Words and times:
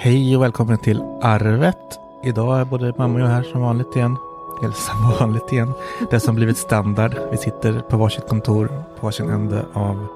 Hej 0.00 0.36
och 0.36 0.42
välkommen 0.42 0.78
till 0.78 1.00
Arvet. 1.22 1.76
Idag 2.24 2.60
är 2.60 2.64
både 2.64 2.94
mamma 2.98 3.14
och 3.14 3.20
jag 3.20 3.26
här 3.26 3.42
som 3.42 3.60
vanligt 3.60 3.96
igen. 3.96 4.16
Eller 4.62 4.74
som 4.74 5.10
vanligt 5.20 5.52
igen. 5.52 5.72
Det 6.10 6.20
som 6.20 6.34
blivit 6.34 6.56
standard. 6.56 7.14
Vi 7.30 7.36
sitter 7.36 7.80
på 7.80 7.96
varsitt 7.96 8.28
kontor 8.28 8.84
på 9.00 9.06
varsin 9.06 9.28
ände 9.30 9.66
av 9.74 10.06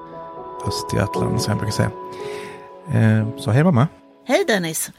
Östergötland 0.67 1.41
som 1.41 1.51
jag 1.51 1.59
brukar 1.59 1.73
säga. 1.73 1.91
Eh, 2.91 3.37
så 3.37 3.51
hej 3.51 3.63
mamma. 3.63 3.87
Hej 4.27 4.43
Dennis! 4.47 4.91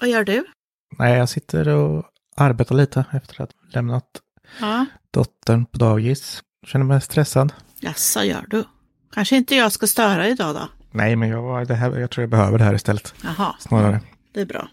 Vad 0.00 0.08
gör 0.10 0.24
du? 0.24 0.44
Nej, 0.98 1.18
jag 1.18 1.28
sitter 1.28 1.68
och 1.68 2.04
arbetar 2.36 2.74
lite 2.74 3.04
efter 3.12 3.42
att 3.42 3.50
ha 3.52 3.68
lämnat 3.70 4.04
Ja. 4.60 4.86
dottern 5.10 5.66
på 5.66 5.78
dagis. 5.78 6.42
Känner 6.66 6.84
mig 6.84 7.00
stressad. 7.00 7.52
Jaså, 7.80 8.22
gör 8.22 8.44
du? 8.48 8.64
Kanske 9.12 9.36
inte 9.36 9.54
jag 9.56 9.72
ska 9.72 9.86
störa 9.86 10.28
idag 10.28 10.54
då? 10.54 10.68
Nej, 10.96 11.16
men 11.16 11.28
jag, 11.28 11.68
det 11.68 11.74
här, 11.74 11.98
jag 11.98 12.10
tror 12.10 12.22
jag 12.22 12.30
behöver 12.30 12.58
det 12.58 12.64
här 12.64 12.74
istället. 12.74 13.14
Jaha, 13.24 13.54
Snarare. 13.58 14.00
det 14.34 14.40
är 14.40 14.46
bra. 14.46 14.68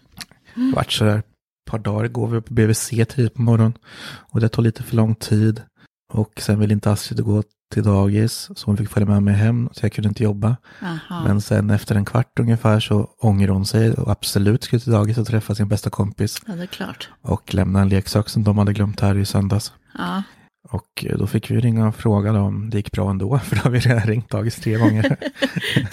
Har 0.54 0.72
varit 0.74 0.92
sådär 0.92 1.18
ett 1.18 1.70
par 1.70 1.78
dagar 1.78 2.08
går 2.08 2.28
vi 2.28 2.40
på 2.40 2.54
BVC 2.54 2.88
tidigt 2.88 3.34
på 3.34 3.42
morgonen. 3.42 3.72
Och 4.30 4.40
det 4.40 4.48
tar 4.48 4.62
lite 4.62 4.82
för 4.82 4.96
lång 4.96 5.14
tid. 5.14 5.62
Och 6.12 6.32
sen 6.40 6.58
vill 6.60 6.72
inte 6.72 6.90
Astrid 6.90 7.24
gå 7.24 7.42
till 7.72 7.82
dagis. 7.82 8.50
Så 8.56 8.66
hon 8.66 8.76
fick 8.76 8.88
följa 8.88 9.08
med 9.08 9.22
mig 9.22 9.34
hem. 9.34 9.68
Så 9.72 9.84
jag 9.84 9.92
kunde 9.92 10.08
inte 10.08 10.22
jobba. 10.22 10.56
Jaha. 10.80 11.24
Men 11.24 11.40
sen 11.40 11.70
efter 11.70 11.94
en 11.94 12.04
kvart 12.04 12.38
ungefär 12.40 12.80
så 12.80 13.08
ångrade 13.18 13.52
hon 13.52 13.66
sig. 13.66 13.92
Och 13.92 14.10
absolut 14.10 14.64
skulle 14.64 14.80
till 14.80 14.92
dagis 14.92 15.18
och 15.18 15.26
träffa 15.26 15.54
sin 15.54 15.68
bästa 15.68 15.90
kompis. 15.90 16.42
Ja, 16.46 16.54
det 16.54 16.62
är 16.62 16.66
klart. 16.66 17.08
Och 17.22 17.54
lämna 17.54 17.80
en 17.80 17.88
leksak 17.88 18.28
som 18.28 18.44
de 18.44 18.58
hade 18.58 18.72
glömt 18.72 19.00
här 19.00 19.16
i 19.18 19.24
söndags. 19.24 19.72
Ja, 19.98 20.22
Och 20.74 21.04
då 21.18 21.26
fick 21.26 21.50
vi 21.50 21.60
ringa 21.60 21.88
och 21.88 21.96
fråga 21.96 22.32
om 22.32 22.70
det 22.70 22.76
gick 22.76 22.92
bra 22.92 23.10
ändå. 23.10 23.38
För 23.44 23.56
då 23.56 23.62
har 23.62 23.70
vi 23.70 23.78
redan 23.78 24.02
ringt 24.02 24.30
dagis 24.30 24.56
tre 24.56 24.74
gånger. 24.78 25.16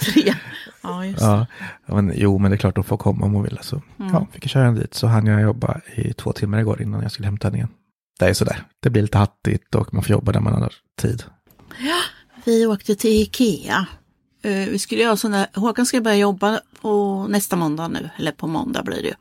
tre. 0.00 0.34
Ja, 0.82 1.06
just 1.06 1.18
det. 1.18 1.46
ja, 1.86 1.94
men, 1.94 2.12
jo, 2.16 2.38
men 2.38 2.50
det 2.50 2.54
är 2.54 2.58
klart 2.58 2.74
de 2.74 2.84
får 2.84 2.96
komma 2.96 3.26
om 3.26 3.32
hon 3.34 3.42
vill. 3.42 3.58
Så 3.62 3.82
ja, 3.96 4.26
fick 4.32 4.44
jag 4.44 4.50
köra 4.50 4.64
henne 4.64 4.80
dit. 4.80 4.94
Så 4.94 5.06
hann 5.06 5.26
jag 5.26 5.42
jobba 5.42 5.80
i 5.94 6.12
två 6.12 6.32
timmar 6.32 6.58
igår 6.58 6.82
innan 6.82 7.02
jag 7.02 7.12
skulle 7.12 7.26
hämta 7.26 7.46
henne 7.48 7.56
igen. 7.56 7.68
Det 8.18 8.28
är 8.28 8.34
sådär. 8.34 8.62
Det 8.82 8.90
blir 8.90 9.02
lite 9.02 9.18
hattigt 9.18 9.74
och 9.74 9.94
man 9.94 10.02
får 10.02 10.10
jobba 10.12 10.32
där 10.32 10.40
man 10.40 10.62
har 10.62 10.72
tid. 11.00 11.24
Vi 12.44 12.66
åkte 12.66 12.94
till 12.94 13.22
Ikea. 13.22 13.86
Eh, 14.42 14.50
Vi 14.68 14.78
skulle 14.78 15.02
göra 15.02 15.28
där, 15.28 15.60
Håkan 15.60 15.86
ska 15.86 16.00
börja 16.00 16.16
jobba 16.16 16.60
på 16.80 17.26
nästa 17.28 17.56
måndag 17.56 17.88
nu, 17.88 18.10
eller 18.18 18.32
på 18.32 18.46
måndag 18.46 18.82
blir 18.82 19.02
det 19.02 19.08
ju. 19.08 19.14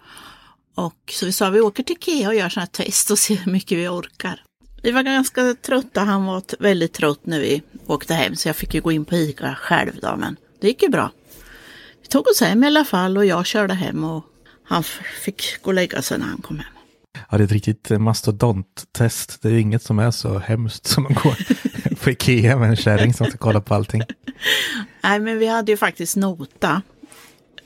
Och 0.76 1.12
så 1.12 1.26
vi 1.26 1.32
sa 1.32 1.50
vi 1.50 1.62
åker 1.62 1.84
till 1.84 1.96
Ikea 1.96 2.28
och 2.28 2.36
gör 2.36 2.50
sådana 2.50 2.68
här 2.78 2.86
test 2.86 3.12
och 3.12 3.20
ser 3.20 3.36
hur 3.36 3.52
mycket 3.52 3.78
vi 3.78 3.88
orkar. 3.88 4.44
Vi 4.82 4.92
var 4.92 5.04
ganska 5.04 5.56
trötta, 5.62 6.02
han 6.02 6.26
var 6.26 6.44
väldigt 6.60 6.94
trött 6.94 7.20
när 7.24 7.40
vi 7.40 7.62
åkte 7.88 8.14
hem 8.14 8.36
så 8.36 8.50
jag 8.50 8.56
fick 8.56 8.74
ju 8.74 8.82
gå 8.82 8.92
in 8.92 9.06
på 9.06 9.16
Ica 9.16 9.56
själv 9.62 9.92
då, 10.02 10.16
men 10.18 10.36
det 10.62 10.68
gick 10.68 10.84
ju 10.84 10.90
bra. 10.90 11.12
Vi 12.02 12.08
tog 12.08 12.28
oss 12.28 12.42
hem 12.42 12.64
i 12.64 12.68
alla 12.68 12.86
fall 12.86 13.18
och 13.18 13.26
jag 13.26 13.46
körde 13.46 13.74
hem 13.74 14.04
och 14.04 14.24
han 14.64 14.84
fick 15.24 15.62
gå 15.62 15.70
och 15.70 15.74
lägga 15.74 16.02
sig 16.02 16.20
när 16.20 16.26
han 16.26 16.42
kom 16.42 16.60
hem. 16.60 16.74
Ja, 17.30 17.38
det 17.38 17.44
är 17.44 17.46
ett 17.46 17.52
riktigt 17.52 17.90
mastodonttest. 17.90 19.42
Det 19.42 19.48
är 19.48 19.52
ju 19.54 19.60
inget 19.60 19.84
som 19.84 20.00
är 20.00 20.12
så 20.12 20.38
hemskt 20.40 20.88
som 20.88 21.06
att 21.06 21.24
gå 21.24 21.36
på 22.02 22.10
Ikea 22.10 22.58
med 22.58 22.70
en 22.70 22.76
kärring 22.76 23.14
som 23.14 23.28
ska 23.28 23.38
kolla 23.38 23.62
på 23.62 23.74
allting. 23.74 24.02
Nej, 25.04 25.20
men 25.20 25.40
vi 25.40 25.48
hade 25.48 25.72
ju 25.72 25.78
faktiskt 25.78 26.16
nota 26.16 26.82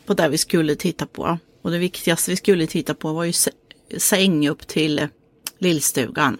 på 0.05 0.13
det 0.13 0.29
vi 0.29 0.37
skulle 0.37 0.75
titta 0.75 1.05
på. 1.05 1.37
Och 1.61 1.71
det 1.71 1.77
viktigaste 1.77 2.31
vi 2.31 2.37
skulle 2.37 2.67
titta 2.67 2.93
på 2.93 3.13
var 3.13 3.23
ju 3.23 3.31
sä- 3.31 3.49
säng 3.97 4.47
upp 4.49 4.67
till 4.67 5.07
lillstugan. 5.59 6.37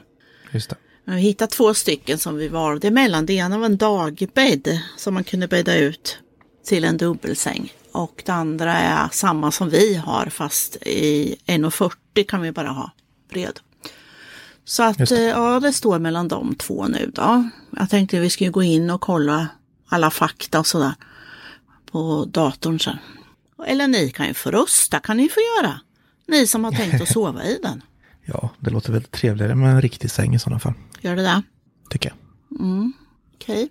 Just 0.56 0.70
det. 0.70 0.75
Men 1.06 1.16
vi 1.16 1.22
hittade 1.22 1.52
två 1.52 1.73
stycken 1.73 2.17
som 2.17 2.36
vi 2.36 2.48
valde 2.48 2.88
emellan. 2.88 3.25
Det 3.25 3.34
ena 3.34 3.58
var 3.58 3.66
en 3.66 3.78
dagbädd 3.78 4.80
som 4.98 5.14
man 5.14 5.23
kunde 5.23 5.48
bädda 5.48 5.75
ut 5.78 6.17
till 6.66 6.84
en 6.84 6.98
dubbelsäng. 6.98 7.73
Och 7.92 8.23
det 8.25 8.31
andra 8.31 8.73
är 8.73 9.10
samma 9.11 9.52
som 9.52 9.70
vi 9.70 9.95
har 9.95 10.26
fast 10.26 10.76
i 10.82 11.36
1,40 11.45 12.26
kan 12.27 12.42
vi 12.42 12.52
bara 12.52 12.70
ha 12.70 12.92
bred. 13.30 13.60
Så 14.65 14.83
att 14.83 14.98
det. 14.98 15.11
eh, 15.11 15.21
ja, 15.21 15.60
det 15.60 15.73
står 15.73 15.99
mellan 15.99 16.27
de 16.27 16.55
två 16.55 16.88
nu 16.88 17.11
då. 17.14 17.49
Jag 17.77 17.89
tänkte 17.89 18.20
vi 18.20 18.30
skulle 18.30 18.49
gå 18.49 18.64
in 18.64 18.89
och 18.89 19.02
kolla 19.02 19.48
alla 19.89 20.11
fakta 20.11 20.60
och 20.60 20.67
sådär 20.67 20.94
på 21.92 22.26
datorn 22.32 22.80
sen. 22.80 22.98
Eller 23.67 23.88
ni 23.88 24.10
kan 24.11 24.27
ju 24.27 24.33
få 24.33 24.52
rösta, 24.52 24.99
kan 24.99 25.17
ni 25.17 25.30
få 25.30 25.39
göra. 25.39 25.80
Ni 26.27 26.48
som 26.48 26.64
har 26.64 26.71
tänkt 26.71 27.02
att 27.02 27.10
sova 27.14 27.44
i 27.44 27.60
den. 27.64 27.82
Ja, 28.25 28.49
det 28.59 28.69
låter 28.69 28.91
väldigt 28.91 29.11
trevligare 29.11 29.55
med 29.55 29.71
en 29.71 29.81
riktig 29.81 30.11
säng 30.11 30.36
i 30.36 30.39
sådana 30.39 30.59
fall. 30.59 30.73
Gör 31.02 31.15
det 31.15 31.21
det? 31.21 31.41
Tycker 31.89 32.09
jag. 32.09 32.17
Okej. 33.36 33.69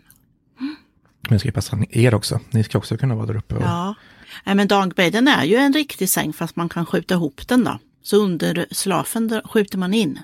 Men 1.21 1.33
det 1.33 1.39
ska 1.39 1.49
ju 1.49 1.53
passa 1.53 1.79
er 1.91 2.15
också. 2.15 2.41
Ni 2.51 2.65
ska 2.65 2.79
också 2.79 2.97
kunna 2.97 3.15
vara 3.15 3.27
där 3.27 3.37
uppe. 3.37 3.55
Och... 3.55 3.63
Ja. 3.63 3.95
Nej, 4.45 4.55
men 4.55 4.69
dagbädden 4.69 5.29
är 5.29 5.45
ju 5.45 5.57
en 5.57 5.73
riktig 5.73 6.09
säng 6.09 6.33
fast 6.33 6.57
man 6.57 6.69
kan 6.69 6.87
skjuta 6.87 7.15
ihop 7.15 7.49
den 7.49 7.65
då. 7.65 7.79
Så 8.03 8.17
under 8.17 8.67
slafen 8.71 9.41
skjuter 9.45 9.79
man 9.79 9.95
in. 9.95 10.19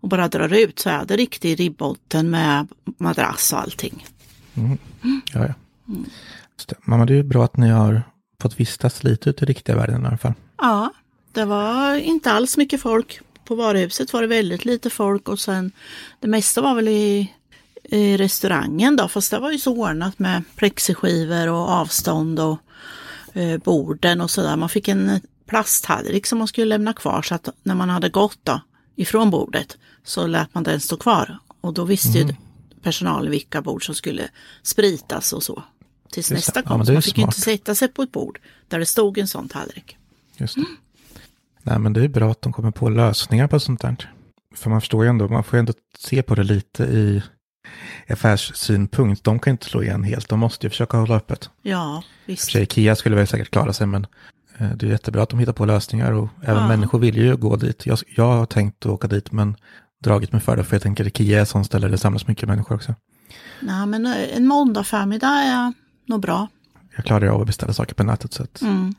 Och 0.00 0.08
bara 0.08 0.28
drar 0.28 0.52
ut 0.52 0.78
så 0.78 0.90
är 0.90 1.04
det 1.04 1.16
riktig 1.16 1.60
ribbbotten 1.60 2.30
med 2.30 2.68
madrass 2.84 3.52
och 3.52 3.60
allting. 3.60 4.06
Ja, 5.32 5.46
ja. 5.46 5.54
Just 6.56 6.68
det. 6.68 6.76
Mamma, 6.84 7.06
det 7.06 7.12
är 7.12 7.16
ju 7.16 7.22
bra 7.22 7.44
att 7.44 7.56
ni 7.56 7.68
har 7.68 8.02
fått 8.42 8.60
vistas 8.60 9.04
lite 9.04 9.30
ute 9.30 9.44
i 9.44 9.46
riktiga 9.46 9.76
världen 9.76 10.02
i 10.02 10.06
alla 10.06 10.18
fall. 10.18 10.34
Ja, 10.58 10.92
det 11.34 11.44
var 11.44 11.94
inte 11.96 12.30
alls 12.32 12.56
mycket 12.56 12.80
folk. 12.80 13.20
På 13.44 13.54
varuhuset 13.54 14.12
var 14.12 14.20
det 14.20 14.26
väldigt 14.28 14.64
lite 14.64 14.90
folk 14.90 15.28
och 15.28 15.40
sen 15.40 15.72
det 16.20 16.28
mesta 16.28 16.60
var 16.60 16.74
väl 16.74 16.88
i, 16.88 17.32
i 17.84 18.16
restaurangen 18.16 18.96
då. 18.96 19.08
Fast 19.08 19.30
det 19.30 19.38
var 19.38 19.50
ju 19.50 19.58
så 19.58 19.72
ordnat 19.76 20.18
med 20.18 20.42
plexiskivor 20.56 21.48
och 21.48 21.68
avstånd 21.68 22.40
och 22.40 22.58
eh, 23.32 23.58
borden 23.58 24.20
och 24.20 24.30
sådär. 24.30 24.56
Man 24.56 24.68
fick 24.68 24.88
en 24.88 25.20
plasttallrik 25.46 26.26
som 26.26 26.38
man 26.38 26.48
skulle 26.48 26.66
lämna 26.66 26.92
kvar 26.92 27.22
så 27.22 27.34
att 27.34 27.48
när 27.62 27.74
man 27.74 27.88
hade 27.90 28.08
gått 28.08 28.38
då 28.42 28.60
ifrån 28.96 29.30
bordet 29.30 29.76
så 30.04 30.26
lät 30.26 30.54
man 30.54 30.62
den 30.62 30.80
stå 30.80 30.96
kvar. 30.96 31.38
Och 31.60 31.74
då 31.74 31.84
visste 31.84 32.18
ju 32.18 32.34
personalen 32.82 33.30
vilka 33.30 33.62
bord 33.62 33.86
som 33.86 33.94
skulle 33.94 34.28
spritas 34.62 35.32
och 35.32 35.42
så. 35.42 35.62
Tills 36.12 36.30
Just 36.30 36.46
nästa 36.46 36.60
Ja, 36.60 36.68
kom. 36.68 36.80
är 36.80 36.92
man 36.92 37.02
fick 37.02 37.18
ju 37.18 37.22
inte 37.24 37.34
smart. 37.40 37.44
sätta 37.44 37.74
sig 37.74 37.88
på 37.88 38.02
ett 38.02 38.12
bord 38.12 38.40
där 38.68 38.78
det 38.78 38.86
stod 38.86 39.18
en 39.18 39.28
sån 39.28 39.48
tallrik. 39.48 39.96
Just 40.36 40.54
det. 40.54 40.64
Nej, 41.66 41.78
men 41.78 41.92
det 41.92 42.04
är 42.04 42.08
bra 42.08 42.30
att 42.30 42.42
de 42.42 42.52
kommer 42.52 42.70
på 42.70 42.88
lösningar 42.88 43.46
på 43.48 43.60
sånt 43.60 43.80
där. 43.80 44.10
För 44.54 44.70
man 44.70 44.80
förstår 44.80 45.04
ju 45.04 45.08
ändå, 45.10 45.28
man 45.28 45.44
får 45.44 45.56
ju 45.56 45.58
ändå 45.58 45.72
se 45.98 46.22
på 46.22 46.34
det 46.34 46.42
lite 46.42 46.84
i 46.84 47.22
affärssynpunkt. 48.08 49.24
De 49.24 49.38
kan 49.38 49.50
ju 49.50 49.52
inte 49.52 49.66
slå 49.66 49.82
igen 49.82 50.02
helt, 50.04 50.28
de 50.28 50.38
måste 50.40 50.66
ju 50.66 50.70
försöka 50.70 50.96
hålla 50.96 51.14
öppet. 51.16 51.50
Ja, 51.62 52.02
visst. 52.26 52.44
för 52.44 52.50
sig, 52.52 52.62
Ikea 52.62 52.96
skulle 52.96 53.16
väl 53.16 53.26
säkert 53.26 53.50
klara 53.50 53.72
sig, 53.72 53.86
men 53.86 54.06
eh, 54.58 54.70
det 54.70 54.86
är 54.86 54.90
jättebra 54.90 55.22
att 55.22 55.28
de 55.28 55.38
hittar 55.38 55.52
på 55.52 55.64
lösningar 55.64 56.12
och 56.12 56.28
även 56.42 56.62
Ja. 56.62 56.68
människor 56.68 56.98
vill 56.98 57.16
ju 57.16 57.36
gå 57.36 57.56
dit. 57.56 57.86
Jag, 57.86 57.98
jag 58.16 58.24
har 58.36 58.46
tänkt 58.46 58.86
att 58.86 58.92
åka 58.92 59.08
dit, 59.08 59.32
men 59.32 59.56
dragit 60.04 60.32
mig 60.32 60.40
för 60.40 60.56
det, 60.56 60.64
för 60.64 60.74
jag 60.76 60.82
tänker 60.82 61.06
Ikea 61.06 61.38
är 61.38 61.42
ett 61.42 61.48
sånt 61.48 61.66
ställe 61.66 61.86
där 61.86 61.90
det 61.92 61.98
samlas 61.98 62.26
mycket 62.26 62.48
människor 62.48 62.74
också. 62.74 62.94
Nej, 63.60 63.86
men 63.86 64.06
eh, 64.06 64.36
en 64.36 64.46
måndag 64.46 64.84
förmiddag 64.84 65.28
är 65.28 65.72
nog 66.06 66.20
bra. 66.20 66.48
Jag 66.96 67.04
klarar 67.04 67.26
av 67.26 67.40
att 67.40 67.46
beställa 67.46 67.72
saker 67.72 67.94
på 67.94 68.02
nätet, 68.04 68.32
så 68.32 68.42
att 68.42 68.62
Mm. 68.62 68.94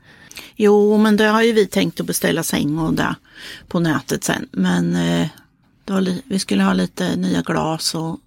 Jo, 0.55 0.97
men 0.97 1.17
det 1.17 1.23
har 1.27 1.41
ju 1.41 1.53
vi 1.53 1.67
tänkt 1.67 1.99
att 1.99 2.05
beställa 2.05 2.43
säng 2.43 2.79
och 2.79 2.93
det 2.93 3.15
på 3.67 3.79
nätet 3.79 4.23
sen. 4.23 4.47
Men 4.51 4.95
eh, 4.95 5.27
li- 5.99 6.21
vi 6.25 6.39
skulle 6.39 6.63
ha 6.63 6.73
lite 6.73 7.15
nya 7.15 7.41
glas 7.41 7.95
och 7.95 8.19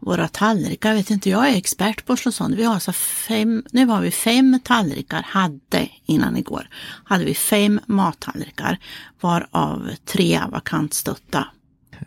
våra 0.00 0.28
tallrikar. 0.28 0.94
Vet 0.94 1.10
inte, 1.10 1.30
jag 1.30 1.48
är 1.48 1.56
expert 1.56 2.06
på 2.06 2.16
sånt. 2.32 2.54
Vi 2.54 2.64
har 2.64 2.78
så 2.78 2.92
fem, 2.92 3.64
nu 3.70 3.86
har 3.86 4.00
vi 4.00 4.10
fem 4.10 4.60
tallrikar, 4.64 5.22
hade 5.22 5.88
innan 6.06 6.36
igår, 6.36 6.68
hade 7.04 7.24
vi 7.24 7.34
fem 7.34 7.80
mattallrikar 7.86 8.78
varav 9.20 9.90
tre 10.04 10.40
var 10.48 10.60
kantstötta. 10.60 11.46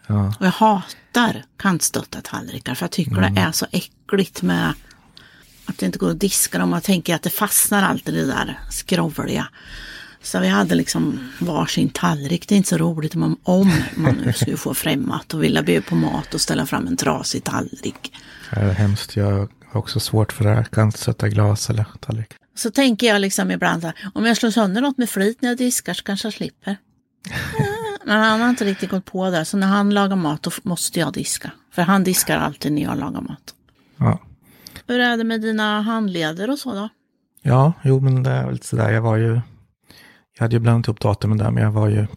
ja, 0.08 0.34
Och 0.40 0.46
jag 0.46 0.52
hatar 0.52 1.44
kantstötta 1.58 2.22
tallrikar 2.22 2.76
för 2.76 2.84
jag 2.84 2.92
tycker 2.92 3.22
det 3.22 3.42
är 3.42 3.52
så 3.52 3.66
äckligt 3.72 4.42
med 4.42 4.74
att 5.70 5.78
det 5.78 5.86
inte 5.86 6.00
går 6.00 6.12
att 6.12 6.20
diska 6.20 6.58
dem. 6.58 6.74
Jag 6.74 6.84
tänker 6.84 7.16
att 7.16 7.22
det 7.22 7.30
fastnar 7.30 7.84
alltid 7.84 8.14
det 8.14 8.26
där 8.26 8.60
skrovliga. 8.70 9.48
Så 10.22 10.40
vi 10.40 10.48
hade 10.48 10.76
liksom 10.76 11.30
varsin 11.40 11.90
tallrik. 11.90 12.48
Det 12.48 12.56
är 12.56 12.58
inte 12.58 12.70
så 12.70 12.78
roligt 12.78 13.16
om, 13.16 13.38
om 13.44 13.72
man 13.96 14.16
nu 14.16 14.34
skulle 14.34 14.58
få 14.58 14.74
främmat 14.74 15.34
och 15.34 15.44
vilja 15.44 15.62
bjuda 15.62 15.82
på 15.82 15.96
mat 15.96 16.34
och 16.34 16.42
ställa 16.42 16.66
fram 16.66 16.88
en 16.88 16.98
trasig 16.98 17.44
tallrik. 17.44 18.14
det 18.52 18.60
är 18.60 18.72
hemskt. 18.72 19.16
Jag 19.16 19.50
har 19.72 19.80
också 19.80 20.00
svårt 20.00 20.32
för 20.32 20.44
det 20.44 20.50
här, 20.56 20.64
kan 20.64 20.86
inte 20.86 21.00
sätta 21.00 21.30
glas 21.30 21.70
eller 21.70 21.86
tallrik. 22.00 22.34
Så 22.56 22.72
tänker 22.72 23.08
jag 23.08 23.22
liksom 23.22 23.52
ibland 23.52 23.82
så 23.82 23.88
här, 23.88 23.96
om 24.14 24.26
jag 24.26 24.38
slår 24.38 24.52
sönder 24.52 24.82
något 24.82 24.98
med 24.98 25.10
flit 25.10 25.42
när 25.42 25.50
jag 25.50 25.58
diskar 25.58 25.94
så 25.94 26.04
kanske 26.04 26.26
jag 26.26 26.34
slipper. 26.34 26.78
Men 28.06 28.24
han 28.24 28.42
har 28.42 28.50
inte 28.50 28.66
riktigt 28.66 28.90
gått 28.90 29.06
på 29.06 29.30
där, 29.30 29.44
så 29.44 29.58
när 29.58 29.68
han 29.68 29.90
lagar 29.90 30.16
mat 30.16 30.44
då 30.44 30.52
måste 30.64 31.00
jag 31.00 31.14
diska. 31.14 31.52
För 31.72 31.82
han 31.82 32.04
diskar 32.04 32.38
alltid 32.38 32.72
när 32.72 32.82
jag 32.82 32.98
lagar 32.98 33.22
mat. 33.22 33.54
Ja, 33.98 34.20
Hur 34.90 35.00
är 35.00 35.18
det 35.18 35.24
med 35.24 35.42
dina 35.42 35.82
handleder 35.82 36.50
och 36.50 36.60
så 36.60 36.74
då? 36.74 36.90
Ja, 37.42 37.74
jo 37.84 38.00
men 38.00 38.24
det 38.24 38.30
är 38.30 38.46
väl 38.46 38.62
sådär. 38.62 38.92
Jag 38.92 39.02
var 39.02 39.18
ju, 39.18 39.42
jag 40.38 40.42
hade 40.42 40.56
ju 40.56 40.60
blandat 40.60 40.88
ihop 40.88 41.00
datumen 41.00 41.38
där, 41.38 41.52
men 41.52 41.64
jag 41.64 41.72
var 41.72 41.88
ju 41.88 42.08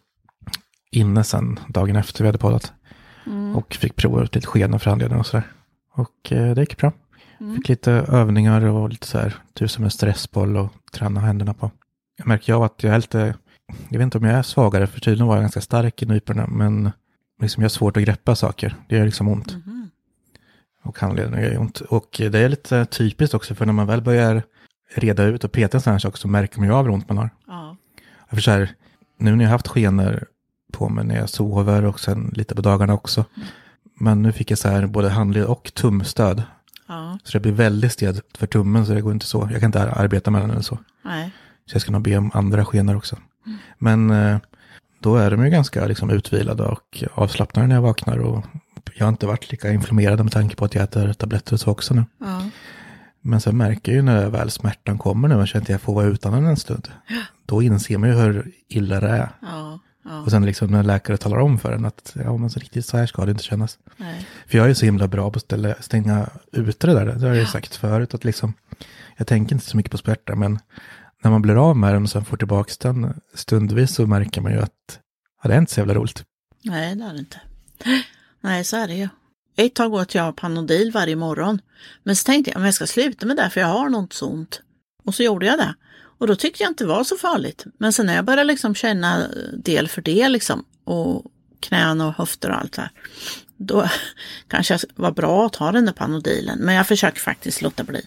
inne 0.90 1.24
sen 1.24 1.58
dagen 1.68 1.96
efter 1.96 2.24
vi 2.24 2.28
hade 2.28 2.38
poddat. 2.38 2.72
Och 3.54 3.74
fick 3.74 3.96
prova 3.96 4.22
ut 4.22 4.34
lite 4.34 4.46
sken 4.46 4.74
och 4.74 4.82
förhandlingar 4.82 5.18
och 5.18 5.26
sådär. 5.26 5.46
Och 5.94 6.32
eh, 6.32 6.54
det 6.54 6.60
gick 6.60 6.76
bra. 6.76 6.92
Fick 7.56 7.68
lite 7.68 7.92
övningar 7.92 8.60
och 8.64 8.88
lite 8.88 9.06
så 9.06 9.18
här, 9.18 9.66
som 9.66 9.84
en 9.84 9.90
stressboll 9.90 10.56
och 10.56 10.72
träna 10.92 11.20
händerna 11.20 11.54
på. 11.54 11.70
jag 12.16 12.26
märker 12.26 12.52
av 12.54 12.62
att 12.62 12.82
jag 12.82 12.94
är 12.94 12.98
lite, 12.98 13.34
jag 13.88 13.98
vet 13.98 14.04
inte 14.04 14.18
om 14.18 14.24
jag 14.24 14.38
är 14.38 14.42
svagare, 14.42 14.86
för 14.86 15.00
tydligen 15.00 15.26
var 15.26 15.34
jag 15.34 15.42
ganska 15.42 15.60
stark 15.60 16.02
i 16.02 16.06
nyporna, 16.06 16.46
men 16.46 16.90
liksom 17.40 17.62
jag 17.62 17.64
har 17.64 17.70
svårt 17.70 17.96
att 17.96 18.02
greppa 18.02 18.36
saker. 18.36 18.76
Det 18.88 18.96
gör 18.96 19.04
liksom 19.04 19.28
ont. 19.28 19.56
Mhm. 19.66 19.81
Och 20.82 20.98
handlederna 20.98 21.42
gör 21.42 21.58
ont. 21.58 21.80
Och 21.80 22.08
det 22.18 22.38
är 22.38 22.48
lite 22.48 22.84
typiskt 22.84 23.34
också, 23.34 23.54
för 23.54 23.66
när 23.66 23.72
man 23.72 23.86
väl 23.86 24.02
börjar 24.02 24.42
reda 24.94 25.24
ut 25.24 25.44
och 25.44 25.52
peta 25.52 25.76
en 25.76 25.80
sån 25.80 25.92
här 25.92 25.98
sak 25.98 26.16
så 26.16 26.28
märker 26.28 26.58
man 26.58 26.68
ju 26.68 26.74
av 26.74 26.84
hur 26.84 26.92
ont 26.92 27.08
man 27.08 27.18
har. 27.18 27.30
Ja. 27.46 27.76
För 28.30 28.40
så 28.40 28.50
här, 28.50 28.70
nu 29.18 29.36
när 29.36 29.44
jag 29.44 29.50
haft 29.50 29.68
skenor 29.68 30.24
på 30.72 30.88
mig 30.88 31.04
när 31.04 31.16
jag 31.16 31.28
sover 31.28 31.84
och 31.84 32.00
sen 32.00 32.32
lite 32.36 32.54
på 32.54 32.62
dagarna 32.62 32.94
också. 32.94 33.24
Men 33.94 34.22
nu 34.22 34.32
fick 34.32 34.50
jag 34.50 34.58
så 34.58 34.68
här 34.68 34.86
både 34.86 35.08
handled 35.08 35.44
och 35.44 35.74
tumstöd. 35.74 36.42
Ja. 36.86 37.18
Så 37.24 37.32
det 37.32 37.40
blir 37.40 37.52
väldigt 37.52 37.92
stelt 37.92 38.38
för 38.38 38.46
tummen 38.46 38.86
så 38.86 38.94
det 38.94 39.00
går 39.00 39.12
inte 39.12 39.26
så. 39.26 39.48
Jag 39.52 39.60
kan 39.60 39.68
inte 39.68 39.82
arbeta 39.82 40.30
med 40.30 40.42
den 40.42 40.50
eller 40.50 40.62
så. 40.62 40.78
Nej. 41.02 41.30
Så 41.66 41.74
jag 41.74 41.82
ska 41.82 41.92
nog 41.92 42.02
be 42.02 42.16
om 42.16 42.30
andra 42.34 42.64
skenor 42.64 42.96
också. 42.96 43.16
Men 43.78 44.10
eh, 44.10 44.38
då 45.00 45.16
är 45.16 45.30
de 45.30 45.44
ju 45.44 45.50
ganska 45.50 45.86
liksom, 45.86 46.10
utvilade 46.10 46.62
och 46.62 47.04
avslappnade 47.14 47.68
när 47.68 47.74
jag 47.74 47.82
vaknar. 47.82 48.18
Och 48.18 48.44
jag 48.94 49.06
har 49.06 49.08
inte 49.08 49.26
varit 49.26 49.50
lika 49.50 49.72
inflammerad 49.72 50.24
med 50.24 50.32
tanke 50.32 50.56
på 50.56 50.64
att 50.64 50.74
jag 50.74 50.84
äter 50.84 51.12
tabletter 51.12 51.52
och 51.52 51.60
så 51.60 51.70
också 51.70 51.94
nu. 51.94 52.04
Ja. 52.18 52.42
Men 53.20 53.40
sen 53.40 53.56
märker 53.56 53.92
jag 53.92 53.96
ju 53.96 54.02
när 54.02 54.28
väl 54.28 54.50
smärtan 54.50 54.98
kommer 54.98 55.28
nu 55.28 55.34
och 55.34 55.48
känner 55.48 55.62
att 55.62 55.68
jag 55.68 55.80
får 55.80 55.94
vara 55.94 56.06
utan 56.06 56.32
den 56.32 56.46
en 56.46 56.56
stund. 56.56 56.88
Då 57.46 57.62
inser 57.62 57.98
man 57.98 58.08
ju 58.08 58.14
hur 58.14 58.52
illa 58.68 59.00
det 59.00 59.08
är. 59.08 59.28
Ja. 59.42 59.78
Ja. 60.04 60.20
Och 60.20 60.30
sen 60.30 60.46
liksom 60.46 60.70
när 60.70 60.82
läkare 60.82 61.16
talar 61.16 61.38
om 61.38 61.58
för 61.58 61.72
en 61.72 61.84
att 61.84 62.16
ja, 62.24 62.36
men 62.36 62.50
så 62.50 62.60
riktigt 62.60 62.86
så 62.86 62.96
här 62.96 63.06
ska 63.06 63.24
det 63.24 63.30
inte 63.30 63.44
kännas. 63.44 63.78
Nej. 63.96 64.26
För 64.46 64.58
jag 64.58 64.64
är 64.64 64.68
ju 64.68 64.74
så 64.74 64.84
himla 64.84 65.08
bra 65.08 65.30
på 65.30 65.36
att 65.36 65.42
ställa, 65.42 65.74
stänga 65.80 66.28
ute 66.52 66.86
det 66.86 66.94
där. 66.94 67.06
Det 67.06 67.20
har 67.20 67.28
jag 67.28 67.36
ju 67.36 67.46
sagt 67.46 67.76
förut. 67.76 68.14
Att 68.14 68.24
liksom, 68.24 68.54
jag 69.16 69.26
tänker 69.26 69.54
inte 69.54 69.66
så 69.66 69.76
mycket 69.76 69.92
på 69.92 69.98
smärta, 69.98 70.34
men 70.34 70.58
när 71.22 71.30
man 71.30 71.42
blir 71.42 71.68
av 71.68 71.76
med 71.76 71.94
den 71.94 72.02
och 72.02 72.10
sen 72.10 72.24
får 72.24 72.36
tillbaka 72.36 72.72
den 72.80 73.20
stundvis 73.34 73.94
så 73.94 74.06
märker 74.06 74.40
man 74.40 74.52
ju 74.52 74.58
att 74.58 74.98
ja, 75.42 75.48
det 75.48 75.54
är 75.54 75.58
inte 75.58 75.72
så 75.72 75.80
jävla 75.80 75.94
roligt. 75.94 76.24
Nej, 76.64 76.96
det 76.96 77.04
är 77.04 77.12
det 77.12 77.18
inte. 77.18 77.40
Nej, 78.42 78.64
så 78.64 78.76
är 78.76 78.88
det 78.88 78.94
ju. 78.94 79.08
Ett 79.56 79.74
tag 79.74 79.94
åt 79.94 80.14
jag 80.14 80.36
Panodil 80.36 80.92
varje 80.92 81.16
morgon. 81.16 81.60
Men 82.02 82.16
så 82.16 82.24
tänkte 82.24 82.50
jag, 82.50 82.58
att 82.58 82.64
jag 82.64 82.74
ska 82.74 82.86
sluta 82.86 83.26
med 83.26 83.36
det 83.36 83.50
för 83.50 83.60
jag 83.60 83.68
har 83.68 83.88
något 83.88 84.12
så 84.12 84.26
ont. 84.26 84.62
Och 85.04 85.14
så 85.14 85.22
gjorde 85.22 85.46
jag 85.46 85.58
det. 85.58 85.74
Och 86.18 86.26
då 86.26 86.36
tyckte 86.36 86.62
jag 86.62 86.70
inte 86.70 86.84
det 86.84 86.88
var 86.88 87.04
så 87.04 87.16
farligt. 87.16 87.64
Men 87.78 87.92
sen 87.92 88.06
när 88.06 88.14
jag 88.14 88.24
började 88.24 88.44
liksom 88.44 88.74
känna 88.74 89.28
del 89.56 89.88
för 89.88 90.02
del 90.02 90.32
liksom 90.32 90.64
och 90.84 91.24
knän 91.60 92.00
och 92.00 92.14
höfter 92.14 92.50
och 92.50 92.56
allt 92.56 92.72
det 92.72 92.82
här. 92.82 92.90
Då 93.56 93.88
kanske 94.48 94.74
det 94.74 94.86
var 94.94 95.10
bra 95.10 95.46
att 95.46 95.52
ta 95.52 95.72
den 95.72 95.84
där 95.84 95.92
Panodilen. 95.92 96.58
Men 96.58 96.74
jag 96.74 96.86
försöker 96.86 97.20
faktiskt 97.20 97.62
låta 97.62 97.84
bli. 97.84 98.06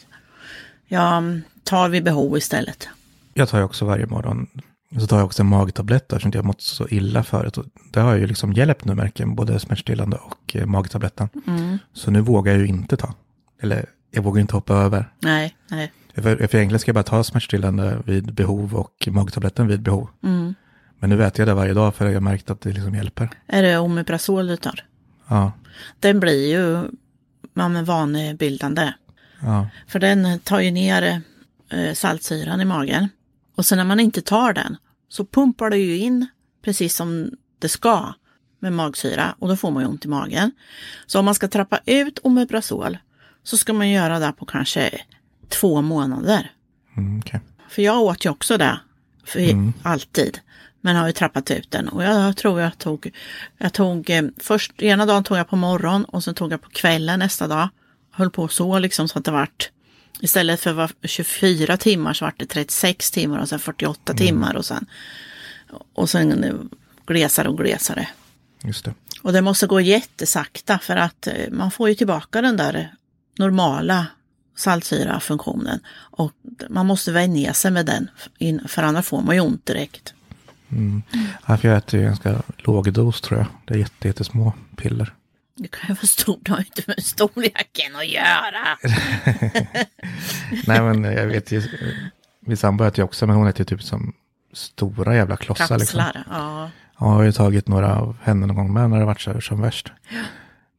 Jag 0.87 1.41
tar 1.63 1.89
vid 1.89 2.03
behov 2.03 2.37
istället. 2.37 2.87
Jag 3.33 3.49
tar 3.49 3.57
ju 3.57 3.63
också 3.63 3.85
varje 3.85 4.05
morgon, 4.05 4.47
så 5.00 5.07
tar 5.07 5.18
jag 5.18 5.25
också 5.25 5.44
en 5.44 5.47
magtablett 5.50 6.13
eftersom 6.13 6.31
jag 6.36 6.45
mått 6.45 6.62
så 6.62 6.88
illa 6.88 7.24
förut. 7.24 7.57
Och 7.57 7.65
det 7.92 8.00
har 8.00 8.15
ju 8.15 8.27
liksom 8.27 8.53
hjälpt 8.53 8.86
nu 8.86 8.95
märker 8.95 9.24
jag, 9.24 9.36
både 9.36 9.59
smärtstillande 9.59 10.18
och 10.18 10.56
eh, 10.56 10.65
magtabletten. 10.65 11.30
Så 11.94 12.12
nu 12.12 12.21
vågar 12.21 12.51
jag 12.53 12.62
ju 12.62 12.68
inte 12.68 12.97
ta. 12.97 13.13
Eller 13.62 13.86
jag 14.12 14.24
vågar 14.24 14.42
inte 14.42 14.56
hoppa 14.56 14.74
över. 14.74 15.12
Nej, 15.19 15.56
nej. 15.68 15.92
För, 16.15 16.21
för 16.21 16.31
egentligen 16.57 16.80
ska 16.80 16.89
jag 16.89 16.95
bara 16.95 17.03
ta 17.03 17.24
smärtstillande 17.24 18.01
vid 18.06 18.33
behov 18.33 18.75
och 18.75 19.07
magtabletten 19.12 19.68
vid 19.68 19.81
behov. 19.81 20.09
Men 21.00 21.09
nu 21.09 21.24
äter 21.24 21.39
jag 21.42 21.47
det 21.47 21.53
varje 21.53 21.74
dag 21.74 21.95
för 21.95 22.06
jag 22.06 22.13
har 22.13 22.21
märkt 22.21 22.50
att 22.50 22.62
det 22.62 22.71
liksom 22.71 22.95
hjälper. 22.95 23.30
Är 23.47 23.63
det 23.63 23.77
Omeprazol 23.77 24.47
du 24.47 24.57
tar? 24.57 24.86
Ja, 25.27 25.51
Den 26.00 26.19
blir 26.19 26.47
ju 26.50 26.89
ja, 27.53 27.69
vanebildande. 27.86 28.94
ja, 29.42 29.68
För 29.88 30.00
den 30.00 30.39
tar 30.39 30.59
ju 30.59 30.71
ner 30.71 31.21
eh, 31.69 31.94
saltsyran 31.94 32.62
i 32.62 32.65
magen. 32.65 33.09
Och 33.56 33.65
sen 33.65 33.77
när 33.77 33.86
man 33.86 34.00
inte 34.00 34.21
tar 34.21 34.53
den 34.53 34.77
så 35.10 35.25
pumpar 35.25 35.69
det 35.69 35.78
ju 35.78 35.98
in 35.98 36.28
precis 36.62 36.96
som 36.96 37.31
det 37.60 37.69
ska 37.69 38.13
med 38.60 38.74
magsyra 38.74 39.36
och 39.40 39.48
då 39.48 39.56
får 39.56 39.72
man 39.72 39.84
ju 39.84 39.90
ont 39.90 40.06
i 40.06 40.07
magen. 40.07 40.52
Så 41.06 41.19
om 41.19 41.25
man 41.25 41.36
ska 41.36 41.48
trappa 41.48 41.80
ut 41.86 42.19
Omeprazol 42.19 42.98
så 43.44 43.57
ska 43.57 43.74
man 43.74 43.90
göra 43.90 44.19
det 44.19 44.34
på 44.38 44.46
kanske 44.46 45.02
två 45.50 45.81
månader. 45.81 46.52
mm, 46.98 47.19
okej. 47.19 47.40
För 47.69 47.81
jag 47.81 48.02
åt 48.02 48.25
ju 48.25 48.30
också 48.30 48.57
det, 48.57 48.80
för 49.25 49.72
alltid. 49.84 50.40
Men 50.81 50.96
har 50.96 51.07
ju 51.07 51.13
trappat 51.13 51.52
ut 51.52 51.72
den 51.72 51.88
och 51.88 52.04
jag 52.04 52.38
tror 52.38 52.62
jag 52.62 52.78
tog, 52.78 53.12
jag 53.57 53.74
tog 53.74 54.10
eh, 54.10 54.24
först, 54.38 54.81
ena 54.81 55.06
dagen 55.06 55.24
tog 55.24 55.38
jag 55.38 55.50
på 55.50 55.56
morgon 55.56 56.06
och 56.06 56.24
sen 56.24 56.36
tog 56.36 56.52
jag 56.52 56.62
på 56.62 56.69
kvällen 56.69 57.19
nästa 57.19 57.48
dag. 57.48 57.69
Höll 58.12 58.30
på 58.30 58.48
så 58.48 58.80
liksom 58.80 59.07
så 59.07 59.19
att 59.19 59.25
det 59.25 59.31
vart, 59.31 59.69
istället 60.25 60.60
för 60.60 60.74
var 60.74 60.92
24 61.04 61.77
timmar 61.77 62.13
så 62.13 62.25
vart 62.25 62.39
det 62.39 62.45
36 62.45 63.12
timmar 63.12 63.39
och 63.39 63.50
sen 63.50 63.60
48 63.60 64.13
timmar 64.13 64.56
och 64.56 64.66
sen, 64.66 64.86
och 65.94 66.10
sen 66.10 66.69
glesare 67.06 67.50
och 67.50 67.57
glesare. 67.57 68.07
Just 68.63 68.86
det. 68.86 68.94
Och 69.22 69.33
det 69.33 69.42
måste 69.42 69.68
gå 69.68 69.81
jättesakta 69.81 70.80
för 70.80 70.95
att 70.95 71.27
eh, 71.27 71.33
man 71.51 71.72
får 71.72 71.89
ju 71.89 71.95
tillbaka 71.95 72.42
den 72.42 72.57
där 72.57 72.94
normala 73.38 74.07
saltsyrafunktionen. 74.56 75.80
Och 75.95 76.31
man 76.69 76.86
måste 76.86 77.12
vänja 77.12 77.54
sig 77.54 77.71
med 77.71 77.86
den, 77.86 78.10
för 78.68 78.83
annars 78.83 79.06
får 79.06 79.21
man 79.21 79.36
ju 79.36 79.42
ont 79.42 79.66
direkt. 79.66 80.13
Ja, 81.48 81.57
för 81.57 81.68
jag 81.68 81.78
äter 81.78 82.00
ju 82.00 82.06
ganska 82.06 82.42
låg 82.57 82.94
dos 82.94 83.21
tror 83.21 83.39
jag. 83.39 83.48
Det 83.66 83.74
är 83.74 83.78
jätte, 83.78 84.07
jättesmå 84.07 84.54
piller. 84.75 85.13
Det 85.56 85.68
kan 85.68 85.96
vara 85.96 86.06
stort, 86.07 86.40
det 86.42 86.52
har 86.52 86.60
inte 86.60 86.84
med 86.88 87.04
storleken 87.04 87.96
att 87.96 88.07
göra. 88.07 88.78
Nej 90.68 90.81
men 90.81 91.04
jag 91.04 91.28
vet 91.28 91.52
ju, 91.52 91.62
min 92.40 92.57
sambo 92.57 92.84
äter 92.84 93.00
ju 93.00 93.04
också, 93.04 93.28
men 93.28 93.36
hon 93.36 93.48
äter 93.48 93.60
ju 93.62 93.66
typ 93.66 93.84
som 93.84 94.13
stora 94.54 95.16
jävla 95.16 95.38
klossar. 95.38 95.80
Liksom. 95.80 96.00
Kapslar, 96.00 96.25
ja. 96.30 96.69
Ja, 97.00 97.06
jag 97.06 97.16
har 97.16 97.24
ju 97.24 97.31
tagit 97.31 97.68
några 97.68 97.96
av 97.96 98.18
henne 98.22 98.46
någon 98.46 98.56
gång 98.56 98.74
med 98.74 98.90
när 98.90 99.00
det 99.00 99.06
varit 99.06 99.22
så 99.22 99.31
här 99.31 99.40
som 99.40 99.62
värst. 99.62 99.92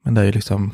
Men 0.03 0.15
det 0.15 0.21
är 0.21 0.25
ju 0.25 0.33
liksom, 0.33 0.73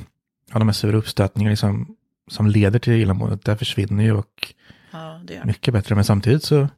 ja 0.53 0.59
de 0.59 0.69
här 0.69 0.73
sura 0.73 0.97
uppstötningarna 0.97 1.51
liksom, 1.51 1.97
som 2.31 2.47
leder 2.47 2.79
till 2.79 2.93
illamåendet, 2.93 3.45
det 3.45 3.57
försvinner 3.57 4.05
ju 4.05 4.13
och 4.13 4.55
ja, 4.91 5.21
det 5.25 5.45
mycket 5.45 5.75
bättre. 5.75 5.95
Men 5.95 6.05
samtidigt 6.05 6.45
så, 6.45 6.69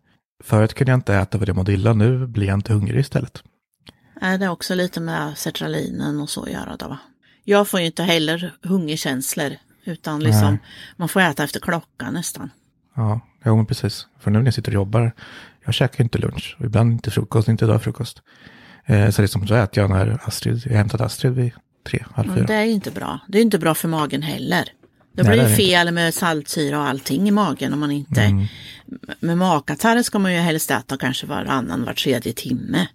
förut 0.45 0.75
kunde 0.75 0.93
jag 0.93 0.97
inte 0.97 1.15
äta 1.15 1.39
för 1.39 1.47
det 1.47 1.53
mådde 1.53 1.73
illa, 1.73 1.93
nu 1.93 2.27
blir 2.27 2.47
jag 2.47 2.55
inte 2.55 2.73
hungrig 2.73 3.01
istället. 3.01 3.43
Nej, 4.21 4.39
det 4.39 4.45
är 4.45 4.51
också 4.51 4.75
lite 4.75 5.01
med 5.01 5.39
sertralinen 5.39 6.21
och 6.21 6.31
så 6.31 6.43
att 6.43 6.51
göra 6.51 6.77
då 6.77 6.89
va. 6.89 6.99
Jag 7.45 7.69
får 7.69 7.81
ju 7.81 7.87
inte 7.87 8.03
heller 8.03 8.53
hungerkänslor, 8.63 9.57
utan 9.85 10.21
liksom, 10.21 10.51
Nej. 10.51 10.59
man 10.97 11.09
får 11.09 11.21
äta 11.21 11.45
efter 11.45 11.61
klockan 11.61 12.15
nästan. 12.15 12.51
Ja, 12.97 13.21
jo 13.45 13.57
men 13.57 13.67
precis. 13.67 14.07
För 14.21 14.31
nu 14.31 14.39
när 14.39 14.47
jag 14.47 14.55
sitter 14.55 14.71
och 14.71 14.75
jobbar, 14.75 15.13
jag 15.65 15.75
käkar 15.75 16.05
inte 16.05 16.19
lunch. 16.19 16.57
Och 16.59 16.65
ibland 16.65 16.93
inte 16.93 17.11
frukost, 17.11 17.49
inte 17.49 17.65
idag 17.65 17.83
frukost. 17.83 18.23
Eh, 18.87 19.11
så 19.11 19.23
det 19.23 19.27
är 19.27 19.27
som 19.27 19.47
så 19.47 19.55
äter 19.55 19.83
jag 19.83 19.91
när 19.91 20.21
Astrid, 20.25 20.63
jag 20.65 20.71
har 20.73 20.79
hämtat 20.79 21.01
Astrid 21.01 21.33
vid 21.33 21.53
tre, 21.91 22.05
halv 22.15 22.29
Men 22.29 22.37
fyra. 22.37 22.47
det 22.47 22.55
är 22.55 22.65
inte 22.65 22.91
bra. 22.91 23.21
Det 23.29 23.39
är 23.39 23.43
inte 23.43 23.59
bra 23.59 23.75
för 23.75 23.89
magen 23.89 24.23
heller. 24.23 24.69
Det 25.13 25.23
Nej, 25.23 25.33
blir 25.33 25.49
det 25.49 25.57
fel 25.57 25.91
med 25.91 26.15
saltsyra 26.15 26.79
och 26.79 26.89
allting 26.89 27.29
i 27.29 27.31
magen 27.31 27.73
om 27.73 27.81
man 27.81 27.91
inte... 27.91 28.23
Mm. 28.23 28.47
Med 29.21 29.39
magkatarr 29.39 30.03
ska 30.03 30.19
man 30.19 30.33
ju 30.33 30.39
helst 30.39 30.71
äta 30.71 30.97
kanske 30.97 31.27
varannan, 31.27 31.85
var 31.85 31.93
tredje 31.93 32.33
timme. 32.33 32.87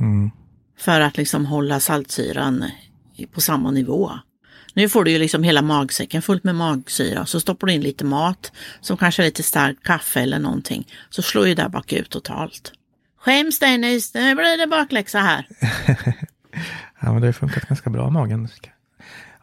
Mm. 0.00 0.30
För 0.78 1.00
att 1.00 1.16
liksom 1.16 1.46
hålla 1.46 1.80
saltsyran 1.80 2.64
på 3.32 3.40
samma 3.40 3.70
nivå. 3.70 4.12
Nu 4.74 4.88
får 4.88 5.04
du 5.04 5.10
ju 5.10 5.18
liksom 5.18 5.42
hela 5.42 5.62
magsäcken 5.62 6.22
fullt 6.22 6.44
med 6.44 6.54
magsyra. 6.54 7.26
Så 7.26 7.40
stoppar 7.40 7.66
du 7.66 7.72
in 7.72 7.80
lite 7.80 8.04
mat, 8.04 8.52
som 8.80 8.96
kanske 8.96 9.22
lite 9.22 9.42
starkt 9.42 9.82
kaffe 9.82 10.20
eller 10.20 10.38
någonting. 10.38 10.86
Så 11.10 11.22
slår 11.22 11.48
ju 11.48 11.54
det 11.54 11.68
bakut 11.68 12.10
totalt. 12.10 12.72
Skäms 13.18 13.58
Dennis, 13.58 14.14
nu 14.14 14.34
blir 14.34 14.58
det 14.58 14.66
bakläxa 14.66 15.18
här. 15.18 15.46
Ja, 17.00 17.12
men 17.12 17.20
det 17.20 17.28
har 17.28 17.32
funkat 17.32 17.68
ganska 17.68 17.90
bra 17.90 18.10
magen. 18.10 18.48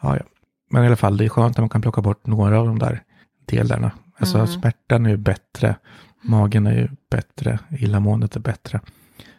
Ja, 0.01 0.17
ja. 0.17 0.23
Men 0.69 0.83
i 0.83 0.87
alla 0.87 0.95
fall, 0.95 1.17
det 1.17 1.25
är 1.25 1.29
skönt 1.29 1.57
när 1.57 1.61
man 1.61 1.69
kan 1.69 1.81
plocka 1.81 2.01
bort 2.01 2.27
några 2.27 2.59
av 2.59 2.67
de 2.67 2.79
där 2.79 3.03
delarna. 3.45 3.91
Alltså 4.17 4.47
smärtan 4.47 5.05
är 5.05 5.09
ju 5.09 5.17
bättre, 5.17 5.75
magen 6.21 6.67
är 6.67 6.73
ju 6.73 6.89
bättre, 7.09 7.59
illamåendet 7.79 8.35
är 8.35 8.39
bättre. 8.39 8.79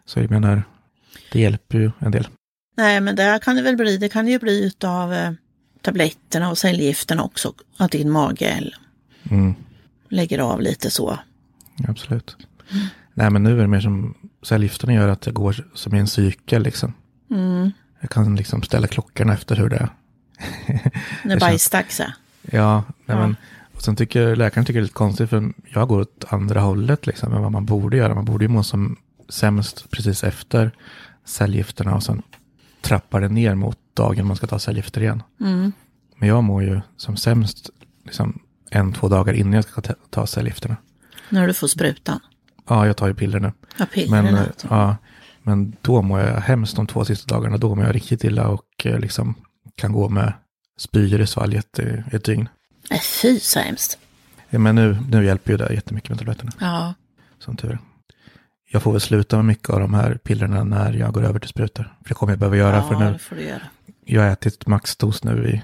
Så 0.05 0.21
jag 0.21 0.31
menar, 0.31 0.63
det 1.33 1.41
hjälper 1.41 1.79
ju 1.79 1.91
en 1.99 2.11
del. 2.11 2.29
Nej, 2.75 3.01
men 3.01 3.17
det 3.17 3.41
kan 3.43 3.57
det 3.57 3.63
väl 3.63 3.77
bli. 3.77 3.97
Det 3.97 4.09
kan 4.09 4.29
ju 4.29 4.39
bli 4.39 4.65
utav 4.67 5.13
eh, 5.13 5.33
tabletterna 5.83 6.51
och 6.51 6.59
cellgifterna 6.59 7.23
också. 7.23 7.53
Att 7.77 7.91
din 7.91 8.11
mage 8.11 8.71
Mm, 9.31 9.55
lägger 10.09 10.39
av 10.39 10.61
lite 10.61 10.91
så. 10.91 11.19
absolut. 11.89 12.37
Nej, 13.15 13.31
men 13.31 13.43
nu 13.43 13.53
är 13.59 13.63
det 13.63 13.67
mer 13.69 13.81
som 13.81 14.15
cellgifterna 14.43 14.93
gör 14.95 15.09
att 15.09 15.21
det 15.21 15.31
går 15.33 15.69
som 15.75 15.95
i 15.95 15.99
en 15.99 16.07
cykel 16.07 16.63
liksom. 16.63 16.93
Mm. 17.31 17.71
Jag 18.01 18.11
kan 18.11 18.37
liksom 18.37 18.63
ställa 18.63 18.87
klockorna 18.87 19.33
efter 19.35 19.57
hur 19.57 19.69
det 19.69 19.77
är. 19.77 19.89
När 21.23 21.31
känns- 21.31 21.41
bajsdags 21.41 22.01
är. 22.01 22.15
Ja, 22.43 22.75
nej, 23.07 23.17
Ja. 23.17 23.17
men 23.17 23.37
och 23.75 23.83
sen 23.83 23.97
tycker 23.97 24.37
läkaren 24.37 24.65
tycker 24.67 24.81
det 24.81 24.83
är 24.83 24.85
lite 24.85 24.95
konstigt 24.95 25.31
för 25.31 25.53
jag 25.75 25.89
går 25.89 26.01
åt 26.01 26.25
andra 26.29 26.61
hållet 26.61 27.07
liksom 27.07 27.33
än 27.33 27.43
vad 27.43 27.53
man 27.53 27.65
borde 27.67 27.97
göra. 27.97 28.15
Man 28.15 28.25
borde 28.25 28.45
ju 28.45 28.49
må 28.49 28.63
som 28.63 28.97
sämst 29.29 29.91
precis 29.91 30.25
efter 30.25 30.71
cellgifterna 31.25 31.95
och 31.95 32.03
sen 32.03 32.23
trappar 32.85 33.21
det 33.21 33.29
ner 33.29 33.55
mot 33.55 33.79
dagen 33.95 34.27
man 34.27 34.37
ska 34.37 34.47
ta 34.47 34.59
cellgifter 34.59 35.01
igen. 35.01 35.23
Mm. 35.41 35.73
Men 36.17 36.29
jag 36.29 36.45
mår 36.45 36.63
ju 36.63 36.81
som 36.97 37.17
sämst 37.17 37.71
liksom 38.05 38.43
en, 38.71 38.93
två 38.93 39.09
dagar 39.09 39.33
innan 39.33 39.53
jag 39.53 39.65
ska 39.65 39.81
ta, 39.81 39.95
ta 40.11 40.27
cellgifterna. 40.27 40.77
När 41.29 41.47
du 41.47 41.55
får 41.55 41.69
sprutan. 41.69 42.21
Ja, 42.69 42.87
jag 42.87 42.97
tar 42.97 43.07
ju 43.07 43.15
piller 43.15 43.41
nu. 43.41 43.53
Ja, 43.79 43.87
pillerna. 43.93 44.23
Men, 44.23 44.35
eh, 44.35 44.47
ja, 44.71 44.97
men 45.43 45.77
då 45.81 46.03
mår 46.03 46.21
jag 46.21 46.41
hemskt 46.41 46.77
de 46.77 46.87
två 46.87 47.05
sista 47.05 47.35
dagarna. 47.35 47.57
Då 47.57 47.75
mår 47.75 47.85
jag 47.85 47.95
riktigt 47.95 48.25
illa 48.25 48.49
och 48.49 48.67
eh, 48.85 48.99
liksom 48.99 49.35
kan 49.75 49.93
gå 49.93 50.09
med 50.09 50.33
spyor 50.79 51.21
i 51.21 51.27
svalget 51.27 51.79
i 51.79 52.03
ett 52.13 52.25
dygn. 52.25 52.49
Nej, 52.91 53.01
fy 53.23 53.41
så 53.41 53.59
hemskt. 53.59 53.99
Ja, 54.51 54.59
Men 54.59 54.75
nu, 54.75 54.99
nu 55.11 55.25
hjälper 55.25 55.51
ju 55.51 55.57
det 55.57 55.75
jättemycket 55.75 56.11
med 56.11 56.19
tabletterna, 56.19 56.53
Ja, 56.61 56.95
som 57.39 57.57
tur. 57.57 57.79
Jag 58.75 58.83
får 58.83 58.93
väl 58.93 59.01
sluta 59.01 59.37
med 59.37 59.45
mycket 59.45 59.71
av 59.71 59.81
de 59.81 59.95
här 59.95 60.15
pillerna 60.15 60.65
när 60.65 60.93
jag 60.93 61.13
går 61.13 61.25
över 61.25 61.39
till 61.39 61.49
sprutor. 61.49 61.95
För 62.03 62.09
det 62.09 62.15
kommer 62.15 62.33
jag 62.33 62.39
behöva 62.39 62.57
göra, 62.57 62.83
för 62.83 62.93
ja 62.95 62.99
nu, 62.99 63.19
det 63.37 63.43
göra. 63.43 63.63
jag 64.05 64.23
har 64.23 64.29
ätit 64.29 64.67
maxdos 64.67 65.25
nu 65.25 65.49
i, 65.49 65.63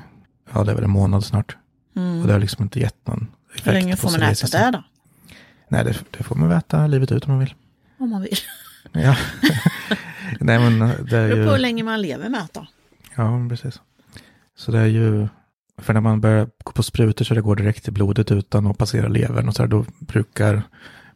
ja 0.52 0.64
det 0.64 0.70
är 0.70 0.74
väl 0.74 0.84
en 0.84 0.90
månad 0.90 1.24
snart. 1.24 1.56
Mm. 1.96 2.20
Och 2.20 2.26
det 2.26 2.32
har 2.32 2.40
liksom 2.40 2.62
inte 2.62 2.80
gett 2.80 3.06
någon 3.06 3.28
effekt 3.48 3.66
Hur 3.66 3.72
länge 3.72 3.96
får 3.96 4.10
man 4.10 4.22
äta 4.22 4.46
där 4.46 4.72
då? 4.72 4.82
Nej, 5.68 5.84
det, 5.84 5.98
det 6.10 6.24
får 6.24 6.34
man 6.34 6.52
äta 6.52 6.86
livet 6.86 7.12
ut 7.12 7.24
om 7.24 7.30
man 7.30 7.40
vill. 7.40 7.54
Om 7.98 8.10
man 8.10 8.22
vill. 8.22 8.36
Ja. 8.92 9.16
Nej, 10.40 10.58
men 10.58 10.78
det 10.78 11.16
är 11.16 11.28
Det 11.28 11.34
beror 11.34 11.44
på 11.44 11.50
hur 11.50 11.56
ju... 11.56 11.62
länge 11.62 11.82
man 11.82 12.02
lever 12.02 12.28
med 12.28 12.40
att 12.40 12.54
då. 12.54 12.66
Ja, 13.16 13.46
precis. 13.48 13.80
Så 14.56 14.72
det 14.72 14.78
är 14.78 14.86
ju... 14.86 15.28
För 15.78 15.92
när 15.94 16.00
man 16.00 16.20
börjar 16.20 16.48
gå 16.64 16.72
på 16.72 16.82
sprutor 16.82 17.24
så 17.24 17.34
det 17.34 17.40
går 17.40 17.56
direkt 17.56 17.84
till 17.84 17.92
blodet 17.92 18.30
utan 18.30 18.66
att 18.66 18.78
passera 18.78 19.08
levern 19.08 19.48
och 19.48 19.54
så 19.54 19.62
här, 19.62 19.68
då 19.68 19.84
brukar 19.98 20.62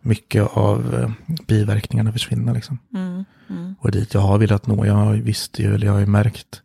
mycket 0.04 0.42
av 0.42 0.94
eh, 0.94 1.36
biverkningarna 1.46 2.12
försvinna 2.12 2.52
liksom. 2.52 2.78
Mm. 2.94 3.24
Mm. 3.50 3.74
Och 3.80 3.90
dit 3.90 4.14
jag 4.14 4.20
har 4.20 4.38
velat 4.38 4.66
nå, 4.66 4.86
jag 4.86 4.94
har 4.94 5.14
ju 5.14 5.22
visst 5.22 5.58
ju, 5.58 5.74
eller 5.74 5.86
jag 5.86 5.92
har 5.92 6.00
ju 6.00 6.06
märkt 6.06 6.62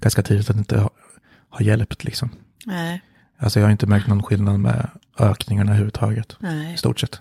ganska 0.00 0.22
tidigt 0.22 0.50
att 0.50 0.56
det 0.56 0.60
inte 0.60 0.78
har, 0.78 0.90
har 1.48 1.64
hjälpt 1.64 2.04
liksom. 2.04 2.30
Nej, 2.66 3.02
Alltså 3.38 3.60
jag 3.60 3.66
har 3.66 3.70
inte 3.72 3.86
märkt 3.86 4.06
någon 4.06 4.22
skillnad 4.22 4.60
med 4.60 4.88
ökningarna 5.18 5.70
överhuvudtaget, 5.70 6.32
i 6.32 6.36
nej. 6.40 6.76
stort 6.76 7.00
sett. 7.00 7.20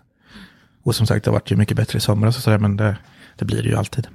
Och 0.84 0.96
som 0.96 1.08
sagt, 1.08 1.26
det 1.26 1.32
har 1.32 1.34
varit 1.34 1.52
ju 1.52 1.56
mycket 1.56 1.78
bättre 1.78 1.98
i 1.98 2.00
somras 2.02 2.38
och 2.38 2.44
sådär, 2.44 2.58
men 2.58 2.78
det, 2.78 2.98
det 3.36 3.46
blir 3.46 3.64
det 3.64 3.70
ju 3.70 3.76
alltid. 3.76 4.08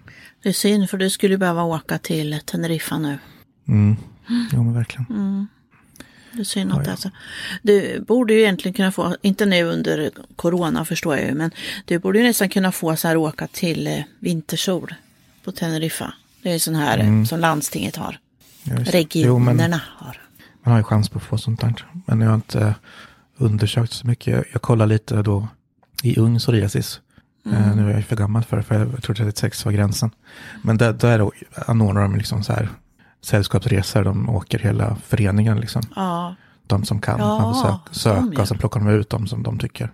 Det 0.43 0.49
är 0.49 0.53
synd 0.53 0.91
för 0.91 0.99
du 0.99 1.11
skulle 1.11 1.39
behöva 1.39 1.63
åka 1.63 1.99
till 1.99 2.41
Teneriffa 2.45 2.99
nu. 2.99 3.19
Mm. 3.69 3.97
Jo, 4.53 4.63
men 4.63 4.75
verkligen. 4.75 5.07
Det 6.33 6.41
är 6.41 6.45
synd 6.45 6.73
att 6.73 6.87
ja. 6.87 6.93
är 6.93 6.97
så. 6.97 7.11
Du 7.63 8.01
borde 8.01 8.35
ju 8.35 8.41
egentligen 8.41 8.75
kunna 8.75 8.93
få, 8.93 9.17
inte 9.23 9.47
nu 9.47 9.63
under 9.63 10.11
corona 10.37 10.85
förstår 10.85 11.17
jag 11.17 11.27
ju, 11.27 11.35
men 11.35 11.51
du 11.85 11.99
borde 11.99 12.19
ju 12.19 12.25
nästan 12.25 12.49
kunna 12.49 12.73
få 12.73 12.97
så 12.97 13.09
här 13.09 13.17
åka 13.17 13.47
till 13.47 13.87
eh, 13.87 13.99
vintersol 14.19 14.95
på 15.45 15.53
Teneriffa. 15.53 16.15
Det 16.43 16.49
är 16.49 16.53
ju 16.53 16.59
sån 16.59 16.75
här 16.75 16.99
eh, 16.99 17.25
som 17.25 17.41
landstinget 17.41 17.97
har. 17.97 18.09
Mm. 18.09 18.19
Jo, 18.65 18.75
men 18.75 18.85
Regionerna 18.85 19.81
har. 19.97 20.21
man 20.63 20.73
har 20.73 20.79
ju 20.79 20.85
chans 20.85 21.09
på 21.09 21.19
att 21.19 21.25
få 21.25 21.39
sånt 21.39 21.61
där. 21.61 21.87
Men 22.07 22.21
jag 22.21 22.29
har 22.29 22.35
inte 22.35 22.75
undersökt 23.37 23.93
så 23.93 24.07
mycket. 24.07 24.45
Jag, 24.53 24.63
kollar 24.63 24.87
lite 24.87 25.23
då 25.23 25.49
i 26.03 26.19
ung 26.19 26.39
psoriasis. 26.39 27.01
Eh, 27.47 27.77
nu 27.77 27.91
är 27.91 27.95
jag 27.95 28.05
för 28.05 28.17
gammal 28.17 28.45
för 28.45 28.57
det, 28.57 28.63
för 28.63 28.75
jag 28.75 29.03
tror 29.03 29.15
36 29.15 29.65
var 29.65 29.73
gränsen. 29.73 30.11
Men 30.63 30.77
där, 30.77 30.93
där 30.93 31.31
anordnar 31.67 32.03
de 32.03 32.17
liksom 32.17 32.45
så 32.45 32.53
här 32.53 32.69
sällskapsresor. 33.23 34.05
De 34.05 34.29
åker 34.31 34.59
hela 34.59 34.97
föreningen 35.07 35.61
liksom. 35.61 35.83
Ja, 35.97 36.35
De 36.67 36.85
som 36.85 37.01
kan. 37.01 37.19
Ja, 37.21 37.39
man 37.39 37.55
får 37.55 37.61
söka 37.93 37.93
gör 37.93 38.43
och 38.43 38.49
sen 38.49 38.59
plockar 38.59 38.81
de 38.81 38.89
ut 38.89 39.11
dem 39.11 39.27
som 39.27 39.43
de 39.43 39.59
tycker. 39.59 39.93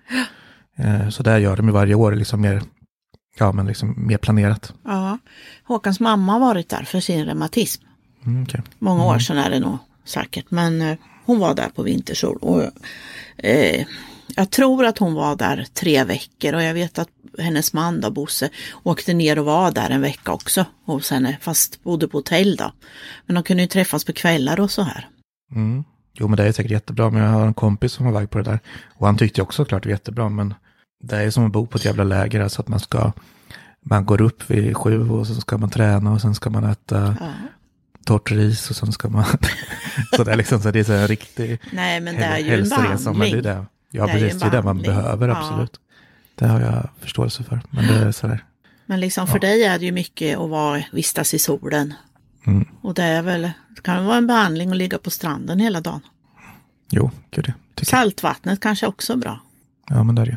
Eh, 0.77 1.09
så 1.09 1.23
där 1.23 1.39
gör 1.39 1.57
de 1.57 1.67
ju 1.67 1.73
varje 1.73 1.95
år 1.95 2.13
liksom 2.13 2.41
mer, 2.41 2.63
ja, 3.39 3.53
men 3.53 3.67
liksom 3.67 3.95
mer 4.07 4.19
planerat. 4.19 4.73
ja. 4.85 5.19
Håkans 5.65 6.01
mamma 6.01 6.33
har 6.33 6.41
varit 6.41 6.69
där 6.69 6.83
för 6.83 7.01
sin 7.01 7.25
reumatism. 7.25 7.83
Mm, 8.27 8.43
okej. 8.43 8.63
Många 8.79 9.05
år 9.05 9.19
sedan 9.19 9.39
är 9.39 9.51
det 9.51 9.61
nog 9.61 9.79
säkert, 10.05 10.51
men 10.51 10.83
eh, 10.83 10.97
hon 11.25 11.39
var 11.39 11.55
där 11.55 11.69
på 11.69 11.83
vintersol. 11.83 12.37
Och, 12.37 12.63
eh, 13.45 13.87
jag 14.39 14.51
tror 14.51 14.87
att 14.87 14.99
hon 14.99 15.15
var 15.15 15.37
där 15.37 15.67
tre 15.75 16.05
veckor 16.05 16.55
och 16.55 16.63
jag 16.63 16.75
vet 16.75 16.99
att 16.99 17.09
hennes 17.39 17.73
man 17.73 18.01
då, 18.01 18.11
Bosse, 18.11 18.51
åkte 18.83 19.15
ner 19.15 19.39
och 19.39 19.45
var 19.45 19.71
där 19.71 19.91
en 19.91 20.01
vecka 20.01 20.33
också 20.33 20.65
hos 20.85 21.11
henne, 21.11 21.37
fast 21.41 21.83
bodde 21.83 22.09
på 22.09 22.19
hotell 22.19 22.57
då. 22.57 22.73
Men 23.27 23.35
de 23.35 23.43
kunde 23.43 23.63
ju 23.63 23.67
träffas 23.69 24.05
på 24.05 24.13
kvällar 24.13 24.61
och 24.61 24.71
så 24.71 24.83
här. 24.83 25.09
Mm. 25.55 25.85
Jo, 26.15 26.29
men 26.29 26.37
det 26.37 26.45
är 26.45 26.53
säkert 26.53 26.73
jättebra. 26.73 27.11
Men 27.11 27.23
jag 27.23 27.31
har 27.31 27.47
en 27.47 27.55
kompis 27.55 27.93
som 27.93 28.07
var 28.07 28.13
iväg 28.13 28.31
på 28.31 28.39
det 28.39 28.45
där. 28.45 28.61
Och 28.95 29.07
han 29.07 29.19
tyckte 29.19 29.43
också 29.43 29.65
klart 29.65 29.83
det 29.83 29.89
var 29.89 29.93
jättebra. 29.93 30.29
Men 30.29 30.55
det 31.05 31.17
är 31.17 31.31
som 31.31 31.47
att 31.47 31.53
bo 31.53 31.67
på 31.67 31.79
ett 31.79 31.85
jävla 31.85 32.05
läger. 32.05 32.41
Alltså 32.41 32.63
att 32.63 32.69
man 32.69 32.81
ska, 32.81 33.13
man 33.85 34.07
går 34.07 34.21
upp 34.21 34.51
vid 34.51 34.77
sju 34.77 35.11
och 35.11 35.27
så 35.27 35.35
ska 35.35 35.59
man 35.59 35.71
träna 35.71 36.13
och 36.13 36.21
sen 36.21 36.35
ska 36.35 36.51
man 36.51 36.65
äta 36.65 37.17
Ja. 37.21 37.27
torrt 38.05 38.31
ris 38.31 38.71
och 38.71 38.77
sen 38.77 38.93
ska 38.93 39.09
man... 39.09 39.25
så 40.17 40.25
det 40.25 40.33
är 40.33 40.37
liksom 40.37 40.61
så 40.61 40.71
det 40.71 40.81
är 40.81 40.85
så 40.85 40.93
en 40.93 41.09
riktig 41.09 41.61
Nej, 41.73 42.01
men 42.01 42.15
det 42.15 42.25
är 42.25 42.39
ju 42.39 42.55
en. 42.55 42.61
Men 42.61 42.69
det 42.69 42.77
behandling. 42.77 43.43
det. 43.43 43.67
Ja, 43.91 44.07
Det 44.07 44.13
precis. 44.13 44.41
Det 44.41 44.47
är 44.47 44.51
det 44.51 44.63
man 44.63 44.83
behöver, 44.83 45.29
Ja. 45.29 45.37
absolut. 45.37 45.81
Det 46.35 46.47
har 46.47 46.61
jag 46.61 46.89
förståelse 47.01 47.45
för. 47.45 47.61
Men 47.71 47.87
det 47.87 47.95
är 47.95 48.13
sådär. 48.13 48.45
Men 48.87 49.01
liksom 49.01 49.27
för 49.27 49.39
dig 49.39 49.65
är 49.65 49.79
det 49.79 49.85
ju 49.85 49.93
mycket 49.93 50.39
att 50.39 50.51
vara, 50.51 50.83
vistas 50.93 51.35
i 51.35 51.39
solen. 51.39 51.95
Mm. 52.47 52.69
Och 52.81 52.95
det 52.95 53.03
är 53.05 53.23
väl, 53.23 53.43
det 53.69 53.83
kan 53.83 54.05
vara 54.07 54.17
en 54.17 54.27
behandling 54.27 54.71
att 54.71 54.77
ligga 54.77 54.99
på 54.99 55.11
stranden 55.11 55.61
hela 55.61 55.81
dagen. 55.81 56.01
Jo, 56.91 57.11
gud 57.31 57.45
det. 57.45 57.55
Jag. 57.75 57.87
Saltvattnet 57.87 58.61
kanske 58.61 58.87
också 58.87 59.13
är 59.13 59.17
bra. 59.17 59.41
Ja, 59.89 60.05
men 60.05 60.15
det 60.15 60.23
är 60.23 60.27
det. 60.27 60.37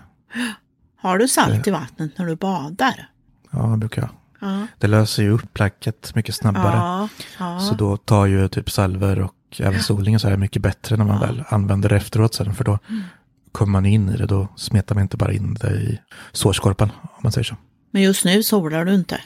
Har 0.95 1.17
du 1.17 1.27
salt 1.27 1.67
i 1.67 1.71
vattnet 1.71 2.17
när 2.17 2.25
du 2.25 2.35
badar? 2.35 3.09
Ja, 3.51 3.59
det 3.59 3.77
brukar 3.77 4.01
jag. 4.01 4.09
Ja. 4.49 4.67
Det 4.77 4.87
löser 4.87 5.23
ju 5.23 5.29
upp 5.29 5.53
bläcket 5.53 6.15
mycket 6.15 6.35
snabbare. 6.35 6.75
Ja, 6.75 7.09
ja. 7.39 7.59
Så 7.59 7.75
då 7.75 7.97
tar 7.97 8.25
ju 8.25 8.47
typ 8.47 8.71
salver 8.71 9.19
och 9.19 9.35
även 9.59 9.83
solingen 9.83 10.19
så 10.19 10.29
här 10.29 10.37
mycket 10.37 10.61
bättre 10.61 10.97
när 10.97 11.05
man 11.05 11.19
väl 11.19 11.43
använder 11.49 11.89
det 11.89 11.95
efteråt 11.95 12.33
sen. 12.33 12.53
För 12.55 12.63
då 12.63 12.79
Mm. 12.89 13.03
Kommer 13.51 13.71
man 13.71 13.85
in 13.85 14.09
i 14.09 14.17
det, 14.17 14.25
då 14.25 14.47
smetar 14.55 14.95
man 14.95 15.01
inte 15.01 15.17
bara 15.17 15.33
in 15.33 15.53
det 15.53 15.71
i 15.71 15.99
sårskorpan 16.31 16.91
om 17.01 17.19
man 17.23 17.31
säger 17.31 17.45
så. 17.45 17.55
Men 17.91 18.01
just 18.01 18.25
nu 18.25 18.43
solar 18.43 18.85
du 18.85 18.95
inte 18.95 19.21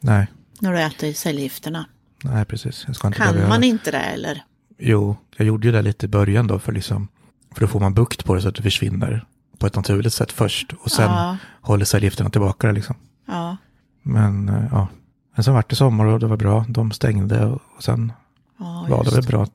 Nej, 0.00 0.26
när 0.60 0.72
du 0.72 0.80
äter 0.80 1.12
cellgifterna. 1.12 1.86
nej 2.24 2.44
precis. 2.44 2.84
Jag 2.86 2.96
ska 2.96 3.06
inte 3.06 3.18
Kan 3.18 3.48
man 3.48 3.64
inte 3.64 3.90
det 3.90 3.98
eller? 3.98 4.44
Jo, 4.78 5.16
jag 5.36 5.46
gjorde 5.46 5.66
ju 5.66 5.72
det 5.72 5.82
lite 5.82 6.06
i 6.06 6.08
början 6.08 6.46
då 6.46 6.58
för 6.58 6.72
liksom, 6.72 7.08
för 7.54 7.60
då 7.60 7.66
får 7.66 7.80
man 7.80 7.94
bukt 7.94 8.24
på 8.24 8.34
det 8.34 8.42
så 8.42 8.48
att 8.48 8.54
det 8.54 8.62
försvinner 8.62 9.24
på 9.58 9.66
ett 9.66 9.76
naturligt 9.76 10.12
sätt 10.12 10.32
först. 10.32 10.72
Och 10.72 10.90
sen 10.90 11.10
Ja. 11.10 11.36
håller 11.60 11.84
cellgifterna 11.84 12.30
tillbaka 12.30 12.66
det 12.66 12.72
liksom. 12.72 12.96
Ja, 13.26 13.56
Men 14.02 14.48
eh, 14.48 14.64
ja, 14.70 14.88
men 15.34 15.44
sen 15.44 15.54
vart 15.54 15.70
det 15.70 15.76
sommar 15.76 16.04
och 16.04 16.20
det 16.20 16.26
var 16.26 16.36
bra. 16.36 16.64
De 16.68 16.92
stängde 16.92 17.46
och 17.46 17.82
sen 17.82 18.12
ja 18.58 18.86
var 18.88 19.04
det 19.04 19.10
väl 19.10 19.24
bra 19.26 19.46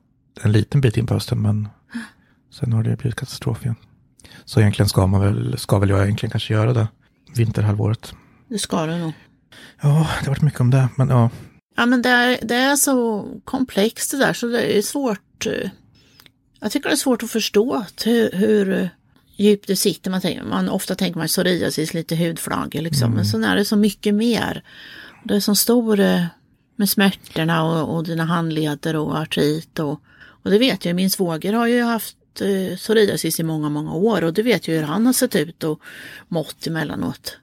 en 0.42 0.52
liten 0.52 0.80
bit 0.80 0.96
in 0.96 1.06
på 1.06 1.14
hösten 1.14 1.42
men 1.42 1.68
sen 2.50 2.72
har 2.72 2.82
det 2.82 2.96
blivit 2.96 3.16
katastrof 3.18 3.62
igen. 3.64 3.76
Så 4.44 4.60
egentligen 4.60 4.88
ska 4.88 5.06
man 5.06 5.20
väl, 5.20 5.58
ska 5.58 5.78
väl 5.78 5.90
jag 5.90 6.02
egentligen 6.04 6.30
kanske 6.30 6.54
göra 6.54 6.72
det 6.72 6.88
vinterhalvåret. 7.36 8.12
det 8.48 8.58
ska 8.58 8.86
du 8.86 8.96
nog. 8.96 9.12
Ja, 9.82 9.88
det 10.20 10.26
har 10.26 10.28
varit 10.28 10.42
mycket 10.42 10.60
om 10.60 10.70
det, 10.70 10.88
men 10.96 11.08
ja. 11.08 11.30
Ja 11.76 11.86
men 11.86 12.02
det 12.02 12.08
är, 12.08 12.38
det 12.42 12.54
är 12.54 12.76
så 12.76 13.26
komplext 13.44 14.10
det 14.10 14.16
där 14.18 14.32
så 14.32 14.46
det 14.46 14.78
är 14.78 14.82
svårt. 14.82 15.46
eh, 15.46 15.70
Jag 16.60 16.72
tycker 16.72 16.88
det 16.88 16.94
är 16.94 16.96
svårt 16.96 17.22
att 17.22 17.30
förstå 17.30 17.84
hur, 18.04 18.30
hur 18.32 18.88
djupt 19.36 19.66
det 19.66 19.76
sitter. 19.76 20.10
Man, 20.10 20.20
tänker, 20.20 20.44
man 20.44 20.68
ofta 20.68 20.94
tänker 20.94 21.18
man 21.18 21.26
psoriasis, 21.28 21.94
lite 21.94 22.16
hudflagor 22.16 22.80
liksom. 22.80 23.10
Men 23.12 23.24
sen 23.26 23.44
är 23.44 23.56
det 23.56 23.64
så 23.64 23.76
mycket 23.76 24.14
mer. 24.14 24.62
Det 25.24 25.36
är 25.36 25.40
så 25.40 25.54
stor 25.54 26.00
eh, 26.00 26.24
med 26.76 26.88
smärtorna 26.88 27.62
och, 27.64 27.96
och 27.96 28.04
dina 28.04 28.24
handleder 28.24 28.96
och 28.96 29.16
artrit 29.18 29.78
och, 29.78 30.00
och 30.42 30.50
det 30.50 30.58
vet 30.58 30.84
jag. 30.84 30.96
Min 30.96 31.10
svåger 31.10 31.52
har 31.52 31.66
ju 31.66 31.82
haft 31.82 32.16
eh, 32.40 32.76
psoriasis 32.76 33.40
i 33.40 33.42
många, 33.42 33.68
många 33.68 33.92
år 33.92 34.24
och 34.24 34.34
det 34.34 34.42
vet 34.42 34.68
jag 34.68 34.74
hur 34.74 34.82
han 34.82 35.06
har 35.06 35.12
sett 35.12 35.36
ut 35.36 35.64
och 35.64 35.80
mått 36.28 36.66
emellanåt. 36.66 37.38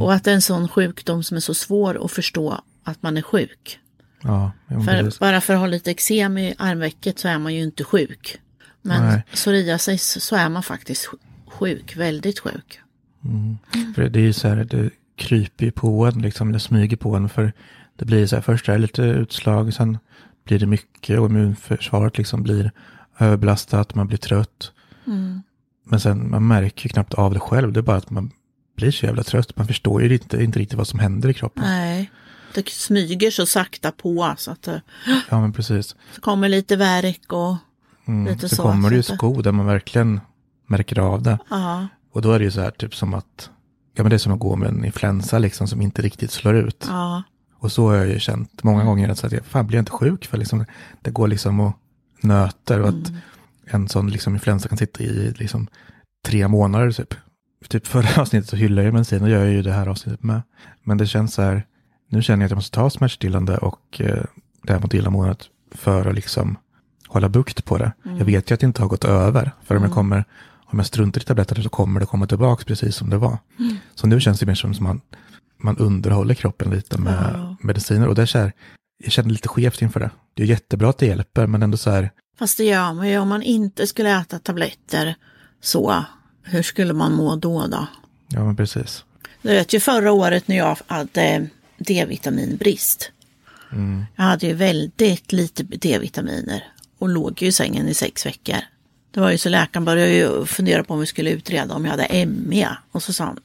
Och 0.00 0.12
att 0.12 0.24
det 0.24 0.30
är 0.30 0.34
en 0.34 0.42
sån 0.42 0.68
sjukdom 0.68 1.22
som 1.22 1.36
är 1.36 1.40
så 1.40 1.54
svår 1.54 2.04
att 2.04 2.12
förstå 2.12 2.60
att 2.84 3.02
man 3.02 3.16
är 3.16 3.22
sjuk. 3.22 3.78
ja 4.22 4.52
För, 4.68 5.20
bara 5.20 5.40
för 5.40 5.54
att 5.54 5.60
ha 5.60 5.66
lite 5.66 5.90
eksem 5.90 6.38
i 6.38 6.54
armvecket 6.58 7.18
så 7.18 7.28
är 7.28 7.38
man 7.38 7.54
ju 7.54 7.62
inte 7.62 7.84
sjuk. 7.84 8.38
Men 8.82 9.06
Nej. 9.06 9.22
psoriasis 9.32 10.24
så 10.24 10.36
är 10.36 10.48
man 10.48 10.62
faktiskt 10.62 11.08
sjuk, 11.46 11.96
väldigt 11.96 12.38
sjuk. 12.38 12.80
För 13.94 14.08
det 14.08 14.18
är 14.18 14.22
ju 14.22 14.32
så 14.32 14.48
här, 14.48 14.64
det 14.64 14.90
kryper 15.16 15.64
ju 15.64 15.70
på 15.70 16.06
en 16.06 16.22
liksom, 16.22 16.52
det 16.52 16.60
smyger 16.60 16.96
på 16.96 17.16
en. 17.16 17.28
För 17.28 17.52
det 17.96 18.04
blir 18.04 18.26
så 18.26 18.36
här, 18.36 18.42
först 18.42 18.68
är 18.68 18.72
det 18.72 18.78
lite 18.78 19.02
utslag, 19.02 19.74
sen 19.74 19.98
blir 20.44 20.58
det 20.58 20.66
mycket 20.66 21.18
och 21.18 21.26
immunförsvaret 21.26 22.18
liksom 22.18 22.42
blir 22.42 22.72
överbelastat, 23.18 23.94
man 23.94 24.06
blir 24.06 24.18
trött. 24.18 24.72
Men 25.84 26.00
sen, 26.00 26.30
man 26.30 26.46
märker 26.46 26.88
knappt 26.88 27.14
av 27.14 27.34
det 27.34 27.40
själv, 27.40 27.72
det 27.72 27.80
är 27.80 27.82
bara 27.82 27.96
att 27.96 28.10
man 28.10 28.30
blir 28.76 28.90
så 28.90 29.06
jävla 29.06 29.22
trött. 29.22 29.56
Man 29.56 29.66
förstår 29.66 30.02
ju 30.02 30.12
inte, 30.14 30.42
inte 30.44 30.58
riktigt 30.58 30.78
vad 30.78 30.88
som 30.88 30.98
händer 30.98 31.28
i 31.28 31.34
kroppen. 31.34 31.62
Nej, 31.66 32.10
det 32.54 32.68
smyger 32.68 33.30
så 33.30 33.46
sakta 33.46 33.92
på 33.92 34.34
så 34.38 34.50
att 34.50 34.62
det 34.62 34.82
Ja, 35.30 35.40
men 35.40 35.52
precis. 35.52 35.96
så 36.14 36.20
kommer 36.20 36.48
lite 36.48 36.76
värk 36.76 37.32
och 37.32 37.56
Mm. 38.08 38.32
lite 38.32 38.48
så, 38.48 38.56
så. 38.56 38.62
kommer 38.62 38.88
det 38.90 38.94
ju 38.96 39.00
att 39.00 39.06
sko 39.18 39.42
där 39.42 39.52
man 39.52 39.66
verkligen 39.66 40.20
märker 40.66 40.98
av 40.98 41.22
det. 41.22 41.38
Ja, 41.50 41.88
Och 42.12 42.22
då 42.22 42.32
är 42.32 42.38
det 42.38 42.44
ju 42.44 42.50
så 42.50 42.60
här, 42.60 42.70
typ 42.70 42.94
som 42.94 43.14
att, 43.14 43.50
ja 43.94 44.02
men 44.02 44.10
det 44.10 44.16
är 44.16 44.18
som 44.18 44.32
att 44.32 44.38
gå 44.40 44.56
med 44.56 44.68
en 44.68 44.84
influensa 44.84 45.38
liksom 45.38 45.68
som 45.68 45.80
inte 45.82 46.02
riktigt 46.02 46.30
slår 46.30 46.54
ut. 46.56 46.84
ja, 46.88 47.22
Och 47.58 47.72
så 47.72 47.88
har 47.88 47.94
jag 47.94 48.08
ju 48.08 48.18
känt 48.20 48.62
många 48.62 48.84
gånger 48.84 49.08
att 49.08 49.24
att 49.24 49.32
jag, 49.32 49.44
fan 49.44 49.66
blir 49.66 49.76
jag 49.76 49.80
inte 49.82 49.92
sjuk 49.92 50.26
för 50.26 50.38
liksom, 50.38 50.64
det 51.02 51.10
går 51.10 51.28
liksom 51.28 51.60
och 51.60 51.72
nöter 52.20 52.80
och 52.80 52.88
att 52.88 53.08
Mm. 53.08 53.20
en 53.82 53.88
sån 53.88 54.10
liksom 54.10 54.34
influensa 54.34 54.68
kan 54.68 54.78
sitta 54.78 55.02
i 55.04 55.34
liksom 55.36 55.66
tre 56.26 56.48
månader 56.48 56.90
typ. 56.92 57.14
typ 57.68 57.86
förra 57.86 58.22
avsnittet 58.22 58.48
så 58.50 58.56
hyllade 58.56 58.84
jag 58.84 58.92
medicin 58.94 59.22
och 59.22 59.30
gör 59.30 59.44
jag 59.44 59.52
ju 59.52 59.62
det 59.62 59.72
här 59.72 59.86
avsnittet 59.86 60.22
med. 60.22 60.42
Men 60.82 60.98
det 60.98 61.06
känns 61.06 61.34
så 61.34 61.42
här, 61.42 61.66
nu 62.08 62.22
känner 62.22 62.42
jag 62.42 62.46
att 62.46 62.50
jag 62.50 62.56
måste 62.56 62.74
ta 62.74 62.90
smärtstillande 62.90 63.56
och 63.58 64.00
eh, 64.00 64.24
det 64.62 64.72
här 64.72 64.80
mot 64.80 64.94
illamåendet 64.94 65.44
för 65.72 66.06
att 66.08 66.14
liksom 66.14 66.56
hålla 67.08 67.28
bukt 67.28 67.64
på 67.64 67.78
det. 67.78 67.92
Mm. 68.04 68.18
Jag 68.18 68.24
vet 68.24 68.50
ju 68.50 68.54
att 68.54 68.60
det 68.60 68.66
inte 68.66 68.82
har 68.82 68.88
gått 68.88 69.04
över. 69.04 69.52
För 69.64 69.76
om 69.76 69.82
jag 69.82 69.92
kommer, 69.92 70.24
om 70.66 70.78
jag 70.78 70.86
struntar 70.86 71.20
i 71.20 71.24
tabletter 71.24 71.62
så 71.62 71.68
kommer 71.68 72.00
det 72.00 72.06
komma 72.06 72.26
tillbaka 72.26 72.64
precis 72.66 72.96
som 72.96 73.10
det 73.10 73.16
var. 73.18 73.38
Mm. 73.58 73.76
Så 73.94 74.06
nu 74.06 74.20
känns 74.20 74.40
det 74.40 74.46
mer 74.46 74.54
som 74.54 74.70
att 74.72 74.80
man, 74.80 75.00
man 75.58 75.76
underhåller 75.76 76.34
kroppen 76.34 76.70
lite 76.70 76.98
med 77.00 77.30
Ja. 77.34 77.56
mediciner. 77.60 78.08
Och 78.08 78.14
det 78.14 78.22
är 78.22 78.26
så 78.26 78.38
här, 78.38 78.52
jag 78.98 79.12
känner 79.12 79.30
lite 79.30 79.48
skevt 79.48 79.82
inför 79.82 80.00
det. 80.00 80.10
Det 80.34 80.42
är 80.42 80.46
jättebra 80.46 80.90
att 80.90 80.98
det 80.98 81.06
hjälper, 81.06 81.46
men 81.46 81.62
ändå 81.62 81.76
så 81.76 81.90
här, 81.90 82.10
Fast 82.38 82.56
det 82.56 82.64
gör 82.64 82.92
man 82.92 83.08
ju 83.08 83.18
om 83.18 83.28
man 83.28 83.42
inte 83.42 83.86
skulle 83.86 84.20
äta 84.20 84.38
tabletter 84.38 85.14
så. 85.60 86.04
Hur 86.42 86.62
skulle 86.62 86.92
man 86.92 87.12
må 87.12 87.36
då 87.36 87.66
då? 87.66 87.86
ja 88.28 88.44
men 88.44 88.56
precis. 88.56 89.04
Du 89.42 89.48
vet 89.48 89.72
ju 89.72 89.80
förra 89.80 90.12
året 90.12 90.48
när 90.48 90.56
jag 90.56 90.78
hade 90.86 91.46
D-vitaminbrist. 91.78 93.10
Jag 94.16 94.24
hade 94.24 94.46
ju 94.46 94.54
väldigt 94.54 95.32
lite 95.32 95.62
D-vitaminer 95.62 96.64
och 96.98 97.08
låg 97.08 97.42
ju 97.42 97.48
i 97.48 97.52
sängen 97.52 97.88
i 97.88 97.94
sex 97.94 98.26
veckor. 98.26 98.58
Det 99.10 99.20
var 99.20 99.30
ju 99.30 99.38
så 99.38 99.48
läkaren 99.48 99.84
började 99.84 100.12
ju 100.12 100.44
fundera 100.44 100.84
på 100.84 100.94
om 100.94 101.00
vi 101.00 101.06
skulle 101.06 101.30
utreda 101.30 101.74
om 101.74 101.84
jag 101.84 101.90
hade 101.90 102.26
ME. 102.26 102.68
Och 102.92 103.02
så 103.02 103.12
sa 103.12 103.24
han 103.24 103.38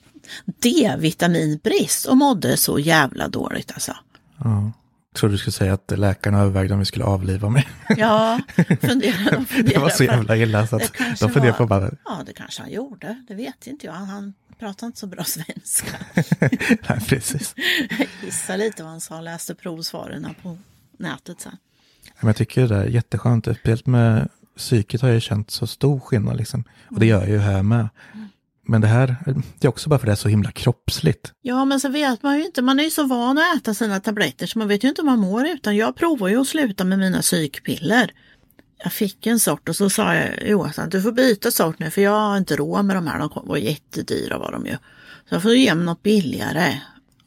D-vitaminbrist 0.46 2.06
och 2.06 2.18
mådde 2.18 2.58
så 2.58 2.80
jävla 2.80 3.28
dåligt 3.28 3.72
alltså. 3.72 3.96
Ja. 4.38 4.72
Trodde 5.14 5.34
du 5.34 5.38
skulle 5.38 5.52
säga 5.52 5.74
att 5.74 5.92
läkarna 6.00 6.40
övervägde 6.40 6.74
om 6.74 6.80
vi 6.80 6.86
skulle 6.86 7.06
avliva 7.06 7.50
mig. 7.50 7.68
Ja, 7.98 8.40
funderade, 8.82 9.46
de 9.50 9.62
Det 9.74 9.78
var 9.78 9.90
så 9.90 10.04
jävla 10.04 10.38
illa 10.38 10.68
så 10.68 10.76
att 10.76 10.92
de 11.20 11.30
funderade 11.30 11.54
på 11.58 11.66
var- 11.66 11.82
bara, 11.82 11.92
Ja, 12.06 12.22
det 12.26 12.34
kanske 12.34 12.62
han 12.62 12.72
gjorde. 12.72 13.24
Det 13.28 13.36
vet 13.36 13.68
inte 13.68 13.86
jag. 13.86 13.94
Han, 13.94 14.08
han 14.10 14.34
pratar 14.60 14.88
inte 14.88 15.00
så 15.00 15.08
bra 15.08 15.24
svenska. 15.24 15.98
nej 16.90 17.00
precis. 17.08 17.54
Jag 17.90 18.08
gissar 18.24 18.58
lite 18.58 18.84
vad 18.84 18.92
han 18.92 19.02
sa. 19.02 19.22
Läste 19.22 19.56
provsvaren 19.56 20.28
på 20.44 20.58
nätet 20.98 21.42
sen. 21.42 21.58
Men 22.20 22.28
jag 22.28 22.36
tycker 22.36 22.68
det 22.68 22.76
är 22.76 22.86
jätteskönt, 22.86 23.46
speciellt 23.46 23.86
med 23.86 24.30
psyket 24.58 25.02
har 25.02 25.10
jag 25.10 25.22
känt 25.22 25.52
så 25.52 25.68
stor 25.68 26.00
skillnad 26.00 26.38
liksom. 26.38 26.64
Och 26.90 27.00
det 27.00 27.06
gör 27.06 27.20
jag 27.20 27.30
ju 27.30 27.40
här 27.40 27.64
med. 27.64 27.88
Men 28.66 28.82
det 28.82 28.88
här, 28.88 29.16
det 29.60 29.68
är 29.68 29.70
också 29.70 29.90
bara 29.90 30.00
för 30.00 30.06
det 30.06 30.12
är 30.12 30.16
så 30.16 30.30
himla 30.30 30.52
kroppsligt. 30.52 31.32
Ja, 31.42 31.66
men 31.66 31.80
så 31.80 31.90
vet 31.90 32.24
man 32.24 32.38
ju 32.38 32.46
inte. 32.46 32.62
Man 32.62 32.80
är 32.80 32.84
ju 32.84 32.90
så 32.90 33.04
van 33.04 33.38
att 33.38 33.58
äta 33.58 33.74
sina 33.74 34.00
tabletter 34.00 34.48
så 34.48 34.60
man 34.60 34.68
vet 34.68 34.84
ju 34.84 34.88
inte 34.88 35.02
hur 35.02 35.06
man 35.06 35.20
mår 35.20 35.48
utan. 35.48 35.76
Jag 35.76 35.96
provar 35.96 36.28
ju 36.28 36.42
att 36.42 36.48
sluta 36.48 36.84
med 36.84 37.00
mina 37.00 37.22
psykpiller. 37.22 38.12
Jag 38.84 38.94
fick 38.94 39.28
en 39.28 39.40
sort 39.40 39.70
och 39.70 39.76
så 39.76 39.90
sa 39.90 40.16
jag 40.16 40.48
Johan, 40.48 40.90
du 40.90 41.02
får 41.02 41.12
byta 41.12 41.52
sort 41.52 41.80
nu 41.80 41.92
för 41.92 42.02
jag 42.02 42.12
har 42.12 42.38
inte 42.38 42.56
råd 42.56 42.86
med 42.86 42.96
de 42.96 43.08
här. 43.08 43.20
De 43.20 43.30
var 43.48 43.58
jättedyra 43.58 44.38
var 44.38 44.52
de 44.52 44.66
ju. 44.66 44.78
Så 45.30 45.36
jag 45.36 45.42
får 45.42 45.54
ge 45.54 45.76
mig 45.76 45.86
något 45.86 46.04
billigare. 46.04 46.82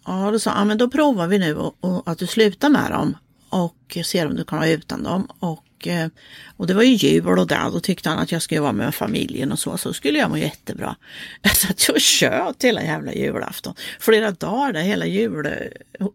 Ja, 0.07 0.31
då 0.31 0.39
sa 0.39 0.51
han, 0.51 0.59
ja, 0.59 0.65
men 0.65 0.79
då 0.79 0.91
provar 0.91 1.27
vi 1.27 1.39
nu 1.39 1.55
och, 1.55 1.77
och 1.81 2.09
att 2.09 2.19
du 2.19 2.27
slutar 2.27 2.69
med 2.69 2.91
dem 2.91 3.17
och 3.49 3.99
ser 4.05 4.27
om 4.27 4.37
du 4.37 4.45
kan 4.45 4.59
vara 4.59 4.69
utan 4.69 5.03
dem. 5.03 5.29
Och, 5.39 5.63
eh, 5.83 6.09
och 6.57 6.67
det 6.67 6.75
var 6.75 6.83
ju 6.83 6.95
jul 6.95 7.39
och 7.39 7.47
där, 7.47 7.71
då 7.71 7.81
tyckte 7.81 8.09
han 8.09 8.19
att 8.19 8.33
jag 8.33 8.43
skulle 8.43 8.61
vara 8.61 8.73
med 8.73 8.95
familjen 8.95 9.53
och 9.53 9.59
så, 9.59 9.79
så 9.79 9.93
skulle 9.93 10.19
jag 10.19 10.31
må 10.31 10.37
jättebra. 10.37 10.97
Jag 11.43 11.57
satt 11.57 11.89
och 11.89 12.01
tjöt 12.01 12.65
hela 12.65 12.83
jävla 12.83 13.13
julafton. 13.13 13.75
Flera 14.01 14.31
dagar 14.31 14.73
där, 14.73 14.81
hela 14.81 15.07
jul, 15.07 15.59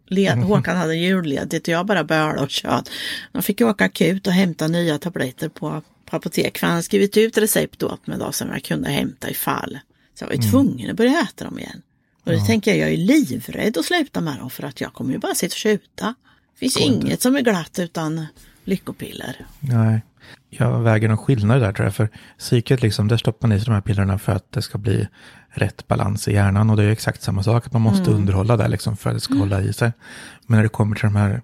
led, 0.08 0.38
Håkan 0.38 0.76
hade 0.76 0.96
julledigt 0.96 1.68
och 1.68 1.74
jag 1.74 1.86
bara 1.86 2.04
bölade 2.04 2.40
och 2.40 2.50
tjöt. 2.50 2.90
Jag 3.32 3.44
fick 3.44 3.60
åka 3.60 3.84
akut 3.84 4.26
och 4.26 4.32
hämta 4.32 4.68
nya 4.68 4.98
tabletter 4.98 5.48
på, 5.48 5.82
på 6.04 6.16
apotek, 6.16 6.58
för 6.58 6.66
han 6.66 6.74
hade 6.74 6.82
skrivit 6.82 7.16
ut 7.16 7.38
recept 7.38 7.82
åt 7.82 8.06
mig 8.06 8.18
då 8.18 8.32
som 8.32 8.48
jag 8.48 8.64
kunde 8.64 8.90
hämta 8.90 9.30
ifall. 9.30 9.78
Så 10.14 10.24
jag 10.24 10.28
var 10.28 10.34
ju 10.34 10.50
tvungen 10.50 10.90
att 10.90 10.96
börja 10.96 11.20
äta 11.20 11.44
dem 11.44 11.58
igen. 11.58 11.82
Och 12.24 12.32
det 12.32 12.46
tänker 12.46 12.70
jag, 12.70 12.80
jag 12.80 12.92
är 12.92 12.96
livrädd 12.96 13.78
att 13.78 13.84
sluta 13.84 14.20
med 14.20 14.38
dem 14.38 14.50
för 14.50 14.62
att 14.62 14.80
jag 14.80 14.92
kommer 14.92 15.12
ju 15.12 15.18
bara 15.18 15.34
sitta 15.34 15.52
och 15.52 15.56
tjuta. 15.56 16.14
Det 16.52 16.58
finns 16.58 16.76
inget 16.76 17.22
som 17.22 17.36
är 17.36 17.40
glatt 17.40 17.78
utan 17.78 18.26
lyckopiller. 18.64 19.46
Nej, 19.60 20.02
jag 20.50 20.80
väger 20.80 21.08
någon 21.08 21.18
skillnad 21.18 21.60
där 21.60 21.72
tror 21.72 21.86
jag. 21.86 21.94
För 21.94 22.08
psyket, 22.38 22.82
liksom, 22.82 23.08
där 23.08 23.16
stoppar 23.16 23.48
man 23.48 23.56
i 23.56 23.60
sig 23.60 23.66
de 23.66 23.72
här 23.72 23.80
pillerna 23.80 24.18
för 24.18 24.32
att 24.32 24.52
det 24.52 24.62
ska 24.62 24.78
bli 24.78 25.08
rätt 25.48 25.88
balans 25.88 26.28
i 26.28 26.32
hjärnan. 26.32 26.70
Och 26.70 26.76
det 26.76 26.82
är 26.82 26.86
ju 26.86 26.92
exakt 26.92 27.22
samma 27.22 27.42
sak, 27.42 27.66
att 27.66 27.72
man 27.72 27.82
måste 27.82 28.10
underhålla 28.10 28.56
där 28.56 28.68
liksom, 28.68 28.96
för 28.96 29.10
att 29.10 29.16
det 29.16 29.20
ska 29.20 29.34
hålla 29.34 29.62
i 29.62 29.72
sig. 29.72 29.92
Men 30.46 30.56
när 30.56 30.62
det 30.62 30.68
kommer 30.68 30.96
till 30.96 31.04
de 31.04 31.16
här 31.16 31.42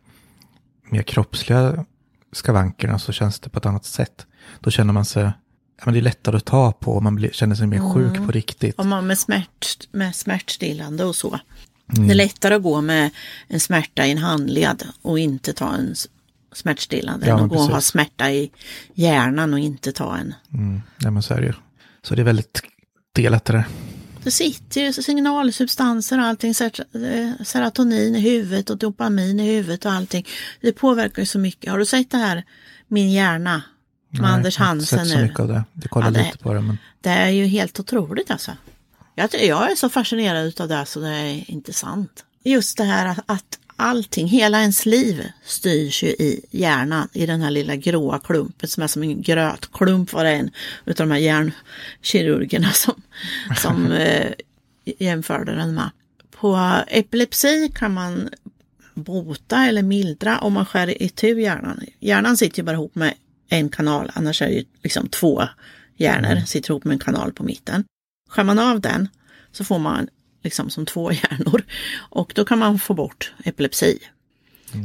mer 0.91 1.03
kroppsliga 1.03 1.85
skavankerna 2.33 2.99
så 2.99 3.13
känns 3.13 3.41
det 3.41 3.51
på 3.51 3.59
ett 3.59 3.67
annat 3.67 3.85
sätt. 3.85 4.27
Då 4.61 4.71
känner 4.71 4.93
man 4.93 5.05
sig, 5.05 5.23
ja, 5.23 5.83
men 5.85 5.95
det 5.95 6.01
är 6.01 6.03
lättare 6.03 6.37
att 6.37 6.45
ta 6.45 6.73
på 6.73 6.93
och 6.93 7.03
man 7.03 7.15
blir, 7.15 7.31
känner 7.31 7.55
sig 7.55 7.67
mer 7.67 7.95
sjuk 7.95 8.27
på 8.27 8.33
riktigt. 8.33 8.79
Om 8.79 8.89
man 8.89 9.07
med, 9.07 9.19
smärt, 9.19 9.89
med 9.93 10.15
smärtstillande 10.15 11.05
och 11.05 11.17
så. 11.17 11.39
Mm. 11.97 12.09
Det 12.09 12.15
är 12.15 12.17
lättare 12.17 12.55
att 12.55 12.63
gå 12.63 12.81
med 12.81 13.11
en 13.49 13.61
smärta 13.61 14.07
i 14.07 14.11
en 14.11 14.19
handled 14.19 14.83
och 15.03 15.19
inte 15.19 15.53
ta 15.53 15.75
en 15.75 15.95
smärtstillande 16.53 17.27
Ja, 17.27 17.39
än 17.39 17.45
att 17.45 17.51
gå 17.51 17.57
och 17.57 17.63
ha 17.63 17.81
smärta 17.81 18.31
i 18.31 18.51
hjärnan 18.95 19.53
och 19.53 19.59
inte 19.59 19.93
ta 19.93 20.17
en. 20.17 20.35
Mm, 20.55 20.83
ja, 20.99 21.11
men 21.11 21.23
så 21.23 21.35
är 21.35 21.41
det 21.41 21.47
ju. 21.47 21.53
Så 22.03 22.15
det 22.15 22.23
är 22.23 22.25
väldigt 22.25 22.63
delat 23.15 23.45
det 23.45 23.53
där. 23.53 23.65
Det 24.23 24.31
sitter 24.31 24.81
ju 24.81 24.93
signalsubstanser 24.93 26.19
och 26.19 26.25
allting, 26.25 26.51
eh, 26.61 27.45
serotonin 27.45 28.17
i 28.17 28.21
huvudet 28.21 28.71
och 28.71 28.79
dopamin 28.79 29.41
i 29.41 29.47
huvudet 29.47 29.85
och 29.85 29.93
allting. 29.93 30.27
Det 30.61 30.73
påverkar 30.73 31.23
ju 31.23 31.27
så 31.27 31.39
mycket. 31.39 31.71
Har 31.71 31.79
du 31.79 31.87
sett 31.87 32.11
det 32.11 32.19
här 32.19 32.45
Min 32.89 33.11
hjärna 33.11 33.63
med 34.11 34.23
Nej, 34.23 34.31
Anders 34.31 34.59
jag 34.59 34.65
har 34.65 34.73
inte 34.73 34.83
Hansen 34.83 34.99
sett 34.99 35.09
så 35.09 35.17
nu? 35.17 35.23
mycket 35.23 35.41
av 35.41 35.49
det. 35.49 35.65
Jag 35.83 35.91
kollar 35.91 36.13
Ja, 36.13 36.25
lite 36.25 36.39
på 36.39 36.55
det, 36.55 36.61
men 36.61 36.79
Det 37.01 37.11
är 37.11 37.29
ju 37.29 37.45
helt 37.47 37.81
otroligt 37.81 38.31
alltså. 38.31 38.53
Jag, 39.15 39.31
jag 39.35 39.71
är 39.71 39.75
så 39.77 39.89
fascinerad 39.89 40.61
av 40.61 40.69
det 40.69 40.87
så 40.87 41.01
det 41.01 41.09
är 41.09 41.51
inte 41.51 41.73
sant. 41.73 42.25
Just 42.45 42.77
det 42.77 42.85
här 42.85 43.07
att, 43.07 43.19
att 43.27 43.59
allting, 43.79 44.27
hela 44.27 44.61
ens 44.61 44.87
liv 44.87 45.25
styrs 45.45 46.03
ju 46.03 46.09
i 46.09 46.45
hjärnan, 46.51 47.09
i 47.13 47.27
den 47.27 47.41
här 47.41 47.51
lilla 47.51 47.77
gråa 47.77 48.19
klumpen 48.19 48.69
som 48.69 48.83
är 48.83 48.87
som 48.87 49.03
en 49.03 49.23
grötklump 49.23 50.13
var 50.13 50.25
det 50.25 50.31
en 50.31 50.51
utav 50.85 51.09
de 51.09 51.13
här 51.13 51.21
hjärnkirurgerna 51.21 52.73
som, 52.73 53.03
som 53.57 53.93
eh, 53.93 54.33
jämförde 54.85 55.55
den 55.55 55.75
med. 55.75 55.91
På 56.31 56.75
epilepsi 56.89 57.73
kan 57.75 57.95
man 57.95 58.29
bota 58.95 59.65
eller 59.65 59.83
mildra 59.83 60.39
om 60.39 60.53
man 60.53 60.67
skär 60.67 61.03
itu 61.03 61.41
hjärnan. 61.41 61.81
Hjärnan 62.01 62.37
sitter 62.37 62.59
ju 62.59 62.65
bara 62.65 62.77
ihop 62.77 62.95
med 62.95 63.15
en 63.49 63.69
kanal, 63.69 64.11
annars 64.15 64.43
är 64.43 64.47
det 64.47 64.53
ju 64.55 64.65
liksom 64.83 65.09
två 65.09 65.43
hjärnor 65.97 66.41
sitter 66.47 66.71
ihop 66.71 66.85
med 66.85 66.93
en 66.93 66.99
kanal 66.99 67.33
på 67.33 67.43
mitten. 67.43 67.85
Skär 68.31 68.45
man 68.45 68.59
av 68.59 68.81
den 68.81 69.09
så 69.53 69.65
får 69.65 69.79
man 69.79 70.09
liksom 70.43 70.71
som 70.71 70.87
två 70.87 71.13
hjärnor 71.13 71.65
och 71.99 72.33
då 72.35 72.45
kan 72.45 72.59
man 72.59 72.79
få 72.79 72.95
bort 72.95 73.33
epilepsi. 73.45 73.99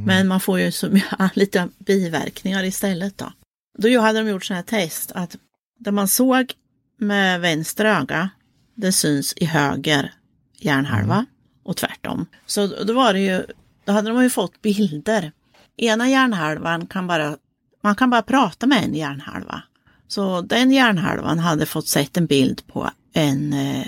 Men 0.06 0.28
man 0.28 0.40
får 0.40 0.60
ju 0.60 0.72
så, 0.72 1.00
lite 1.34 1.70
biverkningar 1.78 2.64
istället 2.64 3.18
då. 3.18 3.34
Då 3.78 4.00
hade 4.00 4.20
de 4.20 4.30
gjort 4.30 4.46
sådana 4.46 4.64
här 4.72 4.80
test 4.80 5.12
att 5.12 5.36
det 5.80 5.92
man 5.92 6.08
såg 6.08 6.54
med 6.98 7.42
vänster 7.42 7.86
öga, 7.86 8.30
det 8.76 8.92
syns 8.92 9.34
i 9.38 9.46
höger 9.46 10.14
hjärnhalva 10.60 11.26
och 11.64 11.78
tvärtom. 11.78 12.26
Så 12.46 12.68
då 12.68 12.94
var 12.94 13.14
det 13.14 13.20
ju, 13.20 13.44
då 13.86 13.92
hade 13.92 14.10
de 14.10 14.24
ju 14.24 14.30
fått 14.30 14.62
bilder. 14.62 15.32
Ena 15.78 16.10
hjärnhalvan 16.10 16.88
kan 16.88 17.08
bara, 17.08 17.38
man 17.84 17.96
kan 17.96 18.10
bara 18.10 18.22
prata 18.22 18.68
med 18.68 18.84
en 18.84 18.96
hjärnhalva. 18.96 19.64
Så 20.08 20.42
den 20.42 20.72
hjärnhalvan 20.72 21.40
hade 21.40 21.66
fått 21.66 21.88
sett 21.88 22.18
en 22.18 22.26
bild 22.26 22.68
på 22.68 22.90
en 23.14 23.54
eh, 23.54 23.88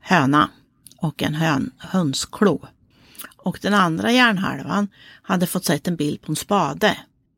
höna 0.00 0.50
och 1.04 1.22
en 1.22 1.34
hön, 1.34 1.70
hönsklo. 1.78 2.66
Och 3.36 3.58
den 3.62 3.74
andra 3.74 4.12
hjärnhalvan 4.12 4.88
hade 5.22 5.46
fått 5.46 5.64
sett 5.64 5.88
en 5.88 5.96
bild 5.96 6.22
på 6.22 6.32
en 6.32 6.36
spade. 6.36 6.96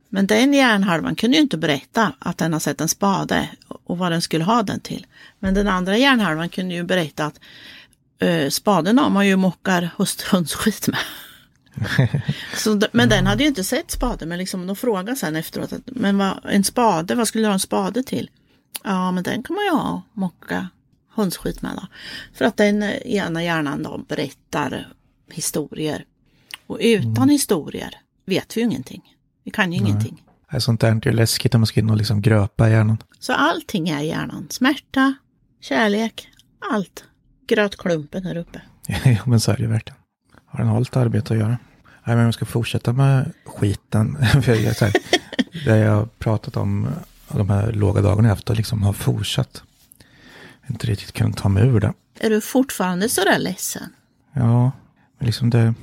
Men 0.09 0.27
den 0.27 0.55
hjärnhalvan 0.55 1.17
kunde 1.17 1.37
ju 1.37 1.43
inte 1.43 1.57
berätta 1.57 2.13
att 2.19 2.39
den 2.39 2.53
har 2.53 2.61
sett 2.61 2.81
en 2.81 2.89
spade 2.89 3.49
och 3.85 3.99
vad 3.99 4.13
den 4.13 4.23
skulle 4.23 4.45
ha 4.45 4.63
den 4.63 4.81
till. 4.81 5.07
Men 5.39 5.55
den 5.55 5.69
andra 5.69 5.97
hjärnhalvan 5.97 6.49
kunde 6.49 6.75
ju 6.75 6.83
berätta 6.83 7.25
att 7.25 7.41
eh, 8.19 8.49
spaden 8.49 8.99
har 8.99 9.11
man 9.11 9.27
ju 9.27 9.37
mockar 9.37 9.91
hönskit 10.31 10.89
med. 10.89 11.01
Så, 12.55 12.81
men 12.93 13.09
den 13.09 13.27
hade 13.27 13.43
ju 13.43 13.49
inte 13.49 13.65
sett 13.65 13.91
spaden, 13.91 14.29
men 14.29 14.39
liksom, 14.39 14.67
de 14.67 14.77
frågade 14.77 15.17
sen 15.17 15.37
efteråt, 15.37 15.73
att, 15.73 15.83
men 15.87 16.19
vad, 16.19 16.41
en 16.45 16.65
spade, 16.65 17.15
vad 17.15 17.29
skulle 17.29 17.45
du 17.45 17.49
ha 17.49 17.55
en 17.55 17.61
spade 17.61 18.03
till? 18.03 18.31
Ja, 18.85 19.13
men 19.13 19.25
den 19.25 19.43
kan 19.43 19.57
man 19.57 19.65
ju 19.65 19.71
ha 19.71 19.91
och 19.93 20.19
mocka 20.19 20.69
hönsskit 21.17 21.63
med 21.63 21.73
då. 21.77 21.87
För 22.35 22.45
att 22.45 22.57
den 22.57 22.83
eh, 22.83 22.91
ena 22.91 23.43
hjärnan 23.43 23.83
då 23.83 23.99
berättar 23.99 24.93
historier. 25.33 26.05
Och 26.67 26.79
utan 26.81 27.29
historier 27.29 27.95
vet 28.27 28.57
vi 28.57 28.61
ju 28.61 28.67
ingenting. 28.67 29.03
Vi 29.45 29.51
kan 29.51 29.73
ju 29.73 29.79
ingenting. 29.79 30.23
Nej, 30.53 30.61
sånt 30.61 30.81
där 30.81 30.89
är 30.89 30.93
inte 30.93 31.13
läskigt 31.13 31.53
när 31.53 31.59
man 31.59 31.67
ska 31.67 31.81
in 31.81 31.91
och 31.91 31.97
liksom 31.97 32.23
gröpa 32.23 32.69
hjärnan. 32.69 32.99
Så 33.19 33.33
allting 33.33 33.89
är 33.89 34.01
hjärnan. 34.01 34.47
Smärta, 34.51 35.15
kärlek, 35.61 36.29
allt. 36.73 37.05
Grötklumpen 37.47 38.25
här 38.25 38.37
uppe. 38.37 38.61
Ja, 39.05 39.23
men 39.25 39.41
så 39.41 39.53
är 39.53 39.57
det 39.57 39.63
ju 39.63 39.69
verkligen. 39.69 39.99
Har 40.47 40.61
en 40.61 40.69
hållit 40.69 40.97
arbete 40.97 41.35
att 41.35 41.41
göra. 41.41 41.59
Nej, 42.05 42.17
men 42.17 42.25
jag 42.25 42.35
ska 42.35 42.45
fortsätta 42.45 42.93
med 42.93 43.33
skiten. 43.45 44.19
Det 45.65 45.79
jag 45.79 45.93
har 45.93 46.07
pratat 46.19 46.57
om, 46.57 46.89
de 47.29 47.51
här 47.51 47.73
låga 47.73 48.03
dagarna 48.03 48.29
jag 48.29 48.35
haft, 48.35 48.51
och 48.51 48.57
liksom 48.57 48.83
har 48.83 48.93
fortsatt. 48.93 49.63
Inte 50.71 50.87
riktigt 50.87 51.13
kunnat 51.13 51.37
ta 51.37 51.49
mig 51.49 51.67
ur 51.67 51.81
det. 51.81 51.93
Är 52.21 52.31
du 52.31 52.41
fortfarande 52.41 53.09
sådär 53.09 53.39
ledsen? 53.39 53.93
Ja, 54.33 54.73
men 55.19 55.27
liksom 55.27 55.51
det, 55.51 55.75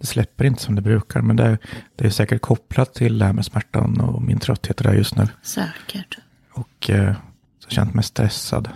det 0.00 0.06
släpper 0.06 0.44
inte 0.44 0.62
som 0.62 0.74
det 0.74 0.82
brukar. 0.82 1.22
Men 1.22 1.36
det, 1.36 1.58
det 1.96 2.06
är 2.06 2.10
säkert 2.10 2.42
kopplat 2.42 2.94
till 2.94 3.18
det 3.18 3.24
här 3.24 3.32
med 3.32 3.44
smärtan 3.44 4.00
och 4.00 4.22
min 4.22 4.38
trötthet 4.38 4.76
där 4.76 4.94
just 4.94 5.16
nu. 5.16 5.28
Säkert. 5.42 6.18
Och 6.52 6.90
eh, 6.90 7.14
så 7.58 7.70
känt 7.70 7.94
mig 7.94 8.04
stressad. 8.04 8.68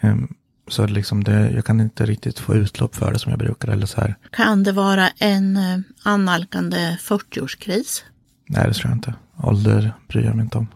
Ehm, 0.00 0.34
så 0.68 0.86
liksom 0.86 1.24
det, 1.24 1.50
jag 1.50 1.64
kan 1.64 1.80
inte 1.80 2.06
riktigt 2.06 2.38
få 2.38 2.54
utlopp 2.54 2.94
för 2.94 3.12
det 3.12 3.18
som 3.18 3.30
jag 3.30 3.38
brukar. 3.38 3.68
Eller 3.68 3.86
så 3.86 4.00
här. 4.00 4.14
Kan 4.30 4.62
det 4.62 4.72
vara 4.72 5.08
en 5.08 5.56
eh, 5.56 5.78
annalkande 6.02 6.96
40-årskris? 7.00 8.02
Nej, 8.46 8.68
det 8.68 8.74
tror 8.74 8.90
jag 8.90 8.96
inte. 8.96 9.14
Ålder 9.42 9.92
bryr 10.08 10.24
jag 10.24 10.36
mig 10.36 10.44
inte 10.44 10.58
om. 10.58 10.66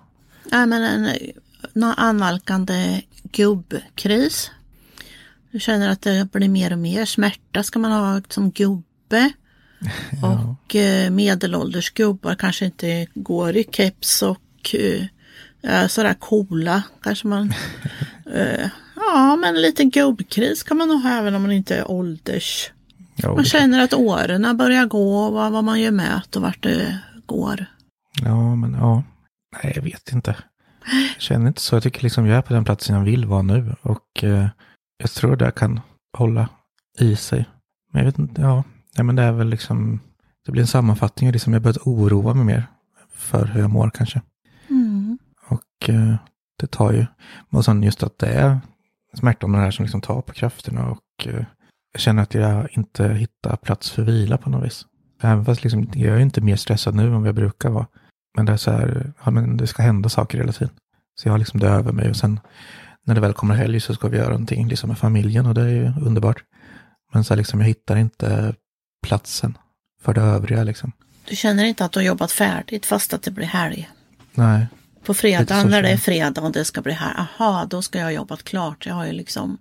Nej, 0.52 0.66
men 0.66 0.82
en, 0.82 1.16
en 1.74 1.84
annalkande 1.84 3.02
gubbkris. 3.36 4.50
Du 5.50 5.60
känner 5.60 5.88
att 5.88 6.02
det 6.02 6.28
blir 6.32 6.48
mer 6.48 6.72
och 6.72 6.78
mer 6.78 7.04
smärta 7.04 7.62
ska 7.62 7.78
man 7.78 7.92
ha 7.92 8.22
som 8.28 8.50
gubbe. 8.50 9.32
Ja. 10.22 10.56
Och 10.64 10.76
eh, 10.76 11.10
medelålders 11.10 11.90
gubbar 11.90 12.34
kanske 12.34 12.64
inte 12.64 13.06
går 13.14 13.56
i 13.56 13.64
keps 13.72 14.22
och 14.22 14.74
eh, 15.62 15.86
sådär 15.86 16.14
coola. 16.14 16.82
Kanske 17.02 17.26
man... 17.26 17.54
eh, 18.34 18.68
ja, 18.96 19.36
men 19.36 19.56
en 19.56 19.62
liten 19.62 19.90
gubbkris 19.90 20.62
kan 20.62 20.76
man 20.76 20.88
nog 20.88 21.02
ha 21.02 21.10
även 21.10 21.34
om 21.34 21.42
man 21.42 21.52
inte 21.52 21.76
är 21.76 21.90
ålders. 21.90 22.70
Ja, 23.16 23.34
Man 23.34 23.44
känner 23.44 23.80
att 23.80 23.94
åren 23.94 24.56
börjar 24.56 24.86
gå, 24.86 25.30
vad, 25.30 25.52
vad 25.52 25.64
man 25.64 25.80
gör 25.80 25.90
mät 25.90 26.36
och 26.36 26.42
vart 26.42 26.62
det 26.62 26.98
går. 27.26 27.66
ja, 28.22 28.54
men 28.54 28.72
ja. 28.74 29.02
Nej, 29.62 29.72
jag 29.76 29.82
vet 29.82 30.12
inte. 30.12 30.36
Jag 30.92 31.22
känner 31.22 31.48
inte 31.48 31.60
så. 31.60 31.76
Jag 31.76 31.82
tycker 31.82 32.02
liksom 32.02 32.26
jag 32.26 32.38
är 32.38 32.42
på 32.42 32.52
den 32.52 32.64
platsen 32.64 32.96
jag 32.96 33.04
vill 33.04 33.24
vara 33.24 33.42
nu. 33.42 33.74
Och 33.82 34.24
eh, 34.24 34.48
jag 34.98 35.10
tror 35.10 35.36
det 35.36 35.50
kan 35.50 35.80
hålla 36.18 36.48
i 36.98 37.16
sig. 37.16 37.46
Men 37.92 38.04
jag 38.04 38.06
vet 38.06 38.18
inte, 38.18 38.40
ja. 38.40 38.64
Nej, 38.96 39.04
men 39.04 39.16
det 39.16 39.22
är 39.22 39.32
väl 39.32 39.48
liksom, 39.48 40.00
det 40.46 40.52
blir 40.52 40.62
en 40.62 40.66
sammanfattning 40.66 41.28
av 41.28 41.32
det 41.32 41.38
som 41.38 41.52
jag 41.52 41.62
börjat 41.62 41.86
oroa 41.86 42.34
mig 42.34 42.44
mer 42.44 42.66
för 43.10 43.46
hur 43.46 43.60
jag 43.60 43.70
mår 43.70 43.90
kanske. 43.90 44.22
Mm. 44.70 45.18
Och 45.48 45.88
eh, 45.88 46.14
det 46.58 46.66
tar 46.66 46.92
ju, 46.92 47.06
och 47.50 47.64
sen 47.64 47.82
just 47.82 48.02
att 48.02 48.18
det 48.18 48.28
är 48.28 48.60
smärtan 49.14 49.50
och 49.50 49.56
det 49.56 49.64
här 49.64 49.70
som 49.70 49.82
liksom 49.82 50.00
tar 50.00 50.20
på 50.20 50.32
krafterna 50.32 50.90
och 50.90 51.26
eh, 51.26 51.44
jag 51.92 52.00
känner 52.00 52.22
att 52.22 52.34
jag 52.34 52.68
inte 52.72 53.08
hittar 53.08 53.56
plats 53.56 53.90
för 53.90 54.02
vila 54.02 54.38
på 54.38 54.50
något 54.50 54.64
vis. 54.64 54.86
Även 55.22 55.44
fast 55.44 55.62
liksom, 55.62 55.90
jag 55.94 56.16
är 56.16 56.20
inte 56.20 56.40
mer 56.40 56.56
stressad 56.56 56.94
nu 56.94 57.02
än 57.02 57.12
vad 57.12 57.28
jag 57.28 57.34
brukar 57.34 57.70
vara. 57.70 57.86
Men 58.36 58.46
det 58.46 58.52
är 58.52 58.56
så 58.56 58.70
här, 58.70 59.12
ja, 59.24 59.30
men 59.30 59.56
det 59.56 59.66
ska 59.66 59.82
hända 59.82 60.08
saker 60.08 60.38
hela 60.38 60.52
tiden. 60.52 60.74
Så 61.20 61.28
jag 61.28 61.32
har 61.32 61.38
liksom 61.38 61.60
det 61.60 61.68
över 61.68 61.92
mig 61.92 62.10
och 62.10 62.16
sen 62.16 62.40
när 63.04 63.14
det 63.14 63.20
väl 63.20 63.32
kommer 63.32 63.54
helg 63.54 63.80
så 63.80 63.94
ska 63.94 64.08
vi 64.08 64.16
göra 64.16 64.28
någonting 64.28 64.68
liksom 64.68 64.88
med 64.88 64.98
familjen 64.98 65.46
och 65.46 65.54
det 65.54 65.60
är 65.60 65.68
ju 65.68 65.92
underbart. 66.00 66.42
Men 67.12 67.24
så 67.24 67.34
här, 67.34 67.38
liksom, 67.38 67.60
jag 67.60 67.66
hittar 67.66 67.96
inte 67.96 68.54
platsen 69.06 69.58
för 70.02 70.14
det 70.14 70.20
övriga 70.20 70.64
liksom. 70.64 70.92
Du 71.28 71.36
känner 71.36 71.64
inte 71.64 71.84
att 71.84 71.92
du 71.92 71.98
har 71.98 72.04
jobbat 72.04 72.32
färdigt 72.32 72.86
fast 72.86 73.12
att 73.12 73.22
det 73.22 73.30
blir 73.30 73.46
helg? 73.46 73.90
Nej, 74.34 74.66
På 75.04 75.14
fredag 75.14 75.64
när 75.64 75.82
det 75.82 75.88
är 75.88 75.96
fredag 75.96 76.42
och 76.42 76.52
det 76.52 76.64
ska 76.64 76.82
bli 76.82 76.92
här, 76.92 77.14
aha, 77.20 77.66
då 77.70 77.82
ska 77.82 77.98
jag 77.98 78.06
ha 78.06 78.12
jobbat 78.12 78.42
klart. 78.42 78.86
Jag 78.86 78.94
har 78.94 79.06
ju 79.06 79.12
liksom... 79.12 79.58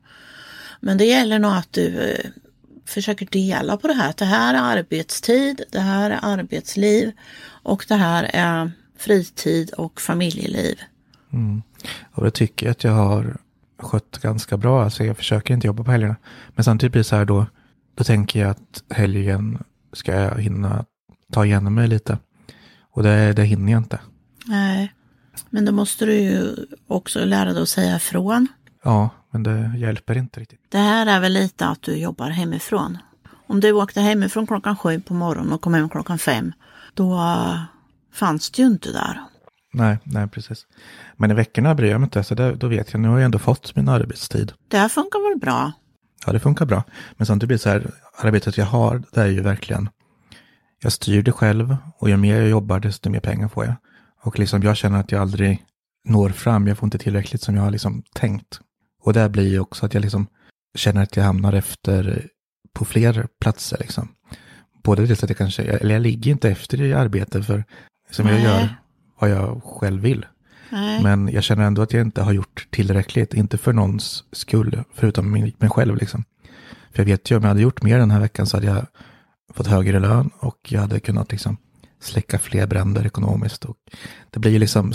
Men 0.80 0.98
det 0.98 1.06
gäller 1.06 1.40
nog 1.40 1.52
att 1.52 1.74
du 1.74 2.12
eh, 2.12 2.32
försöker 2.86 3.26
dela 3.26 3.78
på 3.78 3.88
det 3.88 3.94
här. 3.94 4.14
Det 4.18 4.26
här 4.26 4.54
är 4.54 4.78
arbetstid, 4.78 5.64
det 5.72 5.80
här 5.80 6.12
är 6.12 6.20
arbetsliv 6.22 7.12
och 7.66 7.86
det 7.88 7.96
här 7.96 8.30
är 8.34 8.72
fritid 8.98 9.72
och 9.72 10.02
familjeliv. 10.02 10.80
Och 12.12 12.24
det 12.24 12.32
tycker 12.32 12.66
jag 12.66 12.72
att 12.72 12.84
jag 12.84 12.92
har 12.92 13.38
skött 13.80 14.18
ganska 14.22 14.58
bra. 14.58 14.84
Alltså 14.84 15.04
jag 15.04 15.18
försöker 15.18 15.54
inte 15.54 15.68
jobba 15.68 15.84
på 15.84 15.92
helgerna. 15.92 16.16
Men 16.50 16.64
samtidigt 16.64 16.92
blir 16.92 17.00
det 17.00 17.04
så 17.04 17.16
här 17.16 17.26
då, 17.26 17.46
då 17.96 18.04
tänker 18.04 18.40
jag 18.40 18.50
att 18.50 18.84
helgen 18.90 19.64
ska 19.94 20.14
jag 20.14 20.42
hinna 20.42 20.86
ta 21.32 21.46
igenom 21.46 21.74
mig 21.74 21.88
lite. 21.88 22.18
Och 22.92 23.04
det, 23.04 23.34
det 23.34 23.44
hinner 23.44 23.72
jag 23.72 23.80
inte. 23.80 24.00
Nej, 24.46 24.94
men 25.50 25.66
då 25.66 25.72
måste 25.72 26.06
du 26.06 26.14
ju 26.14 26.56
också 26.88 27.26
lära 27.26 27.54
dig 27.54 27.62
att 27.62 27.70
säga 27.70 27.96
ifrån. 27.96 28.48
Ja, 28.84 29.10
men 29.32 29.44
det 29.44 29.74
hjälper 29.78 30.18
inte 30.18 30.40
riktigt. 30.40 30.60
Det 30.70 30.78
här 30.78 31.06
är 31.06 31.20
väl 31.20 31.34
lite 31.34 31.66
att 31.66 31.82
du 31.82 31.96
jobbar 31.96 32.30
hemifrån. 32.30 32.98
Om 33.48 33.60
du 33.60 33.72
åkte 33.72 34.02
hemifrån 34.02 34.48
klockan 34.48 34.78
sju 34.78 35.02
på 35.02 35.14
morgonen 35.14 35.54
och 35.54 35.62
kom 35.62 35.74
hem 35.74 35.90
klockan 35.90 36.20
fem, 36.20 36.54
då 36.96 37.20
fanns 38.14 38.52
det 38.52 38.62
ju 38.62 38.68
inte 38.68 38.92
där. 38.92 39.22
Nej, 39.74 39.98
nej 40.04 40.28
precis. 40.28 40.68
Men 41.18 41.32
i 41.32 41.34
veckorna 41.34 41.76
bryr 41.76 41.92
jag 41.92 42.02
mig 42.02 42.08
inte. 42.08 42.24
Så 42.24 42.36
det, 42.36 42.56
då 42.56 42.68
vet 42.68 42.94
jag, 42.94 43.02
nu 43.02 43.08
har 43.08 43.18
jag 43.18 43.26
ändå 43.26 43.40
fått 43.40 43.76
min 43.76 43.90
arbetstid. 43.90 44.54
Det 44.68 44.78
här 44.78 44.90
funkar 44.90 45.30
väl 45.30 45.40
bra? 45.40 45.72
Ja, 46.26 46.34
det 46.34 46.40
funkar 46.40 46.66
bra. 46.66 46.84
Men 47.18 47.26
samtidigt 47.26 47.48
blir 47.48 47.58
det 47.58 47.62
så 47.62 47.70
här, 47.70 47.92
arbetet 48.18 48.58
jag 48.58 48.66
har, 48.66 49.04
det 49.12 49.22
är 49.22 49.28
ju 49.28 49.42
verkligen, 49.42 49.90
jag 50.82 50.92
styr 50.92 51.24
det 51.24 51.32
själv 51.32 51.78
och 51.98 52.10
ju 52.10 52.18
mer 52.18 52.40
jag 52.40 52.50
jobbar, 52.50 52.80
desto 52.80 53.10
mer 53.10 53.20
pengar 53.20 53.48
får 53.48 53.66
jag. 53.66 53.76
Och 54.22 54.40
liksom 54.40 54.64
jag 54.64 54.78
känner 54.78 55.00
att 55.00 55.12
jag 55.12 55.22
aldrig 55.22 55.64
når 56.08 56.30
fram, 56.30 56.68
jag 56.68 56.78
får 56.78 56.88
inte 56.88 56.98
tillräckligt 56.98 57.42
som 57.42 57.56
jag 57.56 57.64
har 57.64 57.72
liksom 57.72 58.04
tänkt. 58.14 58.60
Och 59.04 59.14
det 59.14 59.30
blir 59.30 59.50
ju 59.50 59.60
också 59.60 59.86
att 59.86 59.94
jag 59.94 60.02
liksom 60.02 60.28
känner 60.76 61.04
att 61.04 61.16
jag 61.16 61.24
hamnar 61.24 61.54
efter 61.54 62.28
på 62.74 62.86
fler 62.86 63.28
platser 63.42 63.78
liksom. 63.80 64.08
Både 64.86 65.06
det 65.06 65.24
att 65.24 65.30
jag 65.30 65.38
kanske, 65.38 65.64
eller 65.64 65.96
jag 65.96 66.02
ligger 66.02 66.32
inte 66.32 66.50
efter 66.50 66.82
i 66.82 66.94
arbetet 66.94 67.46
för 67.46 67.64
som 68.12 68.28
jag 68.28 68.36
Nej. 68.36 68.44
gör 68.44 68.76
vad 69.20 69.30
jag 69.30 69.64
själv 69.64 70.02
vill. 70.02 70.26
Nej. 70.70 71.04
Men 71.04 71.28
jag 71.28 71.44
känner 71.44 71.64
ändå 71.64 71.82
att 71.82 71.94
jag 71.94 72.02
inte 72.02 72.22
har 72.22 72.34
gjort 72.34 72.68
tillräckligt, 72.70 73.34
inte 73.34 73.58
för 73.58 73.74
någons 73.74 74.24
skull, 74.32 74.84
förutom 74.94 75.32
min, 75.32 75.54
mig 75.58 75.70
själv 75.70 75.96
liksom. 75.96 76.24
För 76.92 77.00
jag 77.00 77.06
vet 77.06 77.32
ju 77.32 77.38
om 77.38 77.42
jag 77.42 77.50
hade 77.50 77.62
gjort 77.62 77.84
mer 77.84 78.00
den 78.00 78.12
här 78.12 78.20
veckan 78.20 78.48
så 78.48 78.58
hade 78.58 78.68
jag 78.68 78.86
fått 79.54 79.68
högre 79.68 80.00
lön 80.00 80.30
och 80.40 80.58
jag 80.68 80.82
hade 80.82 81.00
kunnat 81.00 81.32
liksom 81.32 81.58
släcka 82.00 82.40
fler 82.40 82.68
bränder 82.68 83.06
ekonomiskt. 83.06 83.66
Och 83.66 83.78
det 84.30 84.40
blir 84.40 84.52
ju 84.52 84.60
liksom 84.60 84.94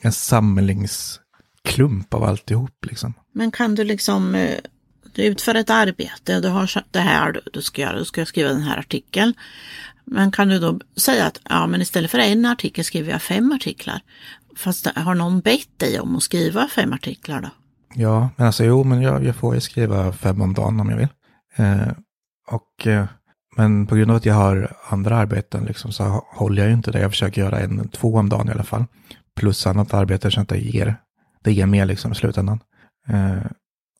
en 0.00 0.12
samlingsklump 0.12 2.14
av 2.14 2.24
alltihop 2.24 2.86
liksom. 2.86 3.14
Men 3.32 3.50
kan 3.50 3.74
du 3.74 3.84
liksom, 3.84 4.34
eh, 4.34 4.58
du 5.14 5.22
utför 5.24 5.54
ett 5.54 5.70
arbete 5.70 6.36
och 6.36 6.42
du 6.42 6.48
har 6.48 6.70
det 6.90 6.98
här 7.00 7.32
du- 7.32 7.40
du 7.52 7.62
ska 7.62 7.82
göra, 7.82 7.98
du 7.98 8.04
ska 8.04 8.26
skriva 8.26 8.48
den 8.48 8.62
här 8.62 8.78
artikeln. 8.78 9.34
Men 10.06 10.30
kan 10.32 10.48
du 10.48 10.58
då 10.58 10.80
säga 10.96 11.26
att 11.26 11.40
ja, 11.48 11.66
men 11.66 11.80
istället 11.80 12.10
för 12.10 12.18
en 12.18 12.46
artikel 12.46 12.84
skriver 12.84 13.10
jag 13.12 13.22
fem 13.22 13.52
artiklar. 13.52 14.00
Fast 14.56 14.86
har 14.96 15.14
någon 15.14 15.40
bett 15.40 15.78
dig 15.78 16.00
om 16.00 16.16
att 16.16 16.22
skriva 16.22 16.68
fem 16.68 16.92
artiklar 16.92 17.40
då? 17.40 17.48
Ja, 17.94 18.28
men 18.36 18.46
alltså 18.46 18.64
jo, 18.64 18.84
men 18.84 19.02
jag, 19.02 19.24
jag 19.24 19.36
får 19.36 19.54
ju 19.54 19.60
skriva 19.60 20.12
fem 20.12 20.40
om 20.40 20.54
dagen 20.54 20.80
om 20.80 20.90
jag 20.90 20.96
vill. 20.96 21.08
Eh, 21.56 21.88
och, 22.50 22.86
eh, 22.86 23.04
men 23.56 23.86
på 23.86 23.96
grund 23.96 24.10
av 24.10 24.16
att 24.16 24.24
jag 24.26 24.34
har 24.34 24.76
andra 24.88 25.16
arbeten 25.16 25.64
liksom, 25.64 25.92
så 25.92 26.04
håller 26.34 26.62
jag 26.62 26.68
ju 26.68 26.74
inte 26.74 26.90
det. 26.90 27.00
Jag 27.00 27.10
försöker 27.10 27.40
göra 27.42 27.60
en, 27.60 27.88
två 27.88 28.14
om 28.14 28.28
dagen 28.28 28.48
i 28.48 28.52
alla 28.52 28.64
fall. 28.64 28.84
Plus 29.36 29.66
annat 29.66 29.94
arbete 29.94 30.30
så 30.30 30.40
att 30.40 30.48
det 30.48 30.58
ger, 30.58 30.96
det 31.44 31.52
ger 31.52 31.66
mer 31.66 31.86
liksom 31.86 32.12
i 32.12 32.14
slutändan. 32.14 32.60
Eh, 33.08 33.36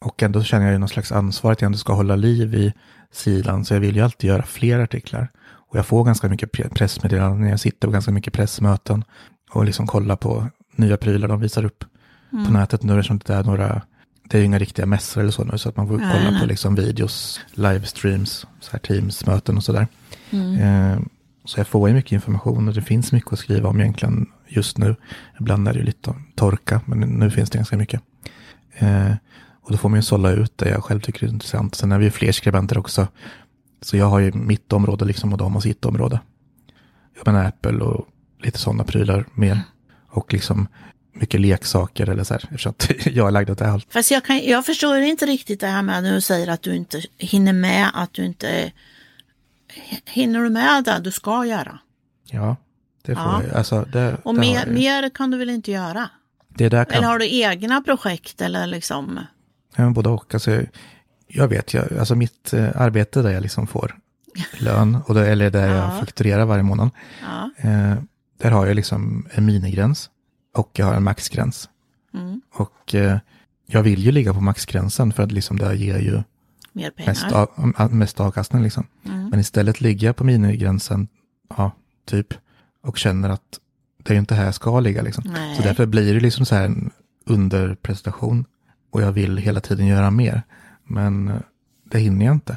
och 0.05 0.23
ändå 0.23 0.43
känner 0.43 0.65
jag 0.65 0.73
ju 0.73 0.79
någon 0.79 0.89
slags 0.89 1.13
ansvar 1.13 1.53
att 1.53 1.61
jag 1.61 1.67
ändå 1.67 1.79
ska 1.79 1.93
hålla 1.93 2.17
liv 2.17 2.55
i 2.55 2.73
sidan. 3.13 3.65
Så 3.65 3.75
jag 3.75 3.81
vill 3.81 3.97
ju 3.97 4.03
alltid 4.03 4.29
göra 4.29 4.43
fler 4.43 4.79
artiklar. 4.79 5.29
Och 5.47 5.79
jag 5.79 5.87
får 5.87 6.05
ganska 6.05 6.29
mycket 6.29 6.51
pre- 6.51 6.75
pressmeddelanden 6.75 7.41
när 7.41 7.51
jag 7.51 7.61
sitter 7.61 7.89
på 7.89 7.93
ganska 7.93 8.11
mycket 8.13 8.33
pressmöten. 8.33 9.05
Och 9.51 9.65
liksom 9.65 9.87
kolla 9.87 10.17
på 10.17 10.49
nya 10.77 10.97
prylar 10.97 11.29
de 11.29 11.41
visar 11.41 11.65
upp 11.65 11.85
på 12.31 12.53
nätet 12.53 12.83
nu 12.83 12.99
eftersom 12.99 13.21
det 13.27 13.35
är 13.35 13.45
några, 13.45 13.83
det 14.29 14.37
är 14.37 14.39
ju 14.39 14.45
inga 14.45 14.59
riktiga 14.59 14.87
mässor 14.87 15.21
eller 15.21 15.31
så 15.31 15.45
nu 15.45 15.59
så 15.59 15.69
att 15.69 15.77
man 15.77 15.89
får 15.89 15.99
Nej, 15.99 16.11
kolla 16.13 16.31
nej. 16.31 16.41
på 16.41 16.47
liksom 16.47 16.75
videos, 16.75 17.41
livestreams, 17.53 18.47
så 18.61 18.71
här 18.73 18.79
Teams-möten 18.79 19.57
och 19.57 19.65
sådär. 19.65 19.87
Mm. 20.31 20.59
Eh, 20.59 20.99
så 21.45 21.61
jag 21.61 21.67
får 21.67 21.89
ju 21.89 21.95
mycket 21.95 22.13
information 22.13 22.69
och 22.69 22.75
det 22.75 22.83
finns 22.83 23.13
mycket 23.13 23.33
att 23.33 23.39
skriva 23.39 23.69
om 23.69 23.81
egentligen 23.81 24.27
just 24.49 24.79
nu. 24.79 24.97
Ibland 25.41 25.69
är 25.69 25.73
det 25.73 25.79
ju 25.79 25.85
lite 25.85 26.15
torka, 26.35 26.81
men 26.85 27.01
nu 27.01 27.31
finns 27.31 27.51
det 27.51 27.59
ganska 27.59 27.77
mycket. 27.77 28.01
Eh, 28.79 29.13
och 29.65 29.73
då 29.73 29.77
får 29.79 29.89
man 29.89 29.99
ju 29.99 30.03
sålla 30.03 30.31
ut 30.31 30.59
det 30.59 30.69
jag 30.69 30.85
själv 30.85 31.01
tycker 31.01 31.27
är 31.27 31.31
intressant. 31.31 31.75
Sen 31.75 31.93
är 31.93 31.99
vi 31.99 32.05
ju 32.05 32.11
fler 32.11 32.33
skribenter 32.33 32.79
också. 32.79 33.09
Så 33.83 33.97
jag 33.97 34.07
har 34.07 34.19
ju 34.19 34.33
mitt 34.33 34.73
område 34.73 35.05
liksom 35.05 35.33
och 35.33 35.39
de 35.39 35.55
har 35.55 35.61
sitt 35.61 35.85
område. 35.85 36.21
Jag 37.17 37.27
menar 37.27 37.45
Apple 37.49 37.79
och 37.85 38.07
lite 38.43 38.59
sådana 38.59 38.85
prylar 38.85 39.27
mer. 39.35 39.61
Och 40.09 40.33
liksom 40.33 40.69
mycket 41.13 41.41
leksaker 41.41 42.09
eller 42.09 42.25
så 42.25 42.35
här. 42.35 42.43
Eftersom 42.45 42.71
att 42.71 42.91
jag 43.07 43.27
är 43.27 43.31
lagd 43.31 43.51
åt 43.51 43.59
det 43.59 43.67
hållet. 43.69 43.87
Fast 43.91 44.11
jag, 44.11 44.25
kan, 44.25 44.45
jag 44.45 44.67
förstår 44.67 44.99
inte 44.99 45.27
riktigt 45.27 45.61
det 45.61 45.67
här 45.67 45.83
med 45.83 46.03
när 46.03 46.15
du 46.15 46.21
säger 46.21 46.49
att 46.49 46.63
du 46.63 46.77
inte 46.77 47.03
hinner 47.19 47.53
med, 47.53 47.91
att 47.95 48.13
du 48.13 48.25
inte 48.25 48.73
hinner 50.05 50.41
du 50.41 50.51
med 50.51 50.85
det 50.85 51.01
du 51.05 51.11
ska 51.11 51.45
göra. 51.47 51.79
Ja, 52.31 52.57
det 53.03 53.15
får 53.15 53.25
Ja. 53.25 53.43
jag. 53.49 53.55
Alltså, 53.57 53.87
det, 53.93 54.17
Och 54.23 54.35
det, 54.35 54.41
mer, 54.41 54.67
mer 54.67 55.09
kan 55.11 55.31
du 55.31 55.39
väl 55.39 55.51
inte 55.51 55.71
göra? 55.73 56.09
det 56.49 56.69
där 56.69 56.85
kan 56.85 56.95
Eller 56.95 57.07
har 57.09 57.19
du 57.19 57.35
egna 57.41 57.81
projekt 57.81 58.41
eller 58.41 58.67
liksom? 58.67 59.21
Ja, 59.77 59.91
både 59.91 60.09
och. 60.09 60.35
Alltså, 60.35 60.63
jag 61.27 61.49
vet, 61.49 61.75
jag, 61.75 61.93
alltså 61.99 62.15
mitt 62.15 62.53
eh, 62.53 62.69
arbete 62.81 63.23
där 63.23 63.31
jag 63.31 63.43
liksom 63.43 63.67
får 63.67 63.95
lön, 64.61 64.99
och 65.07 65.15
det, 65.15 65.27
eller 65.29 65.51
där 65.51 65.69
Ja. 65.69 65.75
jag 65.75 66.01
fakturerar 66.01 66.45
varje 66.45 66.63
månad, 66.63 66.91
Ja. 67.23 67.51
eh, 67.71 67.95
där 68.43 68.51
har 68.51 68.67
jag 68.67 68.77
liksom 68.77 69.27
en 69.31 69.47
minigräns 69.47 70.11
och 70.57 70.71
jag 70.75 70.87
har 70.87 70.95
en 70.95 71.03
maxgräns. 71.03 71.69
Mm. 72.15 72.41
Och 72.55 72.95
eh, 72.95 73.19
jag 73.67 73.83
vill 73.83 74.01
ju 74.05 74.13
ligga 74.13 74.35
på 74.35 74.41
maxgränsen 74.41 75.13
för 75.13 75.23
att 75.23 75.33
liksom 75.33 75.59
det 75.59 75.75
ger 75.77 75.99
ju 75.99 76.23
Mer 76.73 76.91
pengar. 76.91 77.11
mest, 77.11 77.33
av, 77.33 77.93
mest 77.95 78.21
avkastning 78.21 78.63
liksom. 78.63 78.87
Mm. 79.05 79.29
Men 79.29 79.41
istället 79.41 79.81
ligger 79.81 80.07
jag 80.07 80.17
på 80.17 80.25
minigränsen, 80.25 81.09
ja, 81.57 81.71
typ, 82.07 82.35
och 82.83 82.99
känner 82.99 83.29
att 83.29 83.61
det 84.03 84.11
är 84.13 84.15
ju 84.15 84.21
inte 84.21 84.35
här 84.35 84.45
jag 84.45 84.55
ska 84.55 84.81
ligga 84.81 85.03
liksom. 85.03 85.25
Så 85.57 85.63
därför 85.63 85.87
blir 85.87 86.15
det 86.15 86.21
liksom 86.21 86.47
så 86.47 86.55
här 86.55 86.65
en 86.65 86.91
underprestation 87.27 88.45
och 88.95 89.03
jag 89.03 89.13
vill 89.13 89.37
hela 89.37 89.61
tiden 89.61 89.87
göra 89.87 90.11
mer. 90.11 90.43
Men 90.85 91.29
eh, 91.29 91.37
det 91.85 91.99
hinner 91.99 92.27
jag 92.27 92.35
inte. 92.35 92.57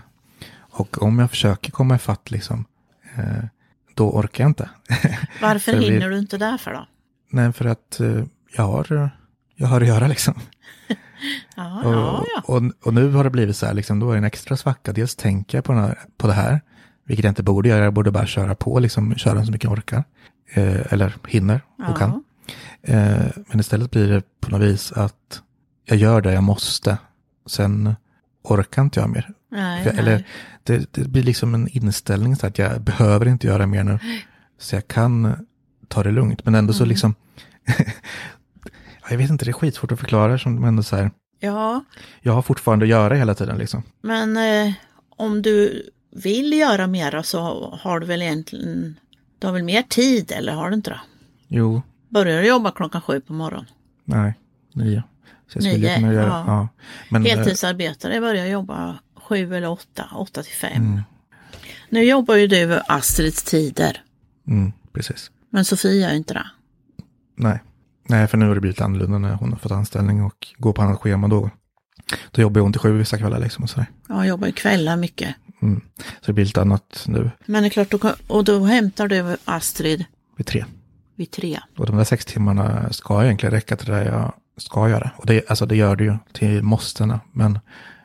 Och 0.57 1.01
om 1.03 1.19
jag 1.19 1.29
försöker 1.29 1.71
komma 1.71 1.95
ifatt 1.95 2.31
liksom, 2.31 2.65
eh, 3.15 3.45
då 3.93 4.09
orkar 4.11 4.43
jag 4.43 4.49
inte. 4.49 4.69
Varför 5.41 5.77
vi- 5.77 5.85
hinner 5.91 6.09
du 6.09 6.17
inte 6.17 6.37
därför 6.37 6.71
då? 6.73 6.87
Nej, 7.31 7.53
för 7.53 7.65
att 7.65 7.99
eh, 7.99 8.23
jag 8.57 8.63
har, 8.63 9.09
jag 9.55 9.67
har 9.67 9.81
att 9.81 9.87
göra 9.87 10.07
liksom. 10.07 10.33
Ja, 11.55 11.81
Och, 11.83 11.93
ja, 11.93 12.25
ja. 12.35 12.41
och, 12.45 12.87
och 12.87 12.93
nu 12.93 13.11
har 13.11 13.23
det 13.23 13.29
blivit 13.29 13.57
så 13.57 13.65
här, 13.65 13.73
liksom, 13.73 13.99
då 13.99 14.09
är 14.09 14.13
det 14.13 14.17
en 14.17 14.23
extra 14.23 14.57
svacka. 14.57 14.93
Dels 14.93 15.15
tänker 15.15 15.57
jag 15.57 15.65
på, 15.65 15.73
här, 15.73 15.99
på 16.17 16.27
det 16.27 16.33
här, 16.33 16.61
vilket 17.05 17.23
jag 17.23 17.31
inte 17.31 17.43
borde 17.43 17.69
göra. 17.69 17.83
Jag 17.83 17.93
borde 17.93 18.11
bara 18.11 18.25
köra 18.25 18.55
på, 18.55 18.79
liksom, 18.79 19.15
köra 19.15 19.45
så 19.45 19.51
mycket 19.51 19.63
jag 19.63 19.73
orkar. 19.73 20.03
Eh, 20.53 20.93
eller 20.93 21.15
hinner 21.27 21.61
och 21.77 21.83
Ja. 21.87 21.93
kan. 21.95 22.23
Eh, 22.81 23.25
men 23.47 23.59
istället 23.59 23.91
blir 23.91 24.07
det 24.09 24.21
på 24.41 24.51
något 24.51 24.61
vis 24.61 24.91
att 24.91 25.41
jag 25.87 25.97
gör 25.97 26.21
det 26.21 26.33
jag 26.33 26.43
måste. 26.43 26.97
Sen 27.45 27.95
orkar 28.43 28.81
inte 28.81 28.99
jag 28.99 29.09
mer. 29.09 29.33
Nej, 29.51 29.85
nej. 29.85 29.95
eller 29.97 30.23
det, 30.63 30.93
det 30.93 31.07
blir 31.07 31.23
liksom 31.23 31.53
en 31.53 31.67
inställning 31.67 32.35
så 32.35 32.47
att 32.47 32.57
jag 32.57 32.81
behöver 32.81 33.27
inte 33.27 33.47
göra 33.47 33.67
mer 33.67 33.83
nu. 33.83 33.99
Så 34.59 34.75
jag 34.75 34.87
kan 34.87 35.45
ta 35.87 36.03
det 36.03 36.11
lugnt. 36.11 36.45
Men 36.45 36.55
ändå 36.55 36.73
så 36.73 36.83
Mm. 36.83 36.89
liksom, 36.89 37.15
Ja, 39.01 39.07
jag 39.09 39.17
vet 39.17 39.29
inte, 39.29 39.45
det 39.45 39.51
är 39.51 39.53
skitsvårt 39.53 39.91
att 39.91 39.99
förklara. 39.99 40.37
Som 40.37 40.63
ändå 40.63 40.83
så 40.83 40.95
här, 40.95 41.11
Ja, 41.39 41.83
jag 42.21 42.33
har 42.33 42.41
fortfarande 42.41 42.85
att 42.85 42.89
göra 42.89 43.15
hela 43.15 43.33
tiden 43.35 43.57
liksom. 43.57 43.83
men 44.01 44.37
eh, 44.37 44.73
om 45.09 45.41
du 45.41 45.83
vill 46.15 46.53
göra 46.53 46.87
mera 46.87 47.23
så 47.23 47.69
har 47.81 47.99
du 47.99 48.05
väl 48.05 48.21
egentligen, 48.21 48.99
du 49.39 49.47
har 49.47 49.53
väl 49.53 49.63
mer 49.63 49.81
tid 49.81 50.31
eller 50.31 50.53
har 50.53 50.69
du 50.69 50.75
inte 50.75 50.89
det? 50.89 50.99
Jo, 51.47 51.81
Börjar 52.09 52.41
du 52.41 52.47
jobba 52.47 52.71
klockan 52.71 53.01
sju 53.01 53.21
på 53.21 53.33
morgonen? 53.33 53.65
nej, 54.05 54.33
nio. 54.73 55.03
Så 55.47 55.59
jag 55.59 55.63
Nio, 55.79 55.95
kunna 55.95 56.13
göra, 56.13 56.27
ja. 56.27 56.43
ja. 56.47 56.67
Men, 57.09 57.25
eh, 57.25 57.35
Heltidsarbetare 57.35 58.19
börjar 58.21 58.45
jobba 58.45 58.99
sju 59.15 59.55
eller 59.55 59.69
åtta, 59.69 60.05
åtta 60.15 60.43
till 60.43 60.53
fem. 60.55 60.71
Mm. 60.85 61.01
Nu 61.89 62.03
jobbar 62.03 62.35
ju 62.35 62.47
du 62.47 62.79
Astrids 62.87 63.43
tider, 63.43 64.03
Mm, 64.47 64.71
precis. 64.93 65.31
men 65.49 65.65
Sofia 65.65 66.11
ju 66.11 66.17
inte 66.17 66.33
det. 66.33 66.47
Nej. 67.35 67.59
Nej, 68.09 68.27
för 68.27 68.37
nu 68.37 68.47
har 68.47 68.55
det 68.55 68.61
blivit 68.61 68.81
annorlunda 68.81 69.17
när 69.17 69.33
hon 69.33 69.51
har 69.51 69.59
fått 69.59 69.71
anställning 69.71 70.23
och 70.23 70.47
går 70.57 70.73
på 70.73 70.81
annat 70.81 70.99
schema 70.99 71.27
då. 71.27 71.49
Då 72.31 72.41
jobbar 72.41 72.61
hon 72.61 72.71
till 72.71 72.81
sju 72.81 72.97
vissa 72.97 73.17
kvällar 73.17 73.39
liksom 73.39 73.63
och 73.63 73.69
sådär. 73.69 73.85
Jag 74.07 74.27
jobbar 74.27 74.47
ju 74.47 74.53
kvällar 74.53 74.97
mycket. 74.97 75.35
Mm. 75.61 75.81
Så 75.97 76.25
det 76.25 76.33
blir 76.33 76.45
lite 76.45 76.61
annat 76.61 77.03
nu 77.07 77.31
Men 77.45 77.63
det 77.63 77.67
är 77.67 77.69
klart, 77.69 77.91
då 77.91 78.13
och 78.27 78.43
då 78.43 78.59
hämtar 78.65 79.07
du 79.07 79.37
Astrid 79.45 80.05
vid 80.37 80.45
tre. 80.47 80.65
vid 81.15 81.31
tre. 81.31 81.59
Och 81.77 81.85
de 81.85 81.97
där 81.97 82.03
sex 82.03 82.25
timmarna 82.25 82.93
ska 82.93 83.23
egentligen 83.23 83.51
räcka 83.53 83.75
till 83.75 83.87
det 83.87 84.05
jag 84.05 84.33
ska 84.57 84.89
göra. 84.89 85.11
Och 85.17 85.25
det, 85.25 85.49
alltså 85.49 85.65
det 85.65 85.75
gör 85.75 85.95
det 85.95 86.03
ju 86.03 86.17
till 86.33 86.63
måstena. 86.63 87.19
Men 87.31 87.59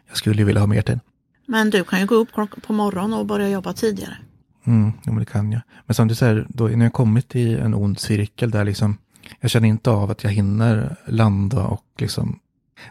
jag 0.08 0.16
skulle 0.16 0.38
ju 0.38 0.44
vilja 0.44 0.60
ha 0.60 0.66
mer 0.66 0.82
tid. 0.82 1.00
Men 1.46 1.70
du 1.70 1.84
kan 1.84 2.00
ju 2.00 2.06
gå 2.06 2.14
upp 2.14 2.28
på 2.66 2.72
morgonen 2.72 3.18
och 3.18 3.26
börja 3.26 3.48
jobba 3.48 3.72
tidigare. 3.72 4.16
Mm, 4.64 4.92
jo, 5.04 5.12
men 5.12 5.18
det 5.18 5.30
kan 5.30 5.52
jag. 5.52 5.62
Men 5.86 5.94
som 5.94 6.08
du 6.08 6.14
säger, 6.14 6.46
då, 6.48 6.68
när 6.68 6.84
jag 6.84 6.92
kommit 6.92 7.36
i 7.36 7.54
en 7.54 7.74
ond 7.74 7.98
cirkel 7.98 8.50
där 8.50 8.64
liksom, 8.64 8.98
jag 9.40 9.50
känner 9.50 9.68
inte 9.68 9.90
av 9.90 10.10
att 10.10 10.24
jag 10.24 10.30
hinner 10.30 10.96
landa 11.06 11.66
och 11.66 11.84
liksom 11.98 12.38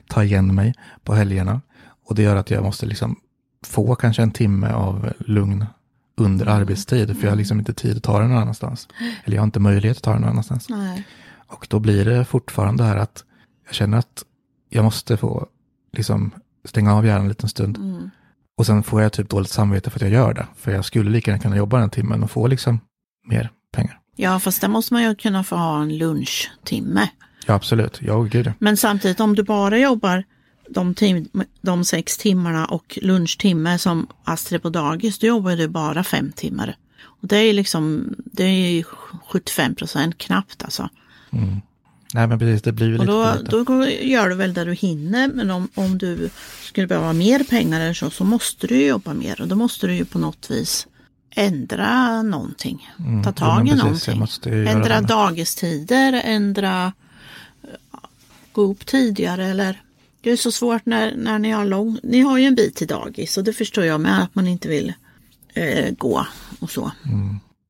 ta 0.08 0.24
igen 0.24 0.56
mig 0.56 0.74
på 1.04 1.13
helgerna. 1.13 1.62
Och 2.06 2.15
det 2.15 2.21
gör 2.21 2.36
att 2.36 2.52
jag 2.52 2.63
måste 2.63 2.86
liksom 2.86 3.15
få 3.65 3.95
kanske 3.95 4.21
en 4.21 4.32
timme 4.32 4.71
av 4.71 5.13
lugn 5.19 5.65
under 6.17 6.45
arbetstid. 6.45 7.17
För 7.17 7.24
jag 7.24 7.32
har 7.32 7.38
liksom 7.38 7.60
inte 7.60 7.74
tid 7.74 7.97
att 7.97 8.04
ta 8.04 8.19
den 8.19 8.30
någon 8.30 8.41
annanstans. 8.41 8.88
Eller 9.24 9.36
jag 9.36 9.41
har 9.41 9.45
inte 9.45 9.60
möjlighet 9.60 9.97
att 9.97 10.04
ta 10.04 10.12
den 10.12 10.21
någon 10.21 10.30
annanstans. 10.30 10.69
Nej. 10.69 11.04
Och 11.47 11.67
då 11.69 11.80
blir 11.80 12.06
det 12.06 12.26
fortfarande 12.26 12.84
här 12.84 12.97
att 12.97 13.24
jag 13.72 13.76
känner 13.76 13.98
att 13.98 14.24
jag 14.70 14.84
måste 14.84 15.18
få 15.18 15.48
liksom 15.94 16.32
stänga 16.66 16.96
av 16.96 17.06
hjärnan 17.06 17.22
en 17.22 17.30
liten 17.30 17.50
stund. 17.50 17.78
Mm. 17.78 18.10
Och 18.58 18.66
sen 18.66 18.84
får 18.84 19.02
jag 19.02 19.14
typ 19.14 19.30
dåligt 19.30 19.50
samvete 19.50 19.90
för 19.90 19.98
att 19.98 20.02
jag 20.02 20.12
gör 20.12 20.34
det. 20.34 20.48
För 20.58 20.72
jag 20.72 20.86
skulle 20.86 21.10
lika 21.10 21.32
gärna 21.32 21.42
kunna 21.42 21.58
jobba 21.58 21.80
den 21.80 21.90
timmen 21.90 22.24
och 22.24 22.32
få 22.32 22.48
liksom 22.48 22.80
mer 23.28 23.50
pengar. 23.72 24.00
Ja, 24.16 24.40
fast 24.40 24.62
där 24.62 24.68
måste 24.68 24.94
man 24.94 25.04
ju 25.04 25.16
kunna 25.16 25.44
få 25.44 25.56
ha 25.56 25.82
en 25.82 25.98
lunchtimme. 25.98 27.10
Ja, 27.48 27.54
absolut. 27.54 28.00
Ja, 28.02 28.22
gud. 28.22 28.54
Men 28.60 28.78
samtidigt 28.78 29.20
om 29.20 29.36
du 29.36 29.44
bara 29.44 29.78
jobbar 29.78 30.24
de, 30.70 30.96
tim- 30.96 31.46
de 31.62 31.86
sex 31.86 32.18
timmarna 32.18 32.66
och 32.66 33.00
lunchtimme 33.02 33.78
som 33.78 34.08
Astrid 34.24 34.62
på 34.62 34.70
dagis, 34.70 35.20
då 35.20 35.28
jobbar 35.28 35.56
du 35.56 35.68
bara 35.68 36.04
fem 36.04 36.32
timmar. 36.32 36.76
Och 37.04 37.28
det 37.28 37.38
är 37.38 37.54
liksom, 37.54 38.14
det 38.18 38.44
är 38.44 38.72
ju 38.72 38.84
75 39.28 39.76
procent 39.76 40.18
knappt 40.18 40.64
alltså. 40.64 40.90
Nej, 42.13 42.28
men 42.28 42.39
precis. 42.39 42.62
Det 42.62 42.71
blir 42.71 42.88
ju 42.88 42.93
Och 42.93 43.00
lite 43.00 43.12
då, 43.12 43.34
lite. 43.63 43.74
då 43.74 43.89
gör 43.89 44.30
du 44.30 44.36
väl 44.36 44.54
där 44.54 44.65
du 44.65 44.74
hinner, 44.74 45.28
men 45.28 45.52
om, 45.52 45.67
om 45.76 45.97
du 45.97 46.30
skulle 46.63 46.88
behöva 46.88 47.13
mer 47.13 47.43
pengar 47.43 47.82
eller 47.82 47.93
så, 47.93 48.10
så 48.10 48.24
måste 48.24 48.67
du 48.67 48.86
jobba 48.86 49.13
mer 49.13 49.41
och 49.41 49.47
då 49.47 49.56
måste 49.56 49.88
du 49.88 49.95
ju 49.95 50.06
på 50.06 50.19
något 50.19 50.52
vis 50.52 50.88
ändra 51.36 52.21
någonting. 52.21 52.89
Ta 52.97 53.04
Mm. 53.04 53.24
Jo, 53.26 53.32
tag 53.32 53.67
i 53.67 53.71
precis, 53.71 54.08
någonting. 54.08 54.67
Ändra 54.67 55.02
dagistider, 55.02 56.21
ändra 56.26 56.93
ja, 57.91 58.00
gå 58.52 58.62
upp 58.62 58.86
tidigare 58.86 59.45
eller 59.45 59.82
det 60.21 60.32
är 60.32 60.38
så 60.38 60.52
svårt 60.52 60.86
när, 60.86 61.15
när 61.15 61.39
ni 61.39 61.52
har 61.52 61.65
lång, 61.65 61.97
ni 62.04 62.21
har 62.21 62.38
ju 62.38 62.45
en 62.45 62.56
bit 62.56 62.76
till 62.76 62.88
dagis 62.88 63.38
och 63.38 63.43
det 63.43 63.54
förstår 63.54 63.86
jag 63.86 64.02
med 64.02 64.24
att 64.24 64.36
man 64.36 64.47
inte 64.47 64.67
vill 64.67 64.93
eh, 65.54 65.91
gå 65.97 66.26
och 66.60 66.71
så. 66.71 66.91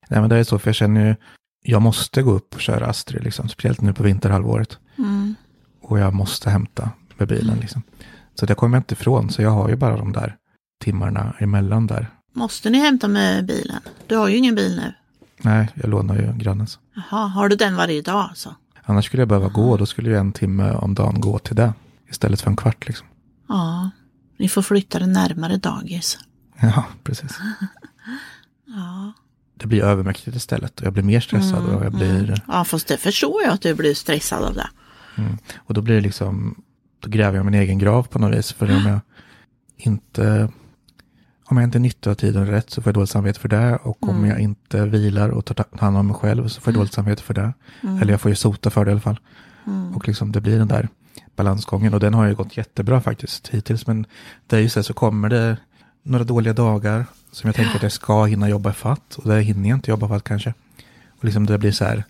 Nej, 0.09 0.21
men 0.21 0.29
det 0.29 0.35
är 0.35 0.43
så, 0.43 0.59
för 0.59 0.67
jag 0.69 0.75
känner 0.75 1.07
ju, 1.07 1.15
jag 1.63 1.81
måste 1.81 2.21
gå 2.21 2.31
upp 2.31 2.55
och 2.55 2.61
köra 2.61 2.87
Astrid, 2.87 3.23
liksom, 3.23 3.49
speciellt 3.49 3.81
nu 3.81 3.93
på 3.93 4.03
vinterhalvåret. 4.03 4.77
Mm. 4.97 5.35
Och 5.81 5.99
jag 5.99 6.13
måste 6.13 6.49
hämta 6.49 6.89
med 7.17 7.27
bilen, 7.27 7.57
liksom. 7.57 7.83
Så 8.35 8.45
det 8.45 8.55
kommer 8.55 8.77
jag 8.77 8.79
inte 8.79 8.93
ifrån, 8.93 9.29
så 9.29 9.41
jag 9.41 9.49
har 9.51 9.69
ju 9.69 9.75
bara 9.75 9.97
de 9.97 10.11
där 10.11 10.35
timmarna 10.83 11.33
emellan 11.39 11.87
där. 11.87 12.09
Måste 12.33 12.69
ni 12.69 12.77
hämta 12.79 13.07
med 13.07 13.45
bilen? 13.45 13.81
Du 14.07 14.15
har 14.15 14.27
ju 14.27 14.37
ingen 14.37 14.55
bil 14.55 14.75
nu. 14.75 14.93
Nej, 15.41 15.67
jag 15.73 15.89
lånar 15.89 16.15
ju 16.15 16.33
grannens. 16.37 16.79
Jaha, 16.95 17.27
har 17.27 17.49
du 17.49 17.55
den 17.55 17.75
varje 17.75 18.01
dag 18.01 18.27
alltså? 18.29 18.55
Annars 18.83 19.05
skulle 19.05 19.21
jag 19.21 19.27
behöva 19.29 19.47
gå, 19.49 19.77
då 19.77 19.85
skulle 19.85 20.09
ju 20.09 20.17
en 20.17 20.31
timme 20.33 20.71
om 20.71 20.95
dagen 20.95 21.21
gå 21.21 21.39
till 21.39 21.55
det. 21.55 21.73
Istället 22.09 22.41
för 22.41 22.49
en 22.49 22.55
kvart 22.55 22.87
liksom. 22.87 23.07
Ja, 23.47 23.89
ni 24.37 24.49
får 24.49 24.61
flytta 24.61 24.99
det 24.99 25.07
närmare 25.07 25.57
dagis. 25.57 26.19
Ja, 26.61 26.85
precis. 27.03 27.39
Ja, 28.67 29.13
Det 29.61 29.67
blir 29.67 29.83
övermäktigt 29.83 30.35
istället 30.35 30.79
och 30.79 30.85
jag 30.85 30.93
blir 30.93 31.03
mer 31.03 31.19
stressad 31.19 31.65
och 31.65 31.85
jag 31.85 31.91
blir... 31.91 32.41
ja 32.47 32.63
fast 32.63 32.87
det 32.87 32.97
förstår 32.97 33.43
jag 33.43 33.53
att 33.53 33.61
du 33.61 33.73
blir 33.75 33.93
stressad 33.93 34.43
av 34.43 34.53
det. 34.53 34.69
Och 35.55 35.73
då 35.73 35.81
blir 35.81 35.95
det 35.95 36.01
liksom... 36.01 36.63
Då 36.99 37.09
gräver 37.09 37.37
jag 37.37 37.45
min 37.45 37.53
egen 37.53 37.79
grav 37.79 38.03
på 38.03 38.19
något 38.19 38.37
vis. 38.37 38.53
För 38.53 38.65
om 38.75 38.85
jag 38.87 38.99
inte... 39.77 40.49
Om 41.45 41.57
jag 41.57 41.63
inte 41.63 41.79
nyttjar 41.79 42.13
tiden 42.13 42.47
rätt 42.47 42.69
så 42.69 42.81
får 42.81 42.89
jag 42.89 42.93
dåligt 42.95 43.09
samvete 43.09 43.39
för 43.39 43.49
det. 43.49 43.75
Och 43.75 44.09
om 44.09 44.25
jag 44.25 44.39
inte 44.39 44.85
vilar 44.85 45.29
och 45.29 45.45
tar 45.45 45.55
ta- 45.55 45.77
hand 45.79 45.97
om 45.97 46.07
mig 46.07 46.15
själv 46.15 46.47
så 46.47 46.61
får 46.61 46.73
jag 46.73 46.79
dåligt 46.79 46.93
samvete 46.93 47.23
för 47.23 47.33
det. 47.33 47.53
Eller 48.01 48.11
jag 48.11 48.21
får 48.21 48.29
ju 48.31 48.35
sota 48.35 48.69
för 48.69 48.85
det 48.85 48.89
i 48.89 48.91
alla 48.91 49.01
fall. 49.01 49.19
Och 49.95 50.07
liksom 50.07 50.31
det 50.31 50.41
blir 50.41 50.57
den 50.59 50.67
där 50.67 50.89
balansgången. 51.35 51.93
Och 51.93 51.99
den 51.99 52.13
har 52.13 52.25
ju 52.25 52.35
gått 52.35 52.57
jättebra 52.57 53.01
faktiskt 53.01 53.47
hittills. 53.47 53.87
Men 53.87 54.05
det 54.47 54.55
är 54.55 54.61
ju 54.61 54.69
så 54.69 54.79
här, 54.79 54.83
så 54.83 54.93
kommer 54.93 55.29
det 55.29 55.57
några 56.03 56.23
dåliga 56.23 56.53
dagar 56.53 57.05
som 57.31 57.47
jag 57.47 57.55
tänker 57.55 57.75
att 57.75 57.83
jag 57.83 57.91
ska 57.91 58.25
hinna 58.25 58.49
jobba 58.49 58.73
fatt. 58.73 59.15
Och 59.15 59.29
det 59.29 59.41
hinner 59.41 59.69
jag 59.69 59.77
inte 59.77 59.91
jobba 59.91 60.07
fatt 60.07 60.23
kanske. 60.23 60.53
Och 61.17 61.25
liksom 61.25 61.45
det 61.45 61.57
blir 61.57 61.71
så 61.71 61.85
här, 61.85 62.03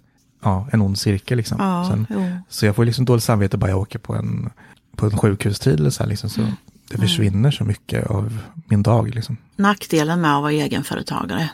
ja, 0.43 0.67
en 0.71 0.81
ond 0.81 0.99
cirkel 0.99 1.37
liksom. 1.37 1.57
Ja, 1.59 1.89
Sen, 1.89 2.07
så 2.49 2.65
jag 2.65 2.75
får 2.75 2.85
liksom 2.85 3.05
dåligt 3.05 3.23
samvete 3.23 3.57
bara 3.57 3.69
jag 3.69 3.79
åker 3.79 3.99
på 3.99 4.15
en, 4.15 4.49
på 4.95 5.05
en 5.05 5.17
sjukhustid 5.17 5.79
eller 5.79 5.89
så 5.89 6.03
här 6.03 6.09
liksom. 6.09 6.29
Så 6.29 6.41
det 6.89 6.97
försvinner 6.97 7.51
så 7.51 7.63
mycket 7.63 8.07
av 8.07 8.37
min 8.67 8.83
dag 8.83 9.15
liksom. 9.15 9.37
Nackdelen 9.55 10.21
med 10.21 10.35
att 10.35 10.41
vara 10.41 10.51
egenföretagare. 10.51 11.49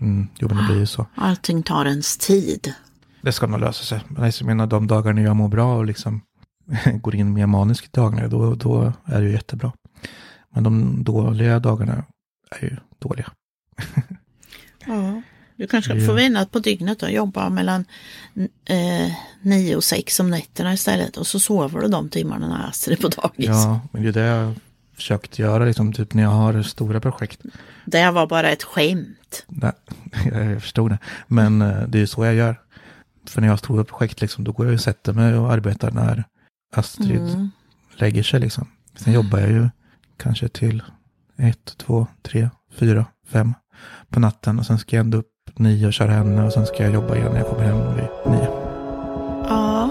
Mm, 0.00 0.28
jo 0.38 0.48
men 0.48 0.56
det 0.56 0.62
blir 0.62 0.78
ju 0.78 0.86
så. 0.86 1.06
Allting 1.14 1.62
tar 1.62 1.84
ens 1.84 2.16
tid. 2.16 2.74
Det 3.22 3.32
ska 3.32 3.46
nog 3.46 3.60
lösa 3.60 3.84
sig. 3.84 4.00
Men 4.08 4.24
alltså, 4.24 4.44
jag 4.44 4.46
menar 4.46 4.66
de 4.66 4.86
dagarna 4.86 5.20
jag 5.20 5.36
mår 5.36 5.48
bra 5.48 5.76
och 5.76 5.86
liksom 5.86 6.20
går 7.02 7.14
in 7.14 7.32
mer 7.32 7.46
manisk 7.46 7.92
dagarna, 7.92 8.28
då, 8.28 8.54
då 8.54 8.92
är 9.04 9.20
det 9.20 9.26
ju 9.26 9.32
jättebra. 9.32 9.72
Men 10.54 10.64
de 10.64 11.04
dåliga 11.04 11.58
dagarna 11.58 12.04
är 12.50 12.64
ju 12.64 12.76
dåliga. 12.98 13.30
Ja. 14.86 15.22
Du 15.56 15.66
kanske 15.66 15.94
Ja. 15.94 16.06
får 16.06 16.14
vända 16.14 16.46
på 16.46 16.58
dygnet 16.58 17.02
och 17.02 17.10
jobba 17.12 17.48
mellan 17.48 17.84
eh, 18.64 19.12
nio 19.42 19.76
och 19.76 19.84
sex 19.84 20.20
om 20.20 20.30
nätterna 20.30 20.72
istället. 20.72 21.16
Och 21.16 21.26
så 21.26 21.40
sover 21.40 21.80
du 21.80 21.88
de 21.88 22.08
timmarna 22.08 22.48
när 22.48 22.68
Astrid 22.68 22.98
är 22.98 23.02
på 23.02 23.08
dagis. 23.08 23.46
Ja, 23.46 23.80
men 23.92 24.02
det 24.02 24.08
är 24.08 24.12
det 24.12 24.20
jag 24.20 24.54
försökt 24.94 25.38
göra 25.38 25.64
liksom, 25.64 25.92
typ 25.92 26.14
när 26.14 26.22
jag 26.22 26.30
har 26.30 26.62
stora 26.62 27.00
projekt. 27.00 27.40
Det 27.84 28.10
var 28.10 28.26
bara 28.26 28.50
ett 28.50 28.62
skämt. 28.62 29.44
Nej, 29.48 29.72
jag 30.32 30.62
förstod 30.62 30.90
det. 30.90 30.98
Men 31.26 31.62
eh, 31.62 31.82
det 31.88 31.98
är 31.98 32.00
ju 32.00 32.06
så 32.06 32.24
jag 32.24 32.34
gör. 32.34 32.60
För 33.26 33.40
när 33.40 33.48
jag 33.48 33.52
har 33.52 33.58
stora 33.58 33.84
projekt, 33.84 34.20
liksom, 34.20 34.44
då 34.44 34.52
går 34.52 34.66
jag 34.66 34.74
och 34.74 34.80
sätter 34.80 35.12
mig 35.12 35.34
och 35.34 35.52
arbetar 35.52 35.90
när 35.90 36.24
Astrid 36.76 37.20
Mm. 37.20 37.50
lägger 37.96 38.22
sig 38.22 38.40
liksom. 38.40 38.68
Sen 38.96 39.12
jobbar 39.12 39.38
jag 39.38 39.50
ju 39.50 39.68
kanske 40.20 40.48
till 40.48 40.82
ett, 41.38 41.76
två, 41.76 42.06
tre, 42.22 42.50
fyra, 42.72 43.06
fem 43.28 43.54
på 44.08 44.20
natten 44.20 44.58
och 44.58 44.66
sen 44.66 44.78
ska 44.78 44.96
jag 44.96 45.04
ändå 45.04 45.18
upp 45.18 45.26
nio 45.56 45.86
och 45.86 45.92
köra 45.92 46.10
henne 46.10 46.44
och 46.44 46.52
sen 46.52 46.66
ska 46.66 46.82
jag 46.82 46.92
jobba 46.92 47.16
igen 47.16 47.32
när 47.32 47.38
jag 47.38 47.48
kommer 47.48 47.64
hem 47.64 47.94
vid 47.94 48.32
nio. 48.32 48.48
Ja. 49.48 49.90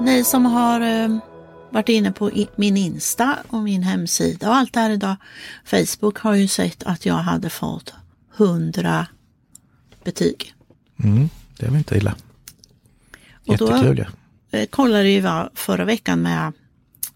Ni 0.00 0.24
som 0.24 0.46
har 0.46 0.80
eh, 0.80 1.33
varit 1.74 1.88
inne 1.88 2.12
på 2.12 2.30
min 2.56 2.76
Insta 2.76 3.38
och 3.48 3.62
min 3.62 3.82
hemsida 3.82 4.48
och 4.48 4.54
allt 4.56 4.72
det 4.72 4.80
här 4.80 4.90
idag. 4.90 5.16
Facebook 5.64 6.18
har 6.18 6.34
ju 6.34 6.48
sett 6.48 6.82
att 6.82 7.06
jag 7.06 7.14
hade 7.14 7.50
fått 7.50 7.94
100 8.36 9.06
betyg. 10.04 10.54
Mm, 11.04 11.28
det 11.58 11.66
är 11.66 11.70
väl 11.70 11.78
inte 11.78 11.96
illa. 11.96 12.14
Och 13.46 13.56
då- 13.56 13.66
Jättekul 13.70 14.06
eh, 14.50 14.66
kollade 14.66 15.08
ju 15.08 15.20
jag 15.20 15.50
förra 15.54 15.84
veckan 15.84 16.22
med, 16.22 16.52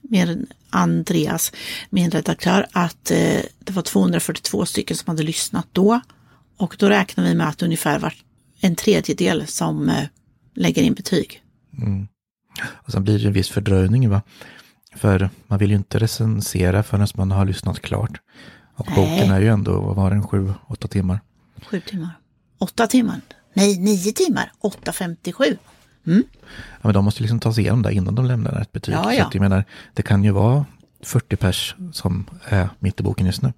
med 0.01 0.47
Andreas, 0.71 1.53
min 1.91 2.11
redaktör, 2.11 2.67
att 2.73 3.11
eh, 3.11 3.41
det 3.59 3.73
var 3.73 3.83
242 3.83 4.67
stycken 4.67 4.97
som 4.97 5.11
hade 5.11 5.23
lyssnat 5.23 5.67
då. 5.73 6.01
Och 6.57 6.77
då 6.79 6.89
räknar 6.89 7.25
vi 7.25 7.35
med 7.35 7.49
att 7.49 7.63
ungefär 7.63 7.99
var 7.99 8.15
en 8.61 8.77
tredjedel 8.77 9.47
som 9.47 9.89
eh, 9.89 10.05
lägger 10.55 10.83
in 10.83 10.95
betyg. 10.95 11.43
Och 12.67 12.93
sen 12.93 13.05
blir 13.05 13.19
det 13.19 13.27
en 13.27 13.33
viss 13.33 13.49
fördröjning 13.51 14.11
va. 14.11 14.23
För 14.97 15.31
man 15.47 15.59
vill 15.59 15.71
ju 15.71 15.77
inte 15.77 15.99
recensera 15.99 16.83
förrän 16.83 17.07
man 17.15 17.31
har 17.31 17.45
lyssnat 17.45 17.81
klart. 17.81 18.21
Och 18.75 18.87
Nej. 18.87 18.97
boken 18.97 19.31
är 19.35 19.41
ju 19.41 19.49
ändå, 19.49 19.81
vad 19.81 19.97
var 19.97 20.11
den, 20.11 20.29
sju, 20.29 20.53
åtta 20.69 20.89
timmar. 20.89 21.21
Sju 21.71 21.81
timmar. 21.81 22.11
Åtta 22.59 22.87
timmar. 22.87 23.21
Nej, 23.55 23.79
nio 23.79 24.13
timmar. 24.13 24.53
8.57. 24.63 25.57
Ja, 26.05 26.23
men 26.83 26.93
de 26.95 27.05
måste 27.05 27.23
liksom 27.23 27.41
ta 27.41 27.53
sig 27.53 27.63
igenom 27.65 27.83
det 27.83 27.93
innan 27.93 28.15
de 28.15 28.25
lämnar 28.27 28.61
ett 28.61 28.73
betyg. 28.73 28.95
Ja, 28.95 29.05
Så 29.05 29.13
ja. 29.13 29.27
att 29.27 29.35
jag 29.35 29.41
menar, 29.41 29.65
det 29.95 30.03
kan 30.03 30.25
ju 30.25 30.31
vara 30.31 30.65
40 31.03 31.37
pers 31.37 31.75
som 31.93 32.27
är 32.45 32.69
mitt 32.79 33.01
i 33.01 33.03
boken 33.03 33.27
just 33.27 33.43
nu. 33.43 33.53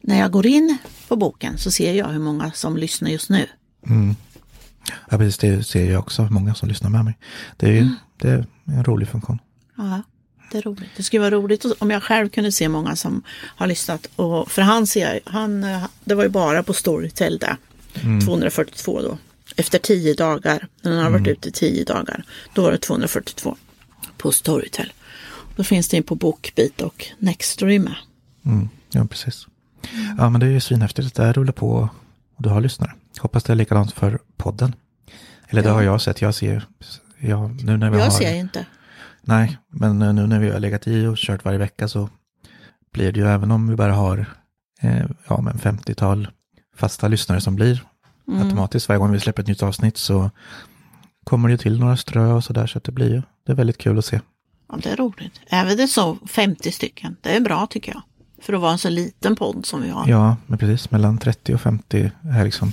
När 0.00 0.18
jag 0.18 0.30
går 0.30 0.46
in 0.46 0.78
på 1.08 1.16
boken 1.16 1.58
så 1.58 1.70
ser 1.70 1.92
jag 1.94 2.08
hur 2.08 2.18
många 2.18 2.52
som 2.52 2.76
lyssnar 2.76 3.10
just 3.10 3.30
nu. 3.30 3.46
Ja, 5.10 5.18
precis, 5.18 5.38
det 5.38 5.64
ser 5.64 5.90
jag 5.90 6.00
också, 6.00 6.22
många 6.30 6.54
som 6.54 6.68
lyssnar 6.68 6.90
med 6.90 7.04
mig. 7.04 7.18
Det 7.56 7.66
är 7.66 7.72
ju 7.72 7.78
Mm. 7.78 7.94
Det 8.24 8.30
är 8.32 8.46
en 8.76 8.84
rolig 8.84 9.08
funktion. 9.08 9.38
Ja, 9.76 10.02
det 10.52 10.58
är 10.58 10.62
roligt. 10.62 10.90
Det 10.96 11.02
skulle 11.02 11.20
vara 11.20 11.30
roligt 11.30 11.64
om 11.78 11.90
jag 11.90 12.02
själv 12.02 12.28
kunde 12.28 12.52
se 12.52 12.68
många 12.68 12.96
som 12.96 13.22
har 13.38 13.66
lyssnat. 13.66 14.06
Och, 14.16 14.50
för 14.50 14.62
han 14.62 14.86
ser, 14.86 15.20
han, 15.24 15.64
eh, 15.64 15.84
det 16.04 16.14
var 16.14 16.22
ju 16.24 16.28
bara 16.30 16.62
på 16.62 16.72
Storytel 16.72 17.38
där. 17.38 17.56
242 18.26 19.02
då. 19.02 19.18
Efter 19.56 19.78
tio 19.78 20.14
dagar, 20.14 20.68
när 20.82 20.90
den 20.90 21.00
har 21.02 21.10
varit 21.10 21.26
ute 21.28 21.48
i 21.48 21.52
tio 21.52 21.84
dagar, 21.84 22.24
då 22.54 22.62
var 22.62 22.72
det 22.72 22.78
242 22.78 23.56
på 24.18 24.32
Storytel. 24.32 24.92
Då 25.56 25.64
finns 25.64 25.88
det 25.88 25.96
ju 25.96 26.02
på 26.02 26.14
Bookbeat 26.14 26.80
och 26.80 27.06
Nextory 27.18 27.78
med. 27.78 27.94
Mm, 28.44 28.68
ja, 28.90 29.04
precis. 29.10 29.46
Ja, 30.18 30.30
men 30.30 30.40
det 30.40 30.46
är 30.46 30.50
ju 30.50 30.60
svinhäftigt. 30.60 31.14
Det 31.14 31.24
här 31.24 31.32
rullar 31.32 31.52
på 31.52 31.88
och 32.36 32.42
du 32.42 32.48
har 32.48 32.60
lyssnare. 32.60 32.92
Hoppas 33.18 33.44
det 33.44 33.52
är 33.52 33.56
likadant 33.56 33.92
för 33.92 34.18
podden. 34.36 34.74
Eller 35.48 35.62
det 35.62 35.68
Ja. 35.68 35.74
har 35.74 35.82
jag 35.82 36.00
sett. 36.02 36.20
Jag 36.22 36.34
ser, 36.34 36.66
ja, 37.18 37.48
nu 37.48 37.76
när 37.76 37.90
vi 37.90 37.96
har... 37.96 38.04
Jag 38.04 38.12
ser 38.12 38.32
ju 38.34 38.40
inte. 38.40 38.66
Nej, 39.22 39.58
men 39.68 39.98
nu 39.98 40.26
när 40.26 40.38
vi 40.38 40.50
har 40.50 40.60
legat 40.60 40.86
i 40.86 41.06
och 41.06 41.16
kört 41.16 41.44
varje 41.44 41.58
vecka 41.58 41.88
så 41.88 42.08
blir 42.92 43.12
det 43.12 43.20
ju 43.20 43.26
även 43.26 43.50
om 43.50 43.68
vi 43.68 43.76
bara 43.76 43.92
har 43.94 44.26
eh, 44.80 45.06
ja, 45.28 45.40
men 45.40 45.58
50-tal 45.58 46.28
fasta 46.76 47.08
lyssnare 47.08 47.40
som 47.40 47.54
blir 47.56 47.82
automatiskt 48.26 48.88
varje 48.88 48.98
gång 48.98 49.12
vi 49.12 49.20
släpper 49.20 49.42
ett 49.42 49.48
nytt 49.48 49.62
avsnitt 49.62 49.96
så 49.96 50.30
kommer 51.24 51.48
det 51.48 51.52
ju 51.52 51.58
till 51.58 51.80
några 51.80 51.96
strö 51.96 52.32
och 52.32 52.44
sådär 52.44 52.66
så 52.66 52.78
att 52.78 52.84
det 52.84 52.92
blir 52.92 53.10
ju, 53.10 53.22
det 53.46 53.52
är 53.52 53.56
väldigt 53.56 53.78
kul 53.78 53.98
att 53.98 54.04
se. 54.04 54.20
Ja, 54.68 54.78
det 54.82 54.90
är 54.90 54.96
roligt. 54.96 55.40
Även 55.46 55.76
det 55.76 55.88
så 55.88 56.18
50 56.28 56.72
stycken. 56.72 57.16
Det 57.20 57.36
är 57.36 57.40
bra 57.40 57.66
tycker 57.66 57.92
jag. 57.92 58.02
För 58.42 58.52
att 58.52 58.60
vara 58.60 58.72
en 58.72 58.78
så 58.78 58.88
liten 58.88 59.36
podd 59.36 59.66
som 59.66 59.82
vi 59.82 59.88
har. 59.88 60.08
Ja, 60.08 60.36
men 60.46 60.58
precis 60.58 60.90
mellan 60.90 61.18
30 61.18 61.54
och 61.54 61.60
50 61.60 62.10
är 62.22 62.44
liksom 62.44 62.72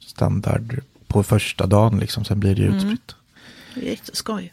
standard 0.00 0.80
på 1.06 1.22
första 1.22 1.66
dagen 1.66 1.98
liksom, 1.98 2.24
sen 2.24 2.40
blir 2.40 2.54
det 2.54 2.62
ju 2.62 2.68
utspritt. 2.68 3.14
Det 3.80 3.86
är 3.86 3.90
jätteskoj. 3.90 4.52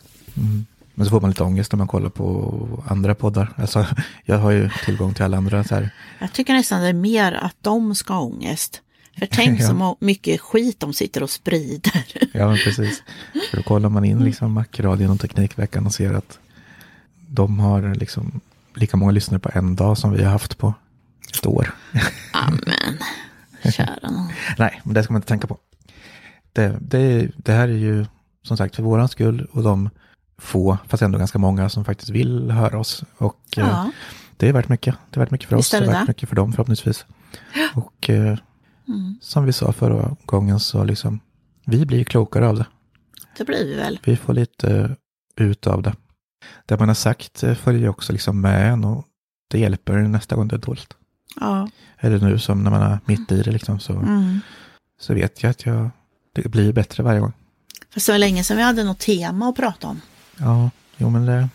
Men 0.93 1.05
så 1.05 1.09
får 1.09 1.21
man 1.21 1.29
lite 1.29 1.43
ångest 1.43 1.71
när 1.71 1.77
man 1.77 1.87
kollar 1.87 2.09
på 2.09 2.83
andra 2.87 3.15
poddar. 3.15 3.53
Alltså, 3.55 3.85
jag 4.25 4.37
har 4.37 4.51
ju 4.51 4.69
tillgång 4.85 5.13
till 5.13 5.23
alla 5.23 5.37
andra 5.37 5.63
så 5.63 5.75
här. 5.75 5.89
Jag 6.19 6.33
tycker 6.33 6.53
nästan 6.53 6.81
det 6.81 6.87
är 6.87 6.93
mer 6.93 7.31
att 7.33 7.55
de 7.61 7.95
ska 7.95 8.13
ha 8.13 8.21
ångest. 8.21 8.81
För 9.19 9.25
tänk 9.25 9.59
Ja. 9.61 9.67
så 9.67 9.97
mycket 9.99 10.41
skit 10.41 10.79
de 10.79 10.93
sitter 10.93 11.23
och 11.23 11.29
sprider. 11.29 12.05
Ja, 12.33 12.47
men 12.47 12.57
precis. 12.57 13.03
För 13.49 13.57
då 13.57 13.63
kollar 13.63 13.89
man 13.89 14.05
in 14.05 14.23
liksom 14.25 14.51
Macradion 14.51 15.11
och 15.11 15.19
Teknikveckan 15.19 15.85
och 15.85 15.93
ser 15.93 16.13
att 16.13 16.39
de 17.27 17.59
har 17.59 17.95
liksom 17.95 18.41
lika 18.75 18.97
många 18.97 19.11
lyssnare 19.11 19.39
på 19.39 19.49
en 19.53 19.75
dag 19.75 19.97
som 19.97 20.11
vi 20.11 20.23
har 20.23 20.31
haft 20.31 20.57
på 20.57 20.73
ett 21.37 21.45
år. 21.45 21.75
Amen. 22.33 22.97
Kära 23.73 24.09
nån. 24.11 24.29
Nej, 24.57 24.81
men 24.83 24.93
det 24.93 25.03
ska 25.03 25.13
man 25.13 25.17
inte 25.19 25.27
tänka 25.27 25.47
på. 25.47 25.57
Det, 26.53 26.77
det, 26.81 27.31
det 27.37 27.51
här 27.53 27.67
är 27.67 27.77
ju 27.77 28.05
som 28.43 28.57
sagt 28.57 28.75
för 28.75 28.83
våran 28.83 29.07
skull 29.09 29.47
och 29.51 29.63
de 29.63 29.89
få, 30.37 30.77
fast 30.87 31.03
ändå 31.03 31.17
ganska 31.17 31.37
många 31.39 31.69
som 31.69 31.85
faktiskt 31.85 32.09
vill 32.09 32.51
höra 32.51 32.79
oss. 32.79 33.03
Och 33.17 33.39
eh, 33.57 33.67
Ja, 33.67 33.91
det 34.37 34.49
är 34.49 34.53
värt 34.53 34.69
mycket. 34.69 34.95
Det 35.09 35.17
är 35.17 35.19
värt 35.19 35.31
mycket 35.31 35.49
för 35.49 35.55
Visst 35.55 35.73
oss, 35.73 35.79
det 35.79 35.85
är 35.85 35.91
värt 35.91 36.07
mycket 36.07 36.29
för 36.29 36.35
dem 36.35 36.51
förhoppningsvis. 36.53 37.05
Och 37.75 38.09
eh, 38.09 38.37
Mm. 38.87 39.15
som 39.21 39.45
vi 39.45 39.53
sa 39.53 39.71
förra 39.71 40.15
gången 40.25 40.59
så 40.59 40.83
liksom, 40.83 41.19
vi 41.65 41.85
blir 41.85 42.03
klokare 42.03 42.47
av 42.47 42.55
det. 42.57 42.65
det 43.37 43.43
blir 43.45 43.65
vi 43.65 43.75
väl. 43.75 43.99
Vi 44.03 44.15
får 44.17 44.33
lite 44.33 44.97
eh, 45.37 45.45
ut 45.47 45.67
av 45.67 45.81
det. 45.81 45.93
Det 46.65 46.79
man 46.79 46.87
har 46.87 46.95
sagt 46.95 47.43
eh, 47.43 47.53
följer 47.53 47.89
också 47.89 48.13
liksom 48.13 48.41
med 48.41 48.71
en 48.73 48.83
och 48.83 49.05
det 49.51 49.59
hjälper 49.59 49.97
nästa 49.97 50.35
gång 50.35 50.47
det 50.47 50.55
är 50.55 50.59
dåligt. 50.59 50.93
Ja. 51.39 51.69
Eller 51.97 52.19
nu 52.19 52.39
som 52.39 52.63
när 52.63 52.71
man 52.71 52.81
är 52.81 52.99
mitt 53.05 53.31
i 53.31 53.41
det 53.43 53.51
liksom 53.51 53.79
så, 53.79 53.93
Mm. 53.93 54.39
så 54.99 55.13
vet 55.13 55.43
jag 55.43 55.49
att 55.49 55.65
jag, 55.65 55.89
det 56.33 56.49
blir 56.51 56.73
bättre 56.73 57.03
varje 57.03 57.19
gång. 57.19 57.33
Det 57.95 58.07
var 58.09 58.17
länge 58.17 58.43
sedan 58.43 58.57
vi 58.57 58.63
hade 58.63 58.83
något 58.83 58.99
tema 58.99 59.49
att 59.49 59.55
prata 59.55 59.87
om. 59.87 60.01
Ja, 60.39 60.69
jo 60.97 61.09
men 61.09 61.25
det, 61.25 61.49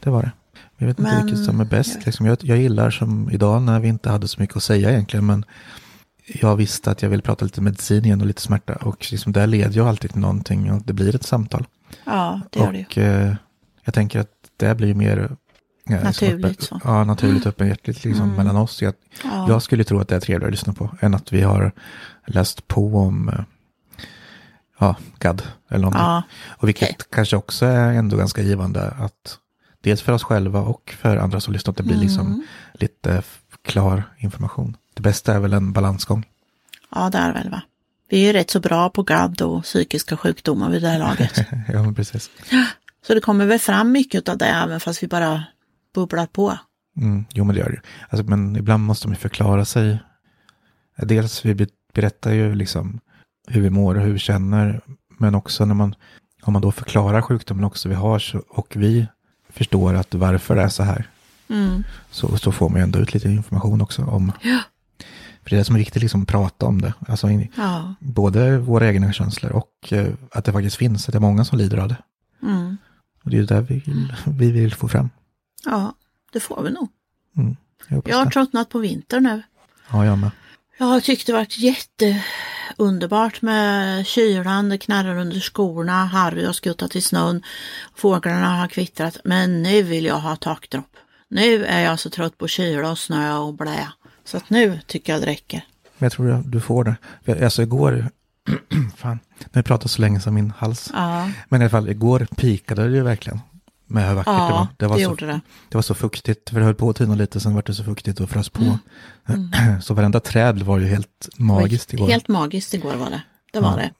det 0.00 0.10
var 0.10 0.22
det. 0.22 0.30
Jag 0.78 0.86
vet 0.86 0.98
inte 0.98 1.10
Men- 1.12 1.26
vilket 1.26 1.44
som 1.44 1.60
är 1.60 1.64
bäst. 1.64 2.06
Liksom. 2.06 2.26
Jag, 2.26 2.38
jag 2.40 2.58
gillar 2.58 2.90
som 2.90 3.30
idag 3.30 3.62
när 3.62 3.80
vi 3.80 3.88
inte 3.88 4.10
hade 4.10 4.28
så 4.28 4.40
mycket 4.40 4.56
att 4.56 4.62
säga 4.62 4.90
egentligen. 4.90 5.26
Men 5.26 5.44
jag 6.26 6.56
visste 6.56 6.90
att 6.90 7.02
jag 7.02 7.10
vill 7.10 7.22
prata 7.22 7.44
lite 7.44 7.60
medicin 7.60 8.04
igen 8.04 8.20
och 8.20 8.26
lite 8.26 8.42
smärta. 8.42 8.72
Och 8.74 9.06
liksom 9.10 9.32
där 9.32 9.46
leder 9.46 9.76
jag 9.76 9.88
alltid 9.88 10.10
till 10.12 10.20
någonting 10.20 10.72
och 10.72 10.82
det 10.84 10.92
blir 10.92 11.14
ett 11.14 11.26
samtal. 11.26 11.66
Ja, 12.04 12.40
det 12.50 12.58
gör 12.58 12.72
det 12.72 12.78
ju. 12.78 12.84
och 12.84 12.98
eh, 12.98 13.34
jag 13.84 13.94
tänker 13.94 14.20
att 14.20 14.30
det 14.56 14.74
blir 14.74 14.94
mer 14.94 15.36
eh, 15.90 16.02
Naturligt 16.04 16.62
som 16.62 16.80
så. 16.80 16.88
Ja, 16.88 17.04
naturligt 17.04 17.46
öppenhjärtligt 17.46 18.04
liksom 18.04 18.24
Mm. 18.24 18.36
mellan 18.36 18.56
oss. 18.56 18.82
Jag, 18.82 18.94
Ja. 19.24 19.46
jag 19.48 19.62
skulle 19.62 19.84
tro 19.84 19.98
att 20.00 20.08
det 20.08 20.16
är 20.16 20.20
trevligare 20.20 20.46
att 20.48 20.50
lyssna 20.52 20.72
på 20.72 20.90
än 21.00 21.14
att 21.14 21.32
vi 21.32 21.42
har 21.42 21.72
läst 22.26 22.68
på 22.68 22.96
om 22.98 23.28
eh, 23.28 23.34
ja, 24.78 24.96
GAD 25.18 25.42
eller 25.68 25.80
någonting. 25.82 26.02
Ja, 26.02 26.22
Och 26.48 26.68
vilket 26.68 26.88
Okej. 26.90 26.96
kanske 27.10 27.36
också 27.36 27.66
är 27.66 27.92
ändå 27.92 28.16
ganska 28.16 28.42
givande 28.42 28.90
att 28.90 29.38
dels 29.80 30.02
för 30.02 30.12
oss 30.12 30.22
själva 30.22 30.60
och 30.60 30.94
för 30.98 31.16
andra 31.16 31.40
som 31.40 31.52
lyssnar 31.52 31.70
att 31.72 31.76
det 31.76 31.82
blir 31.82 31.96
liksom 31.96 32.26
Mm. 32.26 32.42
lite 32.74 33.14
f- 33.18 33.40
klar 33.62 34.02
information. 34.18 34.76
Det 34.94 35.02
bästa 35.02 35.34
är 35.34 35.38
väl 35.40 35.52
en 35.52 35.72
balansgång. 35.72 36.24
ja, 36.94 37.10
det 37.10 37.18
är 37.18 37.32
väl 37.32 37.50
va. 37.50 37.62
Vi 38.08 38.16
är 38.22 38.26
ju 38.26 38.32
rätt 38.32 38.50
så 38.50 38.60
bra 38.60 38.90
på 38.90 39.02
GAD 39.02 39.42
och 39.42 39.62
psykiska 39.62 40.16
sjukdomar 40.16 40.70
vid 40.70 40.82
det 40.82 40.88
här 40.88 40.98
laget. 40.98 41.32
ja, 41.68 41.92
precis. 41.96 42.30
Så 43.06 43.14
det 43.14 43.20
kommer 43.20 43.46
väl 43.46 43.58
fram 43.58 43.92
mycket 43.92 44.28
av 44.28 44.38
det 44.38 44.46
även 44.46 44.80
fast 44.80 45.02
vi 45.02 45.06
bara 45.08 45.44
bubblar 45.94 46.26
på. 46.26 46.58
Mm, 46.96 47.24
jo, 47.32 47.44
men 47.44 47.54
det 47.54 47.60
gör 47.60 47.68
det 47.68 47.74
ju. 47.74 47.80
alltså, 48.08 48.24
Men 48.30 48.56
ibland 48.56 48.82
måste 48.84 49.08
man 49.08 49.16
förklara 49.16 49.64
sig. 49.64 49.98
Dels 50.96 51.44
vi 51.44 51.54
be- 51.54 51.66
berättar 51.94 52.32
ju 52.32 52.54
liksom 52.54 53.00
hur 53.46 53.60
vi 53.60 53.70
mår 53.70 53.94
och 53.94 54.02
hur 54.02 54.12
vi 54.12 54.18
känner. 54.18 54.80
Men 55.18 55.34
också 55.34 55.64
när 55.64 55.74
man, 55.74 55.94
om 56.42 56.52
man 56.52 56.62
då 56.62 56.72
förklarar 56.72 57.22
sjukdomen 57.22 57.64
också 57.64 57.88
vi 57.88 57.94
har 57.94 58.18
så, 58.18 58.42
och 58.48 58.72
vi 58.76 59.06
förstår 59.48 59.94
att 59.94 60.14
varför 60.14 60.56
det 60.56 60.62
är 60.62 60.68
så 60.68 60.82
här. 60.82 61.08
Mm. 61.48 61.84
så, 62.10 62.38
så 62.38 62.52
får 62.52 62.68
man 62.68 62.78
ju 62.78 62.82
ändå 62.82 62.98
ut 62.98 63.14
lite 63.14 63.28
information 63.28 63.80
också 63.80 64.04
om. 64.04 64.32
För 65.42 65.50
det 65.50 65.56
är 65.56 65.58
det 65.58 65.64
som 65.64 65.74
är 65.74 65.78
viktigt, 65.78 66.02
liksom 66.02 66.22
att 66.22 66.28
prata 66.28 66.66
om 66.66 66.80
det. 66.80 66.94
Alltså 67.08 67.28
Ja. 67.56 67.94
både 68.00 68.58
våra 68.58 68.88
egna 68.88 69.12
känslor 69.12 69.52
och 69.52 69.92
eh, 69.92 70.12
att 70.30 70.44
det 70.44 70.52
faktiskt 70.52 70.76
finns, 70.76 71.08
att 71.08 71.12
det 71.12 71.18
är 71.18 71.20
många 71.20 71.44
som 71.44 71.58
lider 71.58 71.78
av 71.78 71.88
det. 71.88 71.96
Mm. 72.42 72.76
Och 73.24 73.30
det 73.30 73.36
är 73.36 73.40
ju 73.40 73.46
det 73.46 73.60
vi 73.60 73.78
vill, 73.78 74.14
vi 74.26 74.50
vill 74.50 74.74
få 74.74 74.88
fram. 74.88 75.10
ja, 75.64 75.94
det 76.32 76.40
får 76.40 76.62
vi 76.62 76.70
nog. 76.70 76.88
Mm, 77.36 77.56
jag 77.88 78.02
Jag 78.08 78.16
har 78.16 78.26
tröttnat 78.26 78.68
på 78.68 78.78
vinter 78.78 79.20
nu. 79.20 79.42
Ja, 79.92 80.04
jag 80.04 80.18
med. 80.18 80.30
Jag 80.78 80.86
har 80.86 81.00
tyckt 81.00 81.26
det 81.26 81.32
varit 81.32 81.58
jätteunderbart 81.58 83.42
med 83.42 84.06
kylan, 84.06 84.68
det 84.68 84.78
knarrar 84.78 85.18
under 85.18 85.40
skorna, 85.40 86.04
Harry 86.04 86.44
har 86.44 86.52
skuttat 86.52 86.96
i 86.96 87.00
snön, 87.00 87.42
fåglarna 87.94 88.56
har 88.56 88.68
kvittrat. 88.68 89.18
Men 89.24 89.62
nu 89.62 89.82
vill 89.82 90.04
jag 90.04 90.18
ha 90.18 90.36
takdropp. 90.36 90.96
Nu 91.28 91.64
är 91.64 91.80
jag 91.80 92.00
så 92.00 92.10
trött 92.10 92.38
på 92.38 92.48
kyla 92.48 92.90
och 92.90 92.98
snö 92.98 93.36
och 93.36 93.54
blä. 93.54 93.88
Så 94.24 94.36
att 94.36 94.50
nu 94.50 94.80
tycker 94.86 95.12
jag 95.12 95.22
det 95.22 95.26
räcker. 95.26 95.64
Men 95.98 96.06
jag 96.06 96.12
tror 96.12 96.30
att 96.32 96.52
du 96.52 96.60
får 96.60 96.84
det. 96.84 96.96
För, 97.24 97.44
Alltså 97.44 97.62
igår, 97.62 98.10
fan, 98.96 99.18
nu 99.38 99.44
har 99.52 99.58
jag 99.58 99.64
pratat 99.64 99.90
så 99.90 100.00
länge 100.02 100.20
som 100.20 100.34
min 100.34 100.52
hals. 100.58 100.90
Ja, 100.92 101.30
Men 101.48 101.60
i 101.60 101.64
alla 101.64 101.70
fall 101.70 101.88
igår 101.88 102.26
pikade 102.36 102.88
det 102.88 102.96
ju 102.96 103.02
verkligen. 103.02 103.40
Med 103.86 104.08
hur 104.08 104.14
vackert 104.14 104.32
det 104.34 104.40
var. 104.40 104.50
ja 104.50 104.68
det, 104.76 104.86
var 104.86 104.96
så, 104.96 105.02
gjorde 105.02 105.26
det. 105.26 105.40
det 105.68 105.74
var 105.76 105.82
så 105.82 105.94
fuktigt, 105.94 106.50
för 106.50 106.58
det 106.58 106.64
höll 106.64 106.74
på 106.74 106.90
att 106.90 106.96
tina 106.96 107.14
lite, 107.14 107.40
sen 107.40 107.54
var 107.54 107.62
det 107.66 107.74
så 107.74 107.84
fuktigt 107.84 108.20
och 108.20 108.30
frös 108.30 108.48
på. 108.48 108.78
Mm. 109.28 109.50
Så 109.82 109.94
varenda 109.94 110.20
träd 110.20 110.62
var 110.62 110.78
ju 110.78 110.86
helt 110.86 111.28
magiskt 111.36 111.92
igår. 111.92 112.08
Helt 112.08 112.28
magiskt 112.28 112.74
igår 112.74 112.94
var 112.94 113.10
det. 113.10 113.22
Det 113.52 113.60
var 113.60 113.70
Ja. 113.70 113.76
det. 113.76 113.90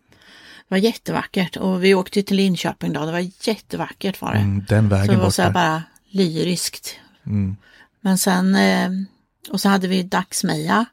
Det 0.68 0.74
var 0.74 0.78
jättevackert 0.78 1.57
och 1.57 1.84
vi 1.84 1.95
åkte 1.95 2.22
till 2.22 2.37
Linköping 2.37 2.93
då. 2.93 3.07
Det 3.07 3.12
var 3.12 3.30
jättevackert 3.49 4.20
var 4.20 4.32
det. 4.32 4.39
Mm, 4.39 4.64
den 4.68 4.84
så 4.84 4.97
vägen 4.97 5.09
det 5.09 5.16
var 5.16 5.24
bort 5.24 5.34
så 5.34 5.43
här 5.43 5.51
bara 5.51 5.82
lyriskt. 6.11 6.95
Mm. 7.26 7.57
Men 8.01 8.18
sen, 8.18 8.55
eh, 8.55 8.91
och 9.51 9.61
så 9.61 9.68
hade 9.68 9.89
vi 9.89 10.03
dagsmeja. 10.03 10.84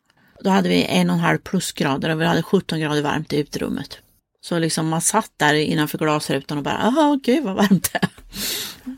Då 0.43 0.49
hade 0.49 0.69
vi 0.69 0.85
en 0.85 1.09
och 1.09 1.15
en 1.15 1.21
halv 1.21 1.37
plusgrader 1.37 2.09
och 2.09 2.21
vi 2.21 2.25
hade 2.25 2.43
17 2.43 2.79
grader 2.79 3.01
varmt 3.01 3.33
i 3.33 3.37
uterummet. 3.37 3.97
Så 4.43 4.59
liksom 4.59 4.87
man 4.87 5.01
satt 5.01 5.31
där 5.37 5.53
innanför 5.53 5.97
glasrutan 5.97 6.57
och 6.57 6.63
bara, 6.63 6.79
jaha 6.83 7.19
gud 7.23 7.43
vad 7.43 7.55
varmt 7.55 7.89
det 7.93 7.99
är. 8.01 8.09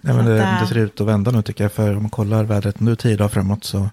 Ja, 0.01 0.13
men 0.13 0.25
det, 0.25 0.57
det 0.61 0.67
ser 0.67 0.77
ut 0.77 1.01
att 1.01 1.07
vända 1.07 1.31
nu 1.31 1.41
tycker 1.41 1.63
jag, 1.63 1.73
för 1.73 1.95
om 1.95 2.03
man 2.03 2.09
kollar 2.09 2.43
vädret 2.43 2.79
nu 2.79 2.95
tio 2.95 3.15
dagar 3.17 3.29
framåt 3.29 3.63
så 3.63 3.89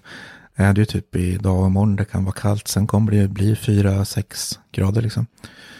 är 0.55 0.73
det 0.73 0.81
ju 0.81 0.85
typ 0.85 1.15
idag 1.15 1.59
och 1.59 1.67
imorgon 1.67 1.95
det 1.95 2.05
kan 2.05 2.25
vara 2.25 2.35
kallt, 2.35 2.67
sen 2.67 2.87
kommer 2.87 3.11
det 3.11 3.17
ju 3.17 3.27
bli 3.27 3.55
fyra, 3.55 4.05
sex 4.05 4.59
grader 4.71 5.01
liksom. 5.01 5.27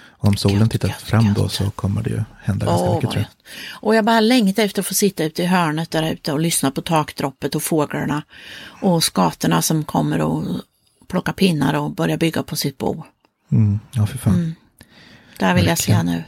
Om 0.10 0.36
solen 0.36 0.60
Gött, 0.60 0.72
tittar 0.72 0.88
gött, 0.88 1.02
fram 1.02 1.34
då 1.34 1.42
gött. 1.42 1.52
så 1.52 1.72
kommer 1.72 2.04
det 2.04 2.10
ju 2.10 2.24
hända 2.44 2.66
ganska 2.66 2.88
Åh, 2.88 2.96
mycket 2.96 3.12
tror 3.12 3.22
jag. 3.22 3.30
Och 3.72 3.96
jag 3.96 4.06
bara 4.06 4.20
längtar 4.20 4.64
efter 4.64 4.82
att 4.82 4.88
få 4.88 4.94
sitta 4.94 5.24
ute 5.24 5.44
i 5.44 5.46
hörnet 5.46 5.92
där 5.92 6.12
ute 6.12 6.34
och 6.34 6.40
lyssna 6.40 6.72
på 6.72 6.82
takdroppet 6.82 7.56
och 7.56 7.64
fåglarna 7.64 8.24
och 8.64 9.04
skatorna 9.04 9.62
som 9.62 9.84
kommer 9.84 10.22
och 10.22 10.44
plockar 11.08 11.34
pinnar 11.34 11.74
och 11.74 11.92
börjar 11.92 12.18
bygga 12.18 12.44
på 12.44 12.56
sitt 12.56 12.78
bo. 12.78 13.04
Mm, 13.52 13.80
ja, 13.92 14.08
för 14.08 14.18
fan. 14.18 14.56
Där 15.40 15.54
vill 15.56 15.66
jag 15.66 15.78
se 15.78 15.94
Verkligen. 15.94 16.16
nu. 16.16 16.24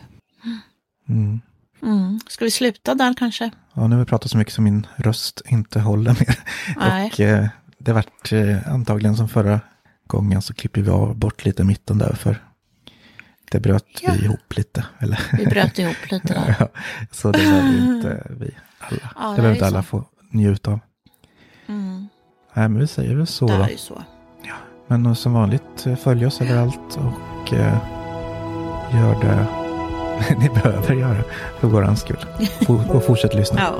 Mm. 1.10 1.42
Mm. 1.82 2.20
Ska 2.28 2.46
vi 2.46 2.52
sluta 2.52 2.96
där 2.96 3.14
kanske? 3.18 3.52
Ja, 3.74 3.88
nu 3.88 3.96
har 3.96 4.00
vi 4.04 4.10
pratat 4.10 4.32
så 4.32 4.38
mycket 4.38 4.54
som 4.54 4.64
min 4.64 4.88
röst 4.96 5.42
inte 5.46 5.80
håller 5.80 6.12
mer. 6.14 6.40
Nej. 6.78 7.08
Och 7.14 7.20
eh, 7.20 7.48
det 7.78 7.94
vart 7.94 8.32
eh, 8.32 8.72
antagligen 8.74 9.16
som 9.18 9.30
förra 9.30 9.60
gången 10.08 10.42
så 10.42 10.54
klipper 10.54 10.82
vi 10.82 10.90
av 10.90 11.16
bort 11.16 11.46
lite 11.46 11.64
mitten 11.64 11.98
där 11.98 12.14
för 12.14 12.44
det 13.52 13.60
bröt 13.60 13.86
Ja. 14.02 14.12
vi 14.20 14.26
ihop 14.26 14.56
lite. 14.58 14.86
Eller? 15.00 15.20
Vi 15.38 15.46
bröt 15.46 15.80
ihop 15.80 15.96
lite 16.12 16.34
där. 16.34 16.56
Ja, 16.60 16.68
så 17.12 17.32
det 17.32 17.38
behöver 17.40 17.96
inte 17.96 18.28
vi 18.30 18.56
alla. 18.80 19.12
Ja, 19.16 19.30
det 19.30 19.36
behöver 19.36 19.54
inte 19.56 19.68
alla 19.68 19.84
så. 19.84 19.88
få 19.88 20.06
njuta 20.32 20.72
av. 20.72 20.80
Mm. 21.68 22.08
Nej, 22.54 22.70
men 22.70 22.80
vi 22.80 22.88
säger 22.88 23.16
väl 23.16 23.28
så 23.28 23.48
Det 23.48 23.54
är 23.54 23.70
ju 23.70 23.78
så. 23.78 24.04
Men 24.88 25.16
som 25.16 25.34
vanligt, 25.34 25.86
eh, 25.86 25.96
följ 25.96 26.26
oss 26.26 26.42
överallt 26.42 26.98
och 26.98 27.54
eh, 27.54 27.78
gör 29.00 29.16
det 29.22 29.46
ni 30.40 30.50
behöver 30.50 30.94
göra 30.94 31.24
för 31.60 31.68
våran 31.68 31.98
skull. 31.98 32.26
Och 32.94 33.04
fortsätt 33.04 33.34
lyssna. 33.34 33.62
Ja, 33.62 33.76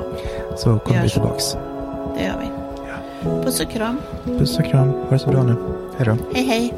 så 0.56 0.78
kommer 0.78 1.02
vi 1.02 1.10
tillbaks. 1.10 1.56
det 2.16 2.24
gör 2.24 2.34
vi. 2.40 2.50
Puss 3.44 3.60
och 3.60 3.70
kram. 3.70 4.00
Puss 4.24 4.58
och 4.58 4.64
kram. 4.64 4.90
Ha 4.90 5.10
det 5.10 5.18
så 5.18 5.30
bra 5.30 5.42
nu. 5.42 5.56
Hej 5.98 6.06
då. 6.06 6.16
Hej 6.34 6.44
hej. 6.44 6.74